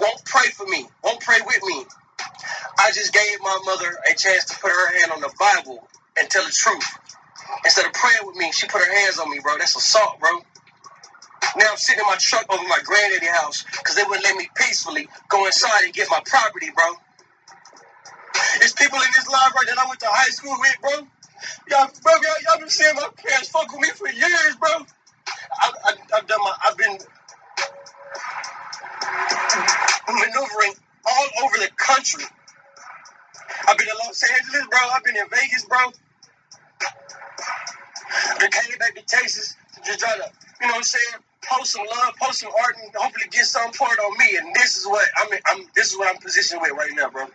Won't 0.00 0.24
pray 0.26 0.48
for 0.50 0.66
me. 0.66 0.86
Won't 1.04 1.20
pray 1.20 1.38
with 1.46 1.62
me. 1.64 1.84
I 2.78 2.92
just 2.92 3.12
gave 3.14 3.40
my 3.42 3.58
mother 3.66 3.98
a 4.10 4.14
chance 4.16 4.46
to 4.46 4.58
put 4.60 4.70
her 4.70 4.98
hand 5.00 5.12
on 5.12 5.20
the 5.22 5.32
Bible 5.38 5.86
and 6.18 6.28
tell 6.30 6.44
the 6.44 6.52
truth. 6.52 6.86
Instead 7.64 7.86
of 7.86 7.92
praying 7.94 8.20
with 8.24 8.36
me, 8.36 8.52
she 8.52 8.66
put 8.68 8.82
her 8.82 8.94
hands 9.00 9.18
on 9.18 9.30
me, 9.30 9.40
bro. 9.42 9.58
That's 9.58 9.76
assault, 9.76 10.20
bro. 10.20 10.30
Now 11.56 11.70
I'm 11.70 11.76
sitting 11.76 12.00
in 12.00 12.06
my 12.06 12.16
truck 12.18 12.46
over 12.52 12.62
my 12.68 12.80
granddaddy 12.84 13.26
house 13.26 13.64
because 13.78 13.94
they 13.96 14.04
wouldn't 14.04 14.24
let 14.24 14.36
me 14.36 14.48
peacefully 14.56 15.08
go 15.28 15.46
inside 15.46 15.84
and 15.84 15.92
get 15.92 16.08
my 16.10 16.20
property, 16.26 16.70
bro. 16.74 16.96
There's 18.58 18.72
people 18.72 18.98
in 18.98 19.10
this 19.14 19.28
live 19.28 19.52
right 19.54 19.66
that 19.68 19.78
I 19.78 19.86
went 19.86 20.00
to 20.00 20.08
high 20.10 20.30
school 20.30 20.56
with, 20.58 20.76
bro. 20.80 21.08
Y'all, 21.70 21.90
bro, 22.02 22.12
y'all, 22.14 22.40
y'all 22.48 22.58
been 22.58 22.68
seeing 22.68 22.94
my 22.96 23.08
parents 23.16 23.48
fuck 23.48 23.70
with 23.72 23.80
me 23.80 23.88
for 23.90 24.08
years, 24.08 24.56
bro. 24.58 24.86
I, 25.60 25.72
I, 25.84 25.92
I've 26.16 26.26
done 26.26 26.40
my, 26.42 26.54
I've 26.66 26.76
been 26.76 26.98
maneuvering 30.08 30.74
all 31.06 31.28
over 31.44 31.58
the 31.58 31.70
country. 31.76 32.24
I've 33.68 33.78
been 33.78 33.88
in 33.88 33.96
Los 34.06 34.22
Angeles, 34.22 34.66
bro. 34.68 34.78
I've 34.92 35.04
been 35.04 35.16
in 35.16 35.28
Vegas, 35.30 35.64
bro. 35.66 35.92
Then 38.40 38.50
came 38.50 38.78
back 38.78 38.94
to 38.94 39.02
Texas 39.02 39.56
to 39.74 39.82
just 39.84 40.00
try 40.00 40.16
to, 40.16 40.30
you 40.60 40.66
know 40.66 40.74
what 40.74 40.76
I'm 40.78 40.82
saying, 40.82 41.22
post 41.44 41.72
some 41.72 41.86
love, 41.86 42.14
post 42.22 42.40
some 42.40 42.52
art, 42.62 42.76
and 42.82 42.92
hopefully 42.94 43.26
get 43.30 43.46
some 43.46 43.70
part 43.72 43.98
on 43.98 44.18
me. 44.18 44.38
And 44.38 44.54
this 44.54 44.76
is 44.76 44.86
what 44.86 45.08
I'm, 45.18 45.38
I'm 45.46 45.66
this 45.74 45.92
is 45.92 45.98
what 45.98 46.08
I'm 46.14 46.20
positioned 46.20 46.60
with 46.62 46.72
right 46.72 46.92
now, 46.94 47.10
bro. 47.10 47.26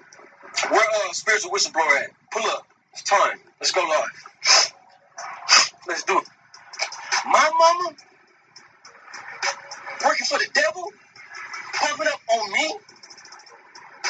Where 0.70 0.82
uh 1.08 1.14
spiritual 1.14 1.52
whistleblower 1.52 2.04
at? 2.04 2.12
Pull 2.32 2.45
up. 2.52 2.68
It's 2.93 3.04
time. 3.04 3.39
Let's 3.60 3.72
go 3.72 3.82
live. 3.82 4.10
Let's 5.88 6.04
do 6.04 6.20
it. 6.20 6.26
My 7.26 7.52
mama 7.60 7.95
working 10.06 10.28
for 10.28 10.39
the 10.39 10.47
devil, 10.54 10.86
pumping 11.76 12.08
up 12.08 12.22
on 12.34 12.52
me 12.54 12.76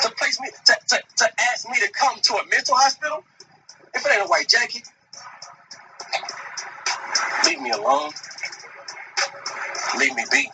to 0.04 0.12
place 0.12 0.40
me 0.42 0.50
to, 0.66 0.76
to, 0.90 1.04
to 1.18 1.26
ask 1.52 1.70
me 1.70 1.76
to 1.82 1.92
come 1.94 2.20
to 2.22 2.34
a 2.36 2.46
mental 2.50 2.76
hospital. 2.76 3.24
If 3.94 4.06
it 4.06 4.12
ain't 4.14 4.26
a 4.26 4.30
white 4.30 4.50
jacket, 4.50 4.84
leave 7.46 7.62
me 7.62 7.72
alone. 7.72 8.12
Leave 10.00 10.16
me 10.16 10.24
be. 10.32 10.50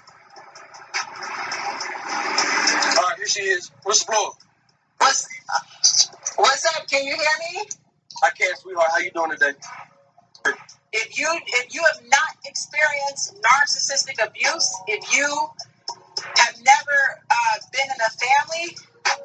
All 2.81 2.95
right, 2.95 3.17
here 3.17 3.27
she 3.27 3.41
is. 3.43 3.71
Whistleblower. 3.85 4.33
What's 4.99 5.27
What's 6.37 6.65
up? 6.77 6.87
Can 6.89 7.05
you 7.05 7.13
hear 7.15 7.37
me? 7.53 7.63
I 8.23 8.29
can, 8.31 8.55
sweetheart. 8.57 8.89
How 8.91 8.99
you 8.99 9.11
doing 9.11 9.31
today? 9.31 9.53
If 10.93 11.19
you 11.19 11.27
if 11.47 11.73
you 11.73 11.83
have 11.93 12.03
not 12.05 12.37
experienced 12.45 13.35
narcissistic 13.41 14.25
abuse, 14.25 14.73
if 14.87 15.15
you 15.15 15.49
have 16.37 16.55
never 16.57 16.99
uh, 17.31 17.57
been 17.73 17.85
in 17.87 18.01
a 18.01 18.11
family 18.11 18.77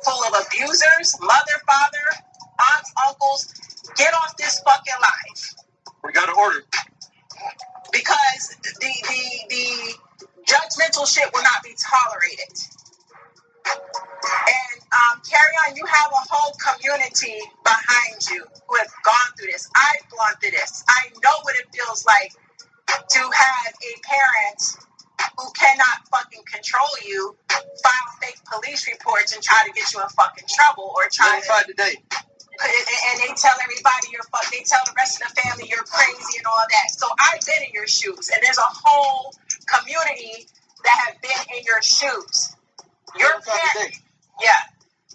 full 0.04 0.24
of 0.24 0.46
abusers, 0.46 1.16
mother, 1.20 1.58
father, 1.66 2.24
aunts, 2.74 2.92
uncles, 3.08 3.54
get 3.96 4.14
off 4.14 4.36
this 4.38 4.60
fucking 4.60 4.94
life 5.00 5.54
We 6.04 6.12
got 6.12 6.28
an 6.28 6.36
order. 6.38 6.60
Because 7.92 8.56
the 8.62 8.72
the 8.80 9.24
the 9.50 9.66
judgmental 10.48 11.06
shit 11.06 11.28
will 11.32 11.42
not 11.44 11.62
be 11.64 11.74
tolerated. 11.78 12.52
And 14.22 14.78
um, 14.92 15.22
carry 15.28 15.54
on. 15.68 15.76
You 15.76 15.86
have 15.86 16.10
a 16.12 16.22
whole 16.30 16.54
community 16.60 17.38
behind 17.64 18.18
you 18.30 18.44
who 18.68 18.76
have 18.76 18.92
gone 19.04 19.30
through 19.38 19.52
this. 19.52 19.68
I've 19.76 20.08
gone 20.10 20.34
through 20.40 20.52
this. 20.52 20.84
I 20.88 21.08
know 21.22 21.36
what 21.42 21.56
it 21.56 21.66
feels 21.74 22.06
like 22.06 22.32
to 23.08 23.20
have 23.20 23.72
a 23.74 23.92
parent 24.02 24.60
who 25.38 25.50
cannot 25.52 26.06
fucking 26.10 26.42
control 26.50 26.88
you, 27.06 27.36
file 27.48 28.10
fake 28.20 28.38
police 28.50 28.88
reports 28.88 29.34
and 29.34 29.42
try 29.42 29.62
to 29.66 29.72
get 29.72 29.92
you 29.92 30.00
in 30.00 30.08
fucking 30.08 30.46
trouble 30.48 30.92
or 30.96 31.04
try 31.12 31.40
to 31.40 31.66
today. 31.66 31.96
And 32.60 33.16
they 33.20 33.32
tell 33.36 33.56
everybody 33.62 34.08
you're 34.12 34.24
fuck. 34.32 34.44
They 34.52 34.64
tell 34.64 34.80
the 34.86 34.94
rest 34.96 35.20
of 35.22 35.28
the 35.28 35.34
family 35.40 35.68
you're 35.70 35.84
crazy 35.84 36.38
and 36.38 36.46
all 36.46 36.66
that. 36.70 36.88
So 36.92 37.06
I've 37.32 37.40
been 37.46 37.68
in 37.68 37.72
your 37.74 37.88
shoes, 37.88 38.30
and 38.32 38.40
there's 38.42 38.58
a 38.58 38.70
whole 38.70 39.32
community 39.68 40.46
that 40.84 40.96
have 41.08 41.16
been 41.22 41.42
in 41.58 41.64
your 41.64 41.82
shoes. 41.82 42.56
Your 43.18 43.32
parents, 43.42 44.00
yeah. 44.42 44.62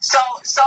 So 0.02 0.20
so 0.44 0.64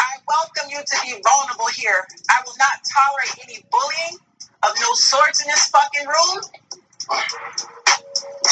I 0.00 0.12
welcome 0.28 0.70
you 0.70 0.80
to 0.80 0.96
be 1.04 1.20
vulnerable 1.22 1.70
here. 1.74 2.06
I 2.30 2.40
will 2.46 2.56
not 2.58 2.82
tolerate 2.88 3.36
any 3.44 3.64
bullying 3.70 4.18
of 4.64 4.72
no 4.80 4.90
sorts 4.94 5.42
in 5.42 5.48
this 5.48 5.66
fucking 5.70 6.06
room. 6.08 6.42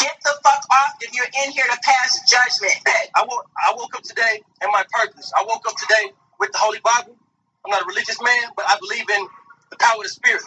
Get 0.00 0.16
the 0.24 0.34
fuck 0.44 0.62
off 0.72 0.94
if 1.02 1.14
you're 1.14 1.30
in 1.46 1.52
here 1.52 1.64
to 1.64 1.78
pass 1.82 2.20
judgment. 2.30 2.76
I 3.16 3.24
woke, 3.28 3.48
I 3.58 3.74
woke 3.76 3.94
up 3.96 4.02
today 4.04 4.42
in 4.62 4.70
my 4.72 4.84
purpose. 4.92 5.32
I 5.38 5.44
woke 5.48 5.66
up 5.68 5.76
today 5.76 6.12
with 6.38 6.52
the 6.52 6.58
Holy 6.58 6.80
Bible. 6.80 7.16
I'm 7.64 7.70
not 7.72 7.82
a 7.82 7.86
religious 7.86 8.20
man, 8.22 8.52
but 8.56 8.66
I 8.68 8.78
believe 8.80 9.08
in 9.10 9.28
the 9.70 9.76
power 9.78 9.96
of 9.98 10.04
the 10.04 10.10
Spirit. 10.10 10.42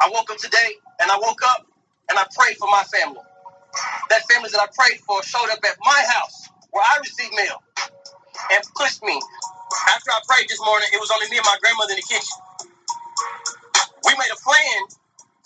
I 0.00 0.10
woke 0.12 0.30
up 0.30 0.38
today 0.38 0.76
and 1.00 1.10
I 1.10 1.18
woke 1.18 1.40
up 1.50 1.66
and 2.10 2.18
I 2.18 2.24
prayed 2.36 2.56
for 2.58 2.68
my 2.70 2.84
family. 2.84 3.22
That 4.10 4.22
family 4.32 4.50
that 4.52 4.60
I 4.60 4.68
prayed 4.74 5.00
for 5.02 5.22
showed 5.24 5.50
up 5.52 5.60
at 5.64 5.76
my 5.84 6.02
house 6.14 6.48
where 6.70 6.84
I 6.84 6.98
received 7.00 7.34
mail 7.34 7.62
and 8.52 8.62
pushed 8.76 9.02
me. 9.04 9.20
After 9.94 10.10
I 10.12 10.20
prayed 10.28 10.48
this 10.48 10.60
morning, 10.64 10.88
it 10.92 11.00
was 11.00 11.10
only 11.12 11.28
me 11.30 11.38
and 11.38 11.46
my 11.46 11.58
grandmother 11.62 11.92
in 11.94 12.00
the 12.00 12.08
kitchen. 12.08 12.36
We 14.06 14.12
made 14.14 14.32
a 14.32 14.40
plan 14.42 14.80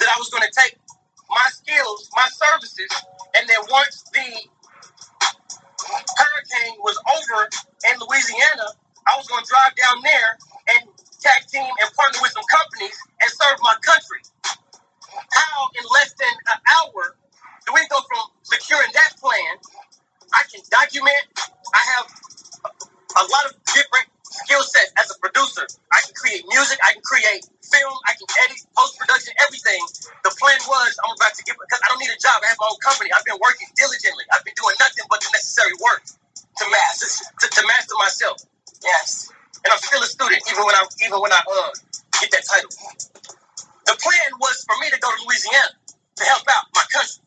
that 0.01 0.09
I 0.09 0.17
was 0.19 0.31
going 0.31 0.45
to 0.45 0.53
take 0.55 0.79
my 1.31 1.49
skills, 1.53 2.11
my 2.17 2.27
services, 2.31 2.91
and 3.39 3.49
then 3.49 3.59
once 3.71 4.05
the 4.15 4.29
hurricane 6.17 6.77
was 6.81 6.99
over 7.17 7.49
in 7.93 7.95
Louisiana, 8.01 8.69
I 9.09 9.17
was 9.17 9.27
going 9.27 9.41
to 9.43 9.49
drive 9.49 9.75
down 9.81 9.99
there 10.05 10.31
and 10.77 10.83
tag 11.25 11.49
team 11.49 11.65
and 11.65 11.89
partner 11.97 12.21
with 12.21 12.33
some 12.37 12.45
companies 12.53 12.95
and 13.25 13.29
serve 13.33 13.57
my 13.65 13.75
country. 13.81 14.21
How 15.17 15.57
in 15.75 15.85
less 15.97 16.13
than 16.15 16.35
an 16.55 16.61
hour 16.77 17.17
do 17.67 17.73
we 17.73 17.83
go 17.89 17.99
from 18.05 18.23
securing 18.45 18.93
that 18.93 19.17
plan? 19.17 19.55
I 20.37 20.45
can 20.53 20.61
document. 20.69 21.25
I 21.73 21.83
have 21.97 22.07
a 23.17 23.25
lot 23.33 23.45
of 23.49 23.57
different 23.73 24.09
skill 24.29 24.63
sets 24.63 24.93
as 25.01 25.09
a 25.11 25.17
producer. 25.25 25.65
I 25.91 26.01
can 26.05 26.15
create 26.15 26.45
music. 26.53 26.77
I 26.85 26.93
can 26.93 27.03
create 27.03 27.49
film. 27.65 27.97
I 28.05 28.13
can 28.13 28.29
edit, 28.45 28.61
post 28.77 29.01
production, 29.01 29.33
everything. 29.49 29.81
The 30.25 30.33
plan 30.37 30.61
was 30.69 30.93
I'm 31.01 31.17
about 31.17 31.33
to 31.35 31.43
get 31.49 31.57
because 31.57 31.81
I 31.81 31.89
don't 31.89 32.01
need 32.01 32.13
a 32.13 32.21
job. 32.21 32.41
I 32.45 32.53
have 32.53 32.61
my 32.61 32.69
own 32.69 32.81
company. 32.85 33.09
I've 33.17 33.25
been 33.25 33.41
working 33.41 33.69
diligently. 33.75 34.25
I've 34.37 34.45
been 34.45 34.57
doing 34.57 34.77
nothing 34.79 35.05
but 35.09 35.25
the 35.25 35.33
necessary 35.33 35.75
work 35.81 36.05
to 36.05 36.65
master 36.69 37.09
to, 37.09 37.47
to 37.49 37.63
master 37.65 37.97
myself. 37.99 38.39
Yes. 38.83 39.31
And 39.65 39.73
I'm 39.73 39.79
still 39.83 40.03
a 40.03 40.07
student, 40.07 40.43
even 40.51 40.65
when 40.65 40.75
I 40.75 40.83
even 41.05 41.19
when 41.21 41.33
I 41.33 41.41
uh, 41.43 41.71
get 42.21 42.31
that 42.31 42.45
title. 42.47 42.71
The 43.87 43.97
plan 43.99 44.31
was 44.39 44.65
for 44.69 44.77
me 44.79 44.91
to 44.91 44.99
go 45.01 45.09
to 45.11 45.21
Louisiana 45.27 45.75
to 46.17 46.23
help 46.25 46.45
out 46.53 46.69
my 46.75 46.85
country. 46.93 47.25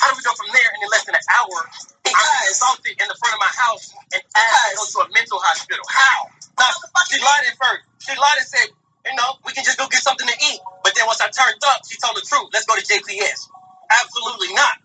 How 0.00 0.10
do 0.10 0.16
we 0.18 0.24
go 0.24 0.34
from 0.34 0.50
there 0.52 0.68
and 0.74 0.80
in 0.82 0.88
less 0.90 1.04
than 1.04 1.14
an 1.14 1.26
hour? 1.36 1.58
I'm 2.06 2.28
being 2.32 2.50
assaulted 2.50 2.94
in 2.96 3.06
the 3.08 3.18
front 3.20 3.34
of 3.36 3.40
my 3.40 3.52
house 3.52 3.92
and 4.14 4.22
asked 4.34 4.72
to 4.72 4.76
go 4.76 4.84
to 4.88 4.98
a 5.04 5.08
mental 5.12 5.38
hospital. 5.40 5.84
How? 5.88 6.18
Now, 6.58 6.72
she 7.12 7.20
lied 7.20 7.44
at 7.50 7.56
first. 7.60 7.82
She 8.02 8.12
lied 8.16 8.38
and 8.40 8.48
said, 8.48 8.68
you 9.04 9.14
know, 9.16 9.36
we 9.44 9.52
can 9.52 9.64
just 9.64 9.78
go 9.78 9.86
get 9.88 10.00
something 10.00 10.26
to 10.26 10.36
eat. 10.50 10.60
But 10.82 10.94
then 10.96 11.06
once 11.06 11.20
I 11.20 11.28
turned 11.28 11.60
up, 11.70 11.84
she 11.86 11.98
told 12.00 12.16
the 12.16 12.24
truth. 12.24 12.50
Let's 12.52 12.66
go 12.66 12.74
to 12.74 12.84
JPS. 12.84 13.52
Absolutely 13.90 14.54
not. 14.54 14.76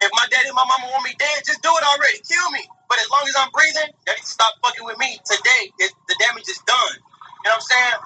If 0.00 0.10
my 0.14 0.26
daddy 0.30 0.48
and 0.48 0.56
my 0.56 0.64
mama 0.64 0.92
want 0.92 1.04
me 1.04 1.12
dead, 1.18 1.44
just 1.44 1.62
do 1.62 1.70
it 1.70 1.84
already. 1.84 2.18
Kill 2.24 2.50
me. 2.52 2.64
But 2.90 2.98
as 2.98 3.08
long 3.14 3.22
as 3.30 3.36
I'm 3.38 3.54
breathing, 3.54 3.94
they 4.04 4.12
need 4.18 4.26
to 4.26 4.34
stop 4.34 4.58
fucking 4.66 4.84
with 4.84 4.98
me 4.98 5.22
today. 5.22 5.62
It, 5.78 5.94
the 6.10 6.16
damage 6.18 6.50
is 6.50 6.58
done. 6.66 6.98
You 7.46 7.54
know 7.54 7.56
what 7.56 7.62
I'm 7.62 7.70
saying? 7.70 7.96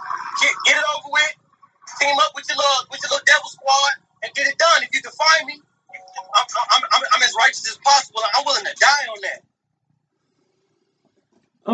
Get, 0.44 0.52
get 0.68 0.76
it 0.76 0.86
over 1.00 1.08
with. 1.08 1.34
Team 2.04 2.14
up 2.20 2.36
with 2.36 2.44
your 2.48 2.60
little 2.60 2.84
with 2.92 3.00
your 3.02 3.16
little 3.16 3.24
devil 3.26 3.48
squad 3.48 3.94
and 4.22 4.28
get 4.36 4.46
it 4.46 4.58
done. 4.58 4.84
If 4.84 4.92
you 4.94 5.00
can 5.00 5.12
find 5.16 5.46
me, 5.48 5.56
I'm, 5.56 6.46
I'm, 6.76 6.82
I'm, 6.92 7.02
I'm 7.16 7.22
as 7.24 7.32
righteous 7.38 7.68
as 7.68 7.78
possible. 7.80 8.20
I'm 8.36 8.44
willing 8.44 8.64
to 8.66 8.76
die 8.78 9.04
on 9.08 9.18
that. 9.24 9.40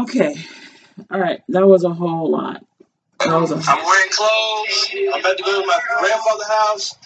Okay. 0.06 0.36
All 1.10 1.20
right. 1.20 1.42
That 1.48 1.66
was 1.66 1.84
a 1.84 1.90
whole 1.90 2.30
lot. 2.30 2.64
That 3.20 3.40
was 3.40 3.50
a 3.50 3.56
I'm 3.70 3.84
wearing 3.84 4.10
clothes. 4.10 4.94
I'm 5.14 5.20
about 5.20 5.36
to 5.36 5.42
go 5.42 5.60
to 5.60 5.66
my 5.66 5.80
grandfather's 5.98 6.48
house. 6.48 6.96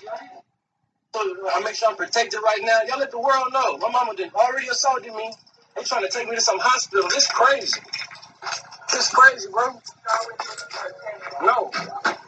So 1.15 1.21
I 1.53 1.61
make 1.65 1.75
sure 1.77 1.89
I'm 1.91 1.97
protected 1.97 2.41
right 2.45 2.61
now. 2.63 2.81
Y'all 2.89 2.99
let 2.99 3.11
the 3.11 3.21
world 3.21 3.49
know. 3.53 3.79
My 3.79 3.91
mama 3.91 4.15
did 4.17 4.33
already 4.35 4.69
assaulted 4.69 5.15
me. 5.15 5.33
They 5.77 5.83
trying 5.83 6.03
to 6.03 6.09
take 6.11 6.29
me 6.29 6.37
to 6.37 6.41
some 6.41 6.59
hospital. 6.61 7.09
This 7.09 7.27
crazy. 7.29 7.81
This 8.93 9.11
crazy, 9.11 9.49
bro. 9.51 9.81
No, 11.43 11.71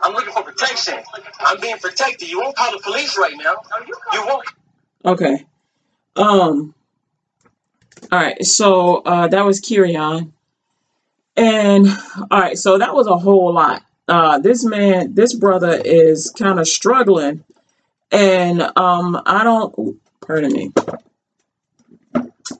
I'm 0.03 0.12
looking 0.14 0.32
for 0.32 0.42
protection. 0.42 0.99
I'm 1.40 1.61
being 1.61 1.78
protected. 1.78 2.28
You 2.28 2.40
won't 2.40 2.57
call 2.57 2.72
the 2.72 2.80
police 2.82 3.16
right 3.18 3.34
now. 3.36 3.57
You 4.12 4.26
won't. 4.26 4.47
Okay. 5.05 5.47
Um. 6.16 6.74
All 8.11 8.18
right. 8.18 8.44
So 8.44 8.97
uh, 8.97 9.28
that 9.28 9.44
was 9.44 9.61
Kerrion, 9.61 10.32
and 11.36 11.86
all 12.30 12.40
right. 12.40 12.59
So 12.59 12.78
that 12.78 12.94
was 12.94 13.07
a 13.07 13.16
whole 13.16 13.53
lot. 13.53 13.82
Uh, 14.09 14.38
this 14.38 14.64
man, 14.64 15.14
this 15.14 15.34
brother 15.34 15.80
is 15.84 16.30
kind 16.30 16.59
of 16.61 16.68
struggling, 16.68 17.44
and 18.11 18.62
um, 18.76 19.20
I 19.26 19.44
don't. 19.44 20.01
Pardon 20.20 20.53
me. 20.53 20.72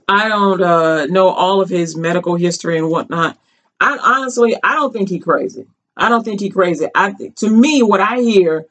I 0.09 0.29
don't 0.29 0.63
uh, 0.63 1.07
know 1.07 1.29
all 1.29 1.61
of 1.61 1.69
his 1.69 1.97
medical 1.97 2.37
history 2.37 2.79
and 2.79 2.89
whatnot. 2.91 3.39
I 3.81 3.99
honestly, 3.99 4.57
I 4.63 4.75
don't 4.75 4.93
think 4.93 5.09
he 5.09 5.19
crazy. 5.19 5.67
I 5.97 6.09
don't 6.09 6.25
think 6.25 6.41
he 6.41 6.51
crazy. 6.51 6.87
I 6.95 7.13
to 7.37 7.51
me, 7.51 7.83
what 7.83 8.01
I 8.01 8.21
hear 8.21 8.67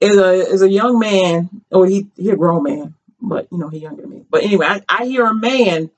is 0.00 0.16
a 0.16 0.32
is 0.32 0.62
a 0.62 0.70
young 0.70 0.98
man, 0.98 1.48
or 1.70 1.86
he 1.86 2.08
he 2.16 2.30
a 2.30 2.36
grown 2.36 2.62
man, 2.62 2.94
but 3.20 3.46
you 3.50 3.58
know 3.58 3.68
he 3.68 3.78
younger 3.78 4.02
than 4.02 4.10
me. 4.10 4.24
But 4.30 4.42
anyway, 4.42 4.66
I, 4.66 4.82
I 4.88 5.04
hear 5.06 5.24
a 5.26 5.34
man 5.34 5.90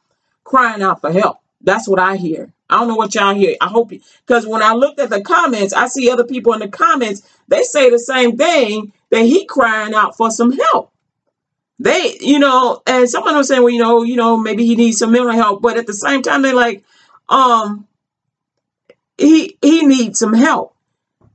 crying 0.44 0.82
out 0.82 1.00
for 1.00 1.12
help. 1.12 1.38
That's 1.60 1.88
what 1.88 1.98
I 1.98 2.16
hear. 2.16 2.52
I 2.68 2.78
don't 2.78 2.88
know 2.88 2.96
what 2.96 3.14
y'all 3.14 3.34
hear. 3.34 3.56
I 3.60 3.68
hope 3.68 3.92
you 3.92 4.00
because 4.26 4.46
when 4.46 4.62
I 4.62 4.72
looked 4.72 5.00
at 5.00 5.10
the 5.10 5.20
comments, 5.20 5.72
I 5.72 5.88
see 5.88 6.10
other 6.10 6.24
people 6.24 6.52
in 6.52 6.60
the 6.60 6.68
comments. 6.68 7.22
They 7.48 7.62
say 7.62 7.90
the 7.90 7.98
same 7.98 8.36
thing 8.36 8.92
that 9.10 9.22
he 9.22 9.46
crying 9.46 9.94
out 9.94 10.16
for 10.16 10.30
some 10.30 10.52
help. 10.52 10.90
They, 11.78 12.16
you 12.20 12.38
know, 12.38 12.82
and 12.86 13.08
someone 13.08 13.36
was 13.36 13.48
saying, 13.48 13.62
well, 13.62 13.72
you 13.72 13.80
know, 13.80 14.02
you 14.02 14.16
know, 14.16 14.36
maybe 14.36 14.64
he 14.64 14.76
needs 14.76 14.98
some 14.98 15.10
mental 15.10 15.32
help, 15.32 15.60
but 15.60 15.76
at 15.76 15.86
the 15.86 15.92
same 15.92 16.22
time, 16.22 16.42
they're 16.42 16.54
like, 16.54 16.84
um, 17.28 17.86
he 19.18 19.58
he 19.60 19.86
needs 19.86 20.18
some 20.18 20.34
help. 20.34 20.74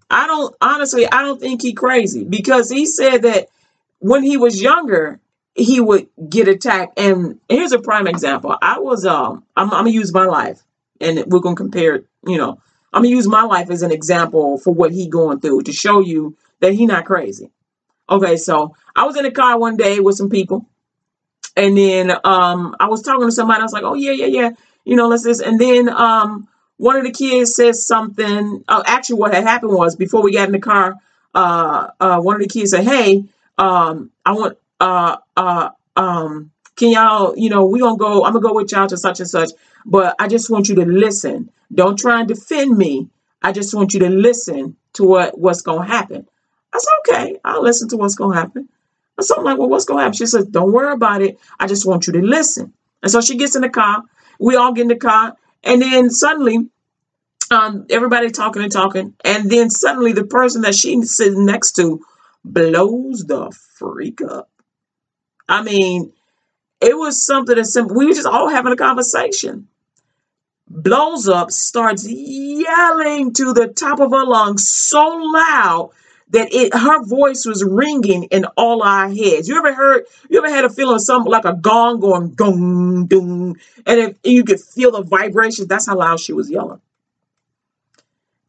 I 0.10 0.28
don't 0.28 0.56
honestly, 0.62 1.10
I 1.10 1.22
don't 1.22 1.40
think 1.40 1.62
he 1.62 1.74
crazy 1.74 2.24
because 2.24 2.70
he 2.70 2.86
said 2.86 3.24
that 3.24 3.48
when 4.00 4.24
he 4.24 4.38
was 4.38 4.62
younger, 4.62 5.20
he 5.56 5.80
would 5.80 6.08
get 6.30 6.48
attacked. 6.48 6.98
And 6.98 7.40
here's 7.50 7.72
a 7.72 7.80
prime 7.80 8.08
example. 8.08 8.56
I 8.62 8.80
was 8.80 9.06
um, 9.06 9.44
I'm, 9.56 9.66
I'm 9.72 9.84
gonna 9.86 9.90
use 9.92 10.14
my 10.14 10.26
life, 10.26 10.64
and 11.00 11.26
we're 11.28 11.40
gonna 11.40 11.56
compare. 11.56 12.04
You 12.26 12.38
know, 12.38 12.62
I'm 12.94 13.04
gonna 13.04 13.16
use 13.16 13.28
my 13.28 13.44
life 13.44 13.70
as 13.70 13.82
an 13.82 13.92
example 13.92 14.58
for 14.58 14.74
what 14.74 14.92
he 14.92 15.08
going 15.08 15.42
through 15.42 15.64
to 15.64 15.74
show 15.74 16.00
you 16.00 16.38
that 16.60 16.74
he 16.74 16.86
not 16.86 17.06
crazy. 17.06 17.52
Okay, 18.10 18.38
so 18.38 18.76
I 18.96 19.06
was 19.06 19.18
in 19.18 19.26
a 19.26 19.32
car 19.32 19.60
one 19.60 19.78
day 19.78 20.00
with 20.00 20.16
some 20.16 20.30
people, 20.30 20.66
and 21.56 21.78
then 21.78 22.12
um, 22.24 22.76
I 22.80 22.88
was 22.88 23.02
talking 23.02 23.28
to 23.28 23.32
somebody. 23.32 23.60
I 23.60 23.64
was 23.64 23.74
like, 23.74 23.84
"Oh 23.84 23.94
yeah, 23.94 24.12
yeah, 24.12 24.26
yeah," 24.26 24.50
you 24.86 24.96
know, 24.96 25.08
let's 25.08 25.24
this. 25.24 25.42
And 25.42 25.60
then 25.60 25.90
um, 25.90 26.48
one 26.78 26.96
of 26.96 27.04
the 27.04 27.12
kids 27.12 27.56
says 27.56 27.86
something. 27.86 28.64
Oh, 28.68 28.84
actually, 28.86 29.20
what 29.20 29.34
had 29.34 29.44
happened 29.44 29.74
was 29.74 29.96
before 29.96 30.24
we 30.24 30.34
got 30.34 30.48
in 30.48 30.54
the 30.54 30.60
car, 30.60 30.96
uh, 31.36 31.90
uh, 32.00 32.20
one 32.20 32.36
of 32.36 32.42
the 32.42 32.48
kids 32.48 32.72
said, 32.72 32.84
"Hey, 32.84 33.26
um, 33.58 34.12
I 34.26 34.32
want 34.32 34.58
uh, 34.80 35.18
uh, 35.38 35.70
um, 35.96 36.52
can 36.76 36.92
y'all, 36.92 37.38
you 37.38 37.50
know, 37.50 37.66
we 37.66 37.80
gonna 37.80 37.98
go, 37.98 38.24
I'm 38.24 38.34
gonna 38.34 38.48
go 38.48 38.54
with 38.54 38.72
y'all 38.72 38.88
to 38.88 38.98
such 38.98 39.20
and 39.20 39.30
such, 39.30 39.50
but 39.86 40.16
I 40.18 40.28
just 40.30 40.50
want 40.50 40.70
you 40.70 40.76
to 40.76 40.86
listen. 40.86 41.52
Don't 41.74 42.00
try 42.00 42.20
and 42.20 42.28
defend 42.28 42.78
me. 42.78 43.10
I 43.42 43.52
just 43.52 43.74
want 43.74 43.94
you 43.94 44.00
to 44.02 44.10
listen 44.10 44.78
to 44.94 45.04
what 45.04 45.38
what's 45.38 45.62
gonna 45.62 45.86
happen. 45.86 46.28
I 46.74 46.78
said, 46.78 46.92
okay, 47.00 47.40
I'll 47.44 47.64
listen 47.64 47.90
to 47.90 47.98
what's 47.98 48.16
gonna 48.16 48.36
happen. 48.36 48.70
And 49.18 49.26
so 49.26 49.36
I'm 49.38 49.44
like, 49.44 49.58
well, 49.58 49.70
what's 49.70 49.86
gonna 49.86 50.02
happen? 50.02 50.14
She 50.14 50.26
says, 50.26 50.46
don't 50.46 50.72
worry 50.72 50.94
about 50.94 51.22
it. 51.22 51.40
I 51.60 51.68
just 51.68 51.86
want 51.86 52.08
you 52.08 52.14
to 52.14 52.22
listen. 52.22 52.74
And 53.02 53.12
so 53.12 53.22
she 53.22 53.38
gets 53.38 53.56
in 53.56 53.62
the 53.62 53.70
car. 53.70 54.04
We 54.40 54.56
all 54.56 54.74
get 54.74 54.84
in 54.84 54.88
the 54.88 54.96
car, 54.96 55.36
and 55.64 55.82
then 55.82 56.10
suddenly, 56.10 56.70
um, 57.52 57.86
everybody 57.90 58.30
talking 58.30 58.62
and 58.64 58.72
talking, 58.72 59.16
and 59.26 59.50
then 59.50 59.70
suddenly 59.70 60.14
the 60.14 60.24
person 60.24 60.62
that 60.62 60.76
she's 60.76 61.16
sitting 61.16 61.46
next 61.46 61.74
to 61.74 62.06
blows 62.46 63.26
the 63.26 63.52
freak 63.78 64.22
up. 64.22 64.50
I 65.48 65.64
mean, 65.64 66.14
it 66.80 66.98
was 66.98 67.22
something 67.22 67.56
that 67.56 67.66
simple. 67.66 67.96
We 67.96 68.06
were 68.06 68.14
just 68.14 68.28
all 68.28 68.48
having 68.48 68.72
a 68.72 68.78
conversation. 68.78 69.68
Blows 70.70 71.28
up, 71.28 71.52
starts 71.52 72.08
yelling 72.08 73.34
to 73.34 73.54
the 73.54 73.68
top 73.68 74.00
of 74.00 74.12
her 74.12 74.26
lungs 74.26 74.70
so 74.70 75.02
loud 75.02 75.92
that 76.32 76.54
it 76.54 76.74
her 76.74 77.04
voice 77.04 77.46
was 77.46 77.64
ringing 77.64 78.24
in 78.26 78.46
all 78.58 78.84
our 78.84 79.10
heads. 79.10 79.48
You 79.48 79.58
ever 79.58 79.74
heard? 79.74 80.06
You 80.30 80.40
ever 80.44 80.54
had 80.54 80.66
a 80.66 80.70
feeling 80.70 80.96
of 80.96 81.02
something 81.02 81.32
like 81.32 81.46
a 81.46 81.54
gong 81.54 82.00
going 82.00 82.34
gong 82.34 83.08
dong, 83.08 83.58
and 83.86 84.00
if 84.00 84.18
you 84.24 84.44
could 84.44 84.60
feel 84.60 84.92
the 84.92 85.02
vibrations, 85.02 85.68
that's 85.68 85.88
how 85.88 85.98
loud 85.98 86.20
she 86.20 86.34
was 86.34 86.50
yelling. 86.50 86.82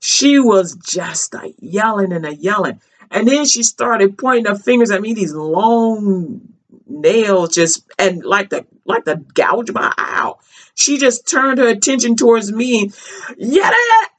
She 0.01 0.39
was 0.39 0.77
just 0.77 1.35
a 1.35 1.53
yelling 1.59 2.13
and 2.13 2.27
a 2.27 2.35
yelling, 2.35 2.81
and 3.11 3.27
then 3.27 3.45
she 3.47 3.63
started 3.63 4.19
pointing 4.19 4.47
her 4.47 4.59
fingers 4.59 4.91
at 4.91 5.03
me. 5.03 5.15
These 5.15 5.35
long 5.35 6.41
nails 6.87 7.55
just 7.55 7.85
and 7.99 8.25
like 8.25 8.51
the 8.51 8.67
like 8.85 9.05
the 9.05 9.17
gouge 9.35 9.73
my 9.73 9.93
eye 9.97 10.13
out. 10.15 10.39
She 10.75 10.99
just 10.99 11.29
turned 11.29 11.59
her 11.59 11.69
attention 11.69 12.17
towards 12.17 12.53
me. 12.53 12.93
Yeah, 13.39 13.71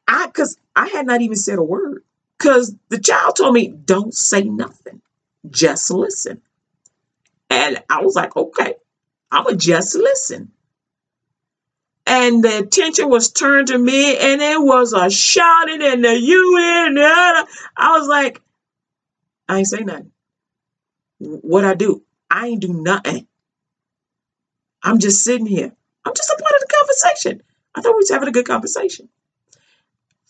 I 0.08 0.28
because 0.28 0.58
I 0.76 0.88
had 0.88 1.06
not 1.06 1.22
even 1.22 1.36
said 1.36 1.60
a 1.60 1.64
word. 1.64 2.04
Cause 2.42 2.76
the 2.90 2.98
child 2.98 3.36
told 3.36 3.54
me, 3.54 3.68
don't 3.68 4.16
say 4.16 4.42
nothing. 4.42 5.00
Just 5.48 5.92
listen. 5.92 6.42
And 7.52 7.84
I 7.88 8.02
was 8.02 8.16
like, 8.16 8.36
okay, 8.36 8.74
I'ma 9.32 9.52
just 9.52 9.94
listen. 9.94 10.52
And 12.08 12.44
the 12.44 12.58
attention 12.58 13.10
was 13.10 13.32
turned 13.32 13.68
to 13.68 13.78
me, 13.78 14.18
and 14.18 14.42
it 14.42 14.60
was 14.60 14.94
a 14.94 15.12
shouting 15.12 15.84
and 15.84 16.04
the 16.04 16.20
you 16.20 16.58
and 16.60 16.98
the 16.98 17.06
other. 17.06 17.48
I 17.78 18.00
was 18.00 18.08
like, 18.08 18.42
I 19.48 19.60
ain't 19.60 19.68
say 19.68 19.82
nothing. 19.82 20.12
What 21.20 21.64
I 21.64 21.76
do? 21.76 22.02
I 22.32 22.48
ain't 22.48 22.62
do 22.62 22.74
nothing. 22.74 23.28
I'm 24.82 24.98
just 24.98 25.24
sitting 25.24 25.46
here. 25.46 25.72
I'm 26.06 26.14
just 26.16 26.32
a 26.32 26.42
part 26.42 26.54
of 26.56 26.62
the 26.62 26.74
conversation. 26.80 27.44
I 27.76 27.82
thought 27.82 27.94
we 27.94 27.98
was 27.98 28.10
having 28.10 28.30
a 28.30 28.32
good 28.34 28.48
conversation. 28.48 29.10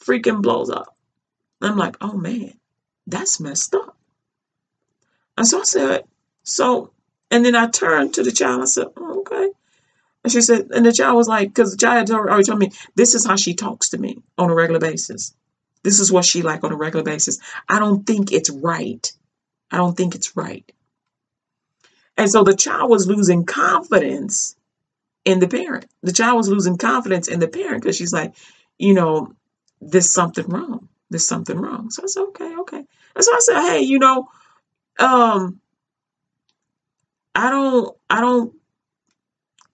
Freaking 0.05 0.41
blows 0.41 0.69
up. 0.69 0.97
I'm 1.69 1.77
like, 1.77 1.97
oh 2.01 2.13
man, 2.13 2.53
that's 3.07 3.39
messed 3.39 3.75
up. 3.75 3.97
And 5.37 5.47
so 5.47 5.59
I 5.59 5.63
said, 5.63 6.03
so, 6.43 6.91
and 7.29 7.45
then 7.45 7.55
I 7.55 7.67
turned 7.67 8.15
to 8.15 8.23
the 8.23 8.31
child. 8.31 8.61
I 8.61 8.65
said, 8.65 8.87
oh, 8.97 9.21
okay. 9.21 9.49
And 10.23 10.31
she 10.31 10.41
said, 10.41 10.69
and 10.71 10.85
the 10.85 10.93
child 10.93 11.15
was 11.15 11.27
like, 11.27 11.49
because 11.49 11.71
the 11.71 11.77
child 11.77 12.11
already 12.11 12.43
told 12.43 12.59
me, 12.59 12.71
this 12.95 13.15
is 13.15 13.25
how 13.25 13.35
she 13.35 13.53
talks 13.53 13.89
to 13.89 13.97
me 13.97 14.21
on 14.37 14.49
a 14.49 14.53
regular 14.53 14.79
basis. 14.79 15.33
This 15.83 15.99
is 15.99 16.11
what 16.11 16.25
she 16.25 16.41
like 16.41 16.63
on 16.63 16.71
a 16.71 16.75
regular 16.75 17.03
basis. 17.03 17.39
I 17.67 17.79
don't 17.79 18.05
think 18.05 18.31
it's 18.31 18.49
right. 18.49 19.11
I 19.71 19.77
don't 19.77 19.97
think 19.97 20.15
it's 20.15 20.35
right. 20.35 20.69
And 22.17 22.29
so 22.29 22.43
the 22.43 22.55
child 22.55 22.89
was 22.89 23.07
losing 23.07 23.45
confidence 23.45 24.55
in 25.25 25.39
the 25.39 25.47
parent. 25.47 25.87
The 26.03 26.11
child 26.11 26.37
was 26.37 26.49
losing 26.49 26.77
confidence 26.77 27.27
in 27.27 27.39
the 27.39 27.47
parent 27.47 27.81
because 27.81 27.95
she's 27.95 28.13
like, 28.13 28.35
you 28.77 28.93
know, 28.93 29.33
there's 29.79 30.13
something 30.13 30.45
wrong. 30.47 30.89
There's 31.11 31.27
something 31.27 31.59
wrong. 31.59 31.91
So 31.91 32.03
I 32.03 32.07
said, 32.07 32.21
okay, 32.29 32.55
okay. 32.61 32.77
And 33.15 33.23
so 33.23 33.33
I 33.33 33.39
said, 33.41 33.61
hey, 33.63 33.81
you 33.81 33.99
know, 33.99 34.29
um, 34.97 35.59
I 37.35 37.49
don't, 37.49 37.97
I 38.09 38.21
don't, 38.21 38.53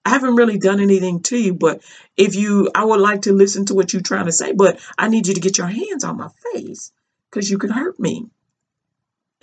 I 0.04 0.10
haven't 0.10 0.36
really 0.36 0.58
done 0.58 0.80
anything 0.80 1.22
to 1.24 1.38
you, 1.38 1.54
but 1.54 1.84
if 2.18 2.36
you, 2.36 2.72
I 2.74 2.86
would 2.86 3.00
like 3.00 3.22
to 3.24 3.34
listen 3.34 3.66
to 3.68 3.76
what 3.76 3.94
you're 3.94 4.02
trying 4.02 4.26
to 4.26 4.32
say, 4.32 4.52
but 4.52 4.80
I 4.98 5.10
need 5.10 5.28
you 5.28 5.36
to 5.36 5.40
get 5.40 5.60
your 5.60 5.68
hands 5.68 6.04
on 6.04 6.18
my 6.18 6.30
face 6.54 6.92
because 7.30 7.52
you 7.52 7.60
can 7.60 7.70
hurt 7.70 8.00
me. 8.00 8.26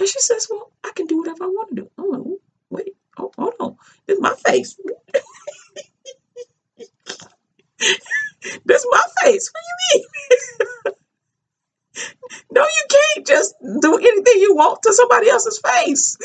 And 0.01 0.09
she 0.09 0.19
says, 0.19 0.49
well, 0.51 0.73
I 0.83 0.91
can 0.97 1.07
do 1.07 1.19
whatever 1.19 1.45
I 1.45 1.49
want 1.49 1.69
to 1.69 1.75
do. 1.77 1.91
I'm 1.97 2.11
like, 2.11 2.23
"Oh, 2.25 2.41
wait, 2.71 2.97
oh, 3.19 3.31
hold 3.39 3.55
on. 3.61 3.77
This 4.07 4.17
is 4.17 4.21
my 4.21 4.35
face. 4.45 4.77
this 8.65 8.81
is 8.81 8.87
my 8.91 9.05
face. 9.23 9.53
What 9.53 9.63
do 9.63 9.99
you 10.01 10.05
mean? 10.87 10.95
no, 12.51 12.63
you 12.63 12.85
can't 12.91 13.27
just 13.27 13.55
do 13.81 13.97
anything 13.97 14.41
you 14.41 14.55
want 14.55 14.83
to 14.83 14.93
somebody 14.93 15.29
else's 15.29 15.59
face. 15.59 16.17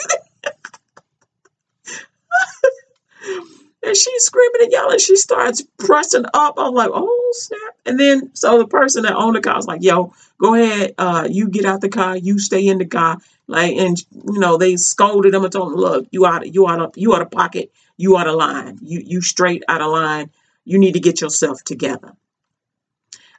and 3.83 3.95
she's 3.95 4.23
screaming 4.23 4.61
and 4.63 4.71
yelling. 4.71 4.99
She 4.99 5.15
starts 5.15 5.63
pressing 5.77 6.25
up. 6.33 6.55
I'm 6.57 6.73
like, 6.73 6.91
oh 6.93 7.33
snap! 7.33 7.75
And 7.85 7.99
then 7.99 8.31
so 8.33 8.57
the 8.57 8.67
person 8.67 9.03
that 9.03 9.15
owned 9.15 9.35
the 9.35 9.41
car 9.41 9.55
was 9.55 9.67
like, 9.67 9.83
yo, 9.83 10.13
go 10.39 10.55
ahead, 10.55 10.95
uh, 10.97 11.27
you 11.29 11.49
get 11.49 11.65
out 11.65 11.81
the 11.81 11.89
car, 11.89 12.17
you 12.17 12.39
stay 12.39 12.67
in 12.67 12.77
the 12.77 12.85
car. 12.85 13.17
Like, 13.47 13.75
and 13.75 13.97
you 14.11 14.39
know, 14.39 14.57
they 14.57 14.75
scolded 14.75 15.33
him 15.33 15.43
and 15.43 15.51
told 15.51 15.73
him, 15.73 15.79
look, 15.79 16.07
you 16.11 16.25
out, 16.25 16.53
you 16.53 16.67
out 16.67 16.81
of, 16.81 16.93
you 16.97 17.15
out 17.15 17.21
of 17.21 17.31
pocket, 17.31 17.71
you 17.97 18.17
out 18.17 18.27
of 18.27 18.35
line, 18.35 18.79
you 18.81 19.01
you 19.05 19.21
straight 19.21 19.63
out 19.67 19.81
of 19.81 19.91
line. 19.91 20.29
You 20.65 20.77
need 20.77 20.93
to 20.93 20.99
get 20.99 21.21
yourself 21.21 21.63
together. 21.63 22.13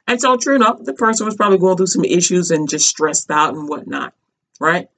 And 0.07 0.19
so, 0.19 0.35
true 0.35 0.55
enough, 0.55 0.83
the 0.83 0.93
person 0.93 1.25
was 1.25 1.35
probably 1.35 1.57
going 1.57 1.77
through 1.77 1.87
some 1.87 2.03
issues 2.03 2.51
and 2.51 2.69
just 2.69 2.87
stressed 2.87 3.31
out 3.31 3.53
and 3.53 3.69
whatnot, 3.69 4.13
right? 4.59 4.89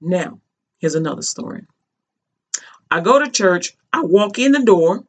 Now, 0.00 0.40
here's 0.78 0.96
another 0.96 1.22
story. 1.22 1.64
I 2.90 3.00
go 3.00 3.18
to 3.18 3.30
church. 3.30 3.76
I 3.92 4.02
walk 4.02 4.38
in 4.38 4.52
the 4.52 4.62
door. 4.62 5.04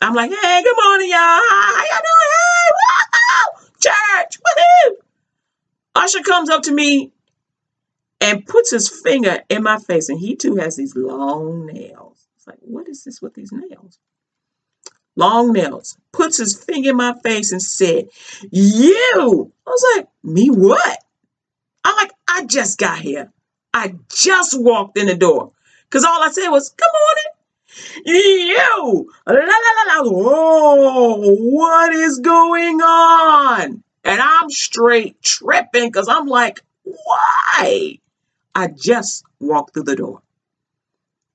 I'm 0.00 0.14
like, 0.14 0.30
hey, 0.30 0.62
good 0.62 0.76
morning, 0.84 1.10
y'all. 1.10 1.18
How 1.18 1.84
y'all 1.90 2.02
doing? 2.02 2.30
Hey, 2.32 2.70
wow, 2.82 3.68
church, 3.80 4.40
woohoo. 4.40 4.94
Usher 5.94 6.22
comes 6.22 6.48
up 6.48 6.62
to 6.64 6.72
me 6.72 7.12
and 8.20 8.46
puts 8.46 8.70
his 8.70 8.88
finger 8.88 9.42
in 9.48 9.62
my 9.62 9.78
face, 9.78 10.08
and 10.08 10.18
he 10.18 10.36
too 10.36 10.56
has 10.56 10.76
these 10.76 10.96
long 10.96 11.66
nails. 11.66 12.28
It's 12.36 12.46
like, 12.46 12.58
what 12.60 12.88
is 12.88 13.04
this 13.04 13.20
with 13.20 13.34
these 13.34 13.52
nails? 13.52 13.98
Long 15.16 15.52
nails. 15.52 15.96
Puts 16.12 16.38
his 16.38 16.62
finger 16.62 16.90
in 16.90 16.96
my 16.96 17.14
face 17.22 17.52
and 17.52 17.62
said, 17.62 18.08
You. 18.50 19.52
I 19.66 19.70
was 19.70 19.96
like, 19.96 20.08
Me 20.22 20.48
what? 20.48 20.98
I'm 21.84 21.96
like, 21.96 22.12
I 22.28 22.44
just 22.46 22.78
got 22.78 22.98
here. 22.98 23.30
I 23.74 23.94
just 24.14 24.58
walked 24.58 24.98
in 24.98 25.06
the 25.06 25.14
door. 25.16 25.52
Because 25.84 26.04
all 26.04 26.22
I 26.22 26.30
said 26.30 26.48
was, 26.48 26.70
Good 26.70 26.88
morning. 26.92 27.32
You. 28.04 29.12
La, 29.26 29.34
la, 29.34 29.40
la, 29.42 30.02
la. 30.02 30.10
Whoa, 30.10 31.34
what 31.36 31.94
is 31.94 32.18
going 32.18 32.80
on? 32.80 33.82
And 34.04 34.20
I'm 34.20 34.50
straight 34.50 35.22
tripping 35.22 35.88
because 35.88 36.08
I'm 36.08 36.26
like, 36.26 36.60
Why? 36.84 37.98
I 38.54 38.68
just 38.68 39.24
walked 39.40 39.74
through 39.74 39.84
the 39.84 39.96
door. 39.96 40.22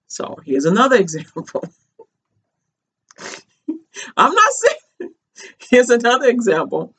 So 0.08 0.38
here's 0.46 0.66
another 0.66 0.96
example. 1.00 1.64
I'm 4.16 4.34
not 4.34 4.52
saying, 4.52 5.12
here's 5.70 5.90
another 5.90 6.28
example. 6.28 6.94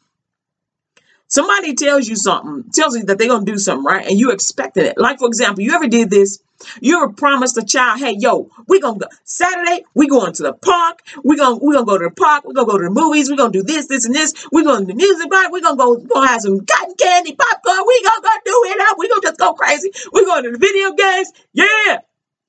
Somebody 1.30 1.74
tells 1.74 2.08
you 2.08 2.16
something, 2.16 2.70
tells 2.72 2.96
you 2.96 3.04
that 3.04 3.18
they're 3.18 3.28
gonna 3.28 3.44
do 3.44 3.58
something, 3.58 3.84
right? 3.84 4.06
And 4.06 4.18
you 4.18 4.30
expected 4.30 4.86
it. 4.86 4.96
Like, 4.96 5.18
for 5.18 5.28
example, 5.28 5.62
you 5.62 5.74
ever 5.74 5.86
did 5.86 6.08
this? 6.08 6.42
You 6.80 7.02
ever 7.02 7.12
promised 7.12 7.56
a 7.58 7.62
child, 7.62 8.00
hey, 8.00 8.16
yo, 8.18 8.50
we 8.66 8.80
gonna 8.80 8.98
go 8.98 9.06
Saturday, 9.24 9.84
we 9.94 10.08
going 10.08 10.32
to 10.32 10.42
the 10.42 10.54
park, 10.54 11.02
we 11.22 11.36
gonna 11.36 11.58
we 11.58 11.74
gonna 11.74 11.86
go 11.86 11.98
to 11.98 12.04
the 12.04 12.14
park, 12.14 12.44
we 12.44 12.54
gonna 12.54 12.66
go 12.66 12.78
to 12.78 12.84
the 12.84 12.90
movies, 12.90 13.30
we 13.30 13.36
gonna 13.36 13.52
do 13.52 13.62
this, 13.62 13.86
this, 13.86 14.06
and 14.06 14.14
this, 14.14 14.46
we 14.50 14.64
gonna 14.64 14.80
do 14.80 14.86
the 14.86 14.94
music 14.94 15.30
bar, 15.30 15.52
we 15.52 15.60
gonna 15.60 15.76
go 15.76 15.94
we 15.94 16.06
gonna 16.06 16.26
have 16.26 16.40
some 16.40 16.64
cotton 16.64 16.94
candy, 16.98 17.36
popcorn, 17.36 17.84
we 17.86 18.02
gonna 18.02 18.22
go 18.22 18.30
do 18.44 18.62
it 18.66 18.90
up, 18.90 18.96
we 18.98 19.08
gonna 19.08 19.22
just 19.22 19.38
go 19.38 19.52
crazy, 19.52 19.92
we 20.12 20.24
going 20.24 20.44
to 20.44 20.50
the 20.50 20.58
video 20.58 20.92
games, 20.92 21.30
yeah. 21.52 21.98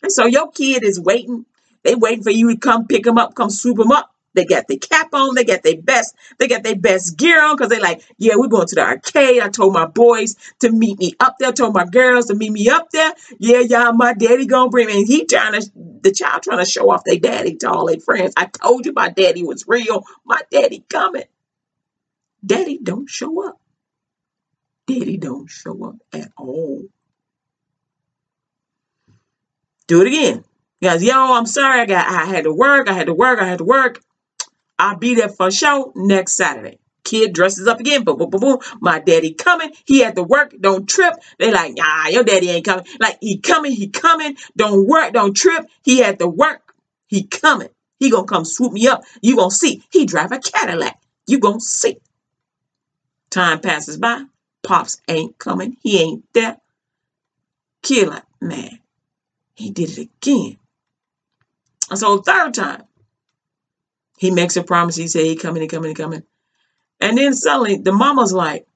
And 0.02 0.12
so 0.12 0.26
your 0.26 0.52
kid 0.52 0.84
is 0.84 1.00
waiting, 1.00 1.46
they 1.84 1.96
waiting 1.96 2.24
for 2.24 2.32
you 2.32 2.50
to 2.52 2.58
come 2.58 2.88
pick 2.88 3.04
them 3.04 3.18
up, 3.18 3.36
come 3.36 3.50
swoop 3.50 3.78
them 3.78 3.92
up. 3.92 4.16
They 4.34 4.46
got 4.46 4.68
their 4.68 4.78
cap 4.78 5.14
on. 5.14 5.36
They 5.36 5.44
got 5.44 5.64
their 5.64 5.82
best. 5.82 6.16
They 6.38 6.48
got 6.48 6.64
their 6.64 6.76
best 6.76 7.18
gear 7.18 7.42
on 7.42 7.56
because 7.56 7.70
they 7.70 7.80
like, 7.80 8.04
yeah, 8.18 8.36
we're 8.36 8.48
going 8.48 8.68
to 8.68 8.76
the 8.76 8.82
arcade. 8.86 9.42
I 9.42 9.50
told 9.50 9.74
my 9.74 9.86
boys 9.86 10.36
to 10.60 10.72
meet 10.72 11.00
me 11.00 11.16
up 11.20 11.38
there. 11.40 11.52
Told 11.52 11.74
my 11.74 11.86
girls 11.86 12.28
to 12.28 12.36
meet 12.36 12.52
me 12.52 12.70
up 12.70 12.92
there. 12.92 13.12
Yeah, 13.40 13.60
y'all, 13.60 13.94
my 13.94 14.14
daddy 14.14 14.46
gonna 14.46 14.70
bring 14.70 14.88
me. 14.88 15.00
And 15.00 15.08
he 15.08 15.26
trying 15.26 15.60
to, 15.60 15.72
the 15.76 16.12
child 16.12 16.44
trying 16.44 16.64
to 16.64 16.70
show 16.70 16.90
off 16.92 17.04
their 17.04 17.20
daddy 17.20 17.56
to 17.58 17.70
all 17.70 17.88
their 17.88 18.00
friends. 18.00 18.34
I 18.38 18.46
told 18.46 18.86
you 18.86 18.94
my 18.94 19.10
daddy 19.10 19.44
was 19.44 19.66
real. 19.68 20.06
My 20.26 20.42
daddy 20.52 20.86
coming. 20.90 21.24
Daddy 22.46 22.80
don't 22.82 23.10
show 23.10 23.48
up. 23.48 23.60
Daddy 24.88 25.18
don't 25.18 25.50
show 25.50 25.84
up 25.86 25.96
at 26.14 26.32
all. 26.38 26.84
Do 29.88 30.02
it 30.02 30.08
again. 30.08 30.44
Guys, 30.82 31.04
yo, 31.04 31.34
I'm 31.34 31.46
sorry. 31.46 31.82
I 31.82 31.86
got 31.86 32.08
I 32.08 32.26
had 32.26 32.46
to 32.46 32.54
work. 32.54 32.90
I 32.90 32.94
had 32.94 33.08
to 33.08 33.14
work. 33.14 33.40
I 33.40 33.48
had 33.48 33.58
to 33.58 33.66
work. 33.66 34.02
I'll 34.80 34.98
be 34.98 35.16
there 35.16 35.30
for 35.30 35.52
show 35.52 35.94
next 35.96 36.34
Saturday. 36.34 36.80
Kid 37.04 37.34
dresses 37.34 37.68
up 37.68 37.80
again. 37.80 38.04
Boom, 38.04 38.18
boom, 38.18 38.30
boom, 38.30 38.42
boom. 38.42 38.60
My 38.82 39.00
daddy 39.00 39.34
coming. 39.34 39.72
He 39.86 40.00
had 40.00 40.16
to 40.16 40.24
work. 40.24 40.54
Don't 40.60 40.88
trip. 40.88 41.16
They 41.40 41.52
like, 41.52 41.76
nah, 41.76 42.08
your 42.08 42.24
daddy 42.24 42.50
ain't 42.50 42.66
coming. 42.66 42.86
Like, 43.00 43.18
he 43.22 43.40
coming. 43.40 43.74
He 43.74 43.90
coming. 43.90 44.38
Don't 44.56 44.88
work. 44.88 45.14
Don't 45.14 45.36
trip. 45.36 45.66
He 45.84 46.00
had 46.00 46.20
to 46.20 46.28
work. 46.28 46.74
He 47.08 47.24
coming. 47.24 47.70
He 48.00 48.10
gonna 48.10 48.28
come 48.28 48.46
swoop 48.46 48.74
me 48.74 48.88
up. 48.88 49.04
You 49.22 49.36
gonna 49.36 49.52
see. 49.52 49.84
He 49.92 50.06
drive 50.06 50.32
a 50.32 50.40
Cadillac. 50.40 51.02
You 51.28 51.40
gonna 51.40 51.60
see. 51.60 51.98
Time 53.30 53.60
passes 53.60 53.98
by. 53.98 54.24
Pops 54.64 55.02
ain't 55.08 55.38
coming. 55.38 55.78
He 55.82 56.02
ain't 56.02 56.26
there. 56.34 56.58
Kid 57.82 58.10
like, 58.10 58.24
man, 58.42 58.80
he 59.56 59.72
did 59.72 59.98
it 59.98 60.10
again. 60.22 60.58
And 61.90 62.00
so 62.00 62.20
third 62.20 62.54
time, 62.54 62.84
he 64.20 64.32
makes 64.32 64.58
a 64.58 64.64
promise. 64.64 64.98
He 64.98 65.08
say 65.08 65.30
he 65.30 65.38
coming, 65.38 65.62
he 65.62 65.68
coming, 65.70 65.90
he 65.90 65.96
coming. 65.96 66.24
And 67.00 67.18
then 67.18 67.34
suddenly 67.34 67.78
the 67.78 67.94
mama's 67.94 68.34
like, 68.34 68.68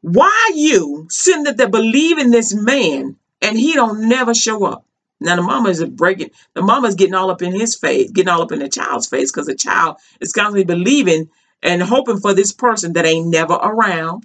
why 0.00 0.52
you 0.54 1.06
sitting 1.10 1.44
there 1.44 1.68
believing 1.68 2.30
this 2.30 2.54
man 2.54 3.16
and 3.42 3.58
he 3.58 3.74
don't 3.74 4.08
never 4.08 4.32
show 4.32 4.64
up? 4.64 4.86
Now 5.20 5.36
the 5.36 5.42
mama 5.42 5.68
is 5.68 5.84
breaking, 5.84 6.30
the 6.54 6.62
mama's 6.62 6.94
getting 6.94 7.14
all 7.14 7.30
up 7.30 7.42
in 7.42 7.52
his 7.52 7.76
face, 7.76 8.10
getting 8.10 8.30
all 8.30 8.40
up 8.40 8.52
in 8.52 8.60
the 8.60 8.68
child's 8.68 9.08
face 9.08 9.30
because 9.30 9.46
the 9.46 9.54
child 9.54 9.98
is 10.20 10.32
constantly 10.32 10.64
believing 10.64 11.28
and 11.62 11.82
hoping 11.82 12.18
for 12.20 12.32
this 12.32 12.52
person 12.52 12.94
that 12.94 13.04
ain't 13.04 13.26
never 13.26 13.54
around 13.54 14.24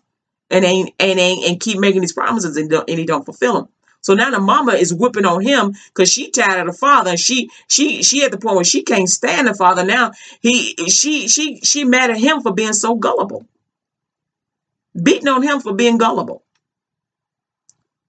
and 0.49 0.63
ain't 0.63 0.93
and 0.97 1.19
ain't 1.19 1.45
and 1.45 1.59
keep 1.59 1.77
making 1.77 2.01
these 2.01 2.13
promises 2.13 2.55
and, 2.55 2.71
and 2.71 2.99
he 2.99 3.05
don't 3.05 3.25
fulfill 3.25 3.53
them. 3.55 3.69
So 4.03 4.13
now 4.13 4.29
the 4.29 4.39
mama 4.39 4.73
is 4.73 4.93
whipping 4.93 5.25
on 5.25 5.41
him 5.41 5.73
because 5.87 6.11
she 6.11 6.29
tired 6.29 6.59
of 6.59 6.67
the 6.67 6.77
father. 6.77 7.11
And 7.11 7.19
she 7.19 7.49
she 7.67 8.03
she 8.03 8.23
at 8.23 8.31
the 8.31 8.37
point 8.37 8.55
where 8.55 8.65
she 8.65 8.83
can't 8.83 9.09
stand 9.09 9.47
the 9.47 9.55
father. 9.55 9.83
Now 9.83 10.11
he 10.41 10.75
she 10.89 11.27
she 11.27 11.61
she 11.61 11.85
mad 11.85 12.11
at 12.11 12.19
him 12.19 12.41
for 12.41 12.53
being 12.53 12.73
so 12.73 12.95
gullible. 12.95 13.47
Beating 15.01 15.29
on 15.29 15.41
him 15.41 15.61
for 15.61 15.73
being 15.73 15.97
gullible. 15.97 16.43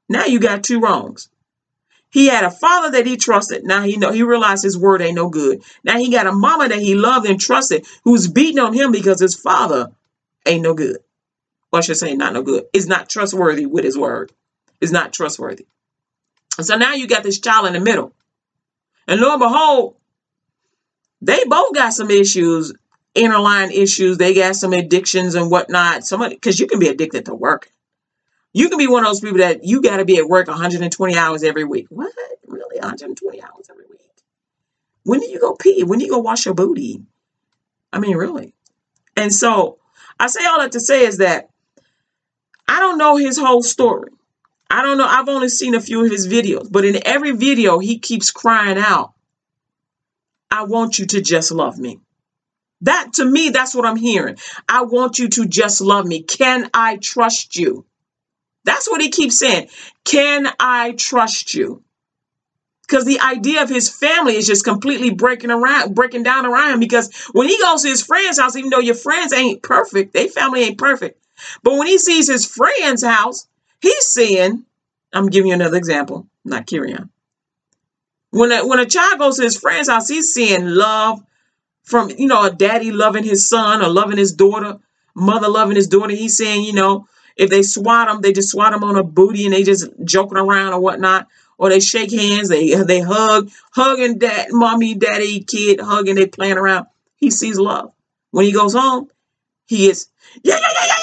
Now 0.09 0.27
you 0.27 0.41
got 0.41 0.65
two 0.65 0.81
wrongs. 0.81 1.31
He 2.11 2.27
had 2.27 2.45
a 2.45 2.51
father 2.51 2.93
that 2.93 3.07
he 3.07 3.17
trusted. 3.17 3.65
Now 3.65 3.83
he 3.83 3.97
know 3.97 4.13
he 4.13 4.23
realized 4.23 4.63
his 4.65 4.79
word 4.79 5.01
ain't 5.01 5.17
no 5.17 5.29
good. 5.29 5.63
Now 5.83 5.99
he 5.99 6.11
got 6.11 6.27
a 6.27 6.33
mama 6.33 6.69
that 6.69 6.79
he 6.79 6.95
loved 6.95 7.27
and 7.27 7.41
trusted 7.41 7.87
who's 8.05 8.29
beating 8.29 8.59
on 8.61 8.73
him 8.73 8.93
because 8.93 9.21
his 9.21 9.35
father 9.35 9.93
ain't 10.47 10.63
no 10.63 10.75
good. 10.75 10.99
Or 11.73 11.79
I 11.79 11.83
should 11.83 11.97
say 11.97 12.15
not 12.15 12.33
no 12.33 12.43
good. 12.43 12.65
Is 12.73 12.87
not 12.87 13.09
trustworthy 13.09 13.67
with 13.67 13.85
his 13.85 13.99
word. 13.99 14.33
Is 14.81 14.93
not 14.93 15.13
trustworthy. 15.13 15.67
So 16.61 16.77
now 16.77 16.95
you 16.95 17.07
got 17.07 17.23
this 17.23 17.41
child 17.41 17.67
in 17.67 17.73
the 17.73 17.81
middle. 17.81 18.15
And 19.07 19.21
lo 19.21 19.33
and 19.33 19.41
behold, 19.41 19.97
they 21.21 21.45
both 21.45 21.75
got 21.75 21.93
some 21.93 22.11
issues, 22.11 22.73
interline 23.15 23.73
issues. 23.73 24.19
They 24.19 24.35
got 24.35 24.57
some 24.57 24.73
addictions 24.73 25.35
and 25.35 25.51
whatnot. 25.51 26.05
Somebody, 26.05 26.37
because 26.37 26.61
you 26.61 26.67
can 26.67 26.79
be 26.79 26.89
addicted 26.89 27.27
to 27.27 27.35
work. 27.35 27.71
You 28.53 28.69
can 28.69 28.79
be 28.79 28.87
one 28.87 29.03
of 29.03 29.09
those 29.09 29.21
people 29.21 29.39
that 29.39 29.65
you 29.65 29.83
got 29.83 29.97
to 29.97 30.05
be 30.05 30.19
at 30.19 30.29
work 30.29 30.47
120 30.47 31.17
hours 31.17 31.43
every 31.43 31.65
week. 31.65 31.87
What? 31.91 32.13
Really? 32.47 32.79
120 32.79 33.43
hours 33.43 33.67
every 33.69 33.87
week? 33.91 34.01
When 35.03 35.21
do 35.21 35.27
you 35.27 35.41
go 35.41 35.55
pee? 35.55 35.83
When 35.83 35.99
do 35.99 36.05
you 36.05 36.11
go 36.11 36.19
wash 36.19 36.45
your 36.45 36.55
booty? 36.55 37.03
I 37.93 37.99
mean, 37.99 38.17
really? 38.17 38.55
And 39.17 39.33
so 39.33 39.79
I 40.19 40.29
say 40.29 40.45
all 40.45 40.61
that 40.61 40.73
to 40.73 40.81
say 40.81 41.05
is 41.05 41.19
that 41.19 41.51
I 42.69 42.81
don't 42.81 42.99
know 42.99 43.17
his 43.17 43.39
whole 43.39 43.63
story. 43.63 44.11
I 44.71 44.83
don't 44.83 44.99
know. 44.99 45.07
I've 45.07 45.29
only 45.29 45.49
seen 45.49 45.75
a 45.75 45.81
few 45.81 46.05
of 46.05 46.11
his 46.11 46.27
videos, 46.27 46.71
but 46.71 46.85
in 46.85 47.07
every 47.07 47.33
video, 47.33 47.79
he 47.79 47.99
keeps 47.99 48.31
crying 48.31 48.79
out, 48.79 49.13
I 50.51 50.65
want 50.65 50.99
you 50.99 51.07
to 51.07 51.21
just 51.21 51.51
love 51.53 51.79
me. 51.79 52.01
That 52.83 53.15
to 53.15 53.25
me, 53.25 53.51
that's 53.51 53.75
what 53.75 53.87
I'm 53.87 53.97
hearing. 53.97 54.37
I 54.69 54.83
want 54.83 55.19
you 55.19 55.29
to 55.29 55.47
just 55.47 55.81
love 55.81 56.07
me. 56.07 56.23
Can 56.23 56.71
I 56.75 56.97
trust 56.97 57.57
you? 57.57 57.87
That's 58.65 58.89
what 58.89 59.01
he 59.01 59.11
keeps 59.11 59.39
saying. 59.39 59.69
Can 60.05 60.49
I 60.59 60.93
trust 60.93 61.55
you? 61.55 61.83
Because 62.87 63.05
the 63.07 63.21
idea 63.21 63.63
of 63.63 63.71
his 63.71 63.89
family 63.89 64.37
is 64.37 64.47
just 64.47 64.65
completely 64.65 65.11
breaking 65.11 65.51
around, 65.51 65.95
breaking 65.95 66.23
down 66.23 66.45
around 66.45 66.75
him. 66.75 66.81
Because 66.81 67.13
when 67.33 67.49
he 67.49 67.59
goes 67.59 67.83
to 67.83 67.89
his 67.89 68.03
friend's 68.05 68.39
house, 68.39 68.57
even 68.57 68.71
though 68.71 68.81
your 68.81 68.95
friends 68.95 69.33
ain't 69.33 69.63
perfect, 69.63 70.13
they 70.13 70.29
family 70.29 70.63
ain't 70.65 70.79
perfect. 70.79 71.19
But 71.63 71.79
when 71.79 71.87
he 71.87 71.99
sees 71.99 72.29
his 72.29 72.47
friend's 72.47 73.03
house, 73.03 73.47
He's 73.85 74.07
seeing, 74.07 74.65
I'm 75.13 75.27
giving 75.27 75.49
you 75.49 75.55
another 75.55 75.77
example, 75.77 76.27
not 76.43 76.67
Kerrion. 76.67 77.11
When 78.31 78.51
a, 78.51 78.67
when 78.67 78.81
a 78.81 78.87
child 78.87 79.19
goes 79.19 79.37
to 79.37 79.43
his 79.43 79.59
friend's 79.59 79.91
house, 79.91 80.09
he's 80.09 80.33
seeing 80.33 80.65
love 80.65 81.23
from, 81.83 82.09
you 82.09 82.27
know, 82.27 82.47
a 82.47 82.51
daddy 82.51 82.93
loving 82.93 83.25
his 83.25 83.47
son 83.47 83.83
or 83.83 83.91
loving 83.91 84.17
his 84.17 84.33
daughter, 84.33 84.79
mother 85.15 85.51
loving 85.51 85.77
his 85.77 85.87
daughter. 85.87 86.15
He's 86.15 86.35
saying, 86.35 86.65
you 86.65 86.73
know, 86.73 87.07
if 87.37 87.51
they 87.51 87.63
swat 87.63 88.09
him, 88.09 88.23
they 88.23 88.33
just 88.33 88.49
swat 88.49 88.73
him 88.73 88.85
on 88.85 88.97
a 88.97 89.05
booty 89.05 89.45
and 89.45 89.53
they 89.53 89.63
just 89.63 89.87
joking 90.03 90.39
around 90.39 90.73
or 90.73 90.81
whatnot. 90.81 91.29
Or 91.59 91.69
they 91.69 91.81
shake 91.81 92.11
hands, 92.11 92.49
they 92.49 92.75
they 92.75 93.01
hug, 93.01 93.51
hugging 93.73 94.17
dad, 94.17 94.47
mommy, 94.51 94.95
daddy, 94.95 95.41
kid, 95.41 95.79
hugging, 95.79 96.15
they 96.15 96.27
playing 96.27 96.57
around. 96.57 96.87
He 97.17 97.31
sees 97.31 97.59
love. 97.59 97.93
When 98.31 98.47
he 98.47 98.53
goes 98.53 98.73
home, 98.73 99.11
he 99.67 99.91
is 99.91 100.09
yeah, 100.43 100.57
yeah, 100.59 100.69
yeah, 100.81 100.87
yeah, 100.87 100.94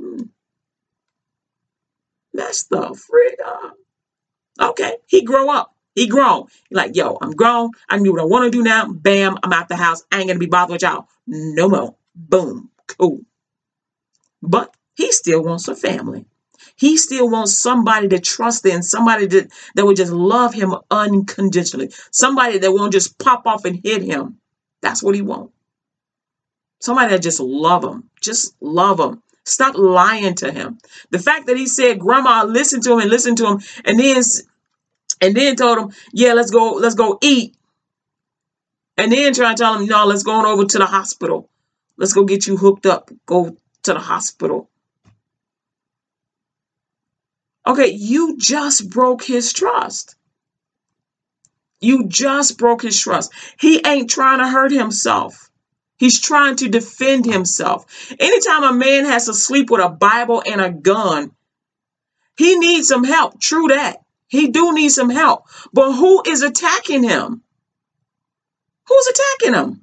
Hmm. 0.00 0.22
That's 2.32 2.64
the 2.64 2.94
freedom. 2.94 3.72
Okay, 4.60 4.96
he 5.06 5.22
grow 5.22 5.50
up. 5.50 5.74
He 5.94 6.06
grown. 6.06 6.46
Like, 6.70 6.94
yo, 6.94 7.18
I'm 7.20 7.32
grown. 7.32 7.70
I 7.88 7.96
can 7.96 8.04
do 8.04 8.12
what 8.12 8.20
I 8.20 8.24
want 8.24 8.44
to 8.44 8.56
do 8.56 8.62
now. 8.62 8.86
Bam, 8.86 9.36
I'm 9.42 9.52
out 9.52 9.68
the 9.68 9.76
house. 9.76 10.04
I 10.12 10.18
ain't 10.18 10.28
gonna 10.28 10.38
be 10.38 10.46
bothered 10.46 10.74
with 10.74 10.82
y'all 10.82 11.08
no 11.26 11.68
more. 11.68 11.96
Boom, 12.14 12.70
cool. 12.86 13.20
But 14.42 14.74
he 14.94 15.10
still 15.12 15.42
wants 15.42 15.68
a 15.68 15.74
family. 15.74 16.26
He 16.76 16.96
still 16.96 17.28
wants 17.28 17.58
somebody 17.58 18.08
to 18.08 18.20
trust 18.20 18.64
in, 18.66 18.82
somebody 18.82 19.26
that, 19.26 19.50
that 19.74 19.84
would 19.84 19.96
just 19.96 20.12
love 20.12 20.54
him 20.54 20.74
unconditionally, 20.90 21.90
somebody 22.12 22.58
that 22.58 22.72
won't 22.72 22.92
just 22.92 23.18
pop 23.18 23.46
off 23.46 23.64
and 23.64 23.80
hit 23.82 24.02
him. 24.02 24.38
That's 24.82 25.02
what 25.02 25.14
he 25.16 25.22
wants. 25.22 25.52
Somebody 26.80 27.10
that 27.10 27.22
just 27.22 27.40
love 27.40 27.84
him, 27.84 28.10
just 28.20 28.54
love 28.60 29.00
him. 29.00 29.22
Stop 29.44 29.76
lying 29.76 30.34
to 30.36 30.52
him. 30.52 30.78
The 31.10 31.18
fact 31.18 31.46
that 31.46 31.56
he 31.56 31.66
said, 31.66 31.98
"Grandma, 31.98 32.44
listen 32.44 32.80
to 32.82 32.92
him 32.92 33.00
and 33.00 33.10
listen 33.10 33.34
to 33.36 33.46
him," 33.46 33.60
and 33.84 33.98
then 33.98 34.22
and 35.20 35.34
then 35.34 35.56
told 35.56 35.78
him, 35.78 35.92
"Yeah, 36.12 36.34
let's 36.34 36.50
go, 36.50 36.72
let's 36.72 36.94
go 36.94 37.18
eat," 37.22 37.56
and 38.96 39.10
then 39.10 39.34
try 39.34 39.54
to 39.54 39.56
tell 39.56 39.74
him, 39.74 39.86
"No, 39.86 40.04
let's 40.04 40.22
go 40.22 40.32
on 40.32 40.46
over 40.46 40.66
to 40.66 40.78
the 40.78 40.86
hospital. 40.86 41.48
Let's 41.96 42.12
go 42.12 42.24
get 42.24 42.46
you 42.46 42.56
hooked 42.56 42.86
up. 42.86 43.10
Go 43.26 43.56
to 43.84 43.92
the 43.94 44.00
hospital." 44.00 44.70
Okay, 47.66 47.88
you 47.88 48.36
just 48.38 48.88
broke 48.88 49.24
his 49.24 49.52
trust. 49.52 50.16
You 51.80 52.06
just 52.06 52.58
broke 52.58 52.82
his 52.82 52.98
trust. 52.98 53.32
He 53.58 53.82
ain't 53.86 54.10
trying 54.10 54.38
to 54.38 54.48
hurt 54.48 54.72
himself. 54.72 55.47
He's 55.98 56.20
trying 56.20 56.56
to 56.56 56.68
defend 56.68 57.24
himself. 57.24 58.12
Anytime 58.18 58.62
a 58.62 58.72
man 58.72 59.04
has 59.04 59.26
to 59.26 59.34
sleep 59.34 59.70
with 59.70 59.80
a 59.80 59.88
Bible 59.88 60.42
and 60.46 60.60
a 60.60 60.70
gun, 60.70 61.32
he 62.36 62.56
needs 62.56 62.88
some 62.88 63.04
help. 63.04 63.40
True 63.40 63.68
that. 63.68 63.98
He 64.28 64.48
do 64.48 64.72
need 64.74 64.90
some 64.90 65.10
help. 65.10 65.46
But 65.72 65.92
who 65.92 66.22
is 66.24 66.42
attacking 66.42 67.02
him? 67.02 67.42
Who's 68.86 69.06
attacking 69.08 69.54
him? 69.54 69.82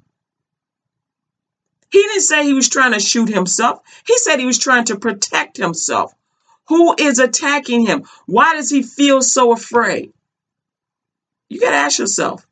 He 1.90 2.02
didn't 2.02 2.22
say 2.22 2.44
he 2.44 2.54
was 2.54 2.68
trying 2.68 2.92
to 2.92 3.00
shoot 3.00 3.28
himself. 3.28 3.80
He 4.06 4.16
said 4.18 4.38
he 4.38 4.46
was 4.46 4.58
trying 4.58 4.84
to 4.86 4.98
protect 4.98 5.56
himself. 5.56 6.12
Who 6.68 6.94
is 6.98 7.18
attacking 7.18 7.86
him? 7.86 8.04
Why 8.26 8.54
does 8.54 8.70
he 8.70 8.82
feel 8.82 9.22
so 9.22 9.52
afraid? 9.52 10.12
You 11.48 11.60
got 11.60 11.70
to 11.70 11.76
ask 11.76 11.98
yourself. 11.98 12.46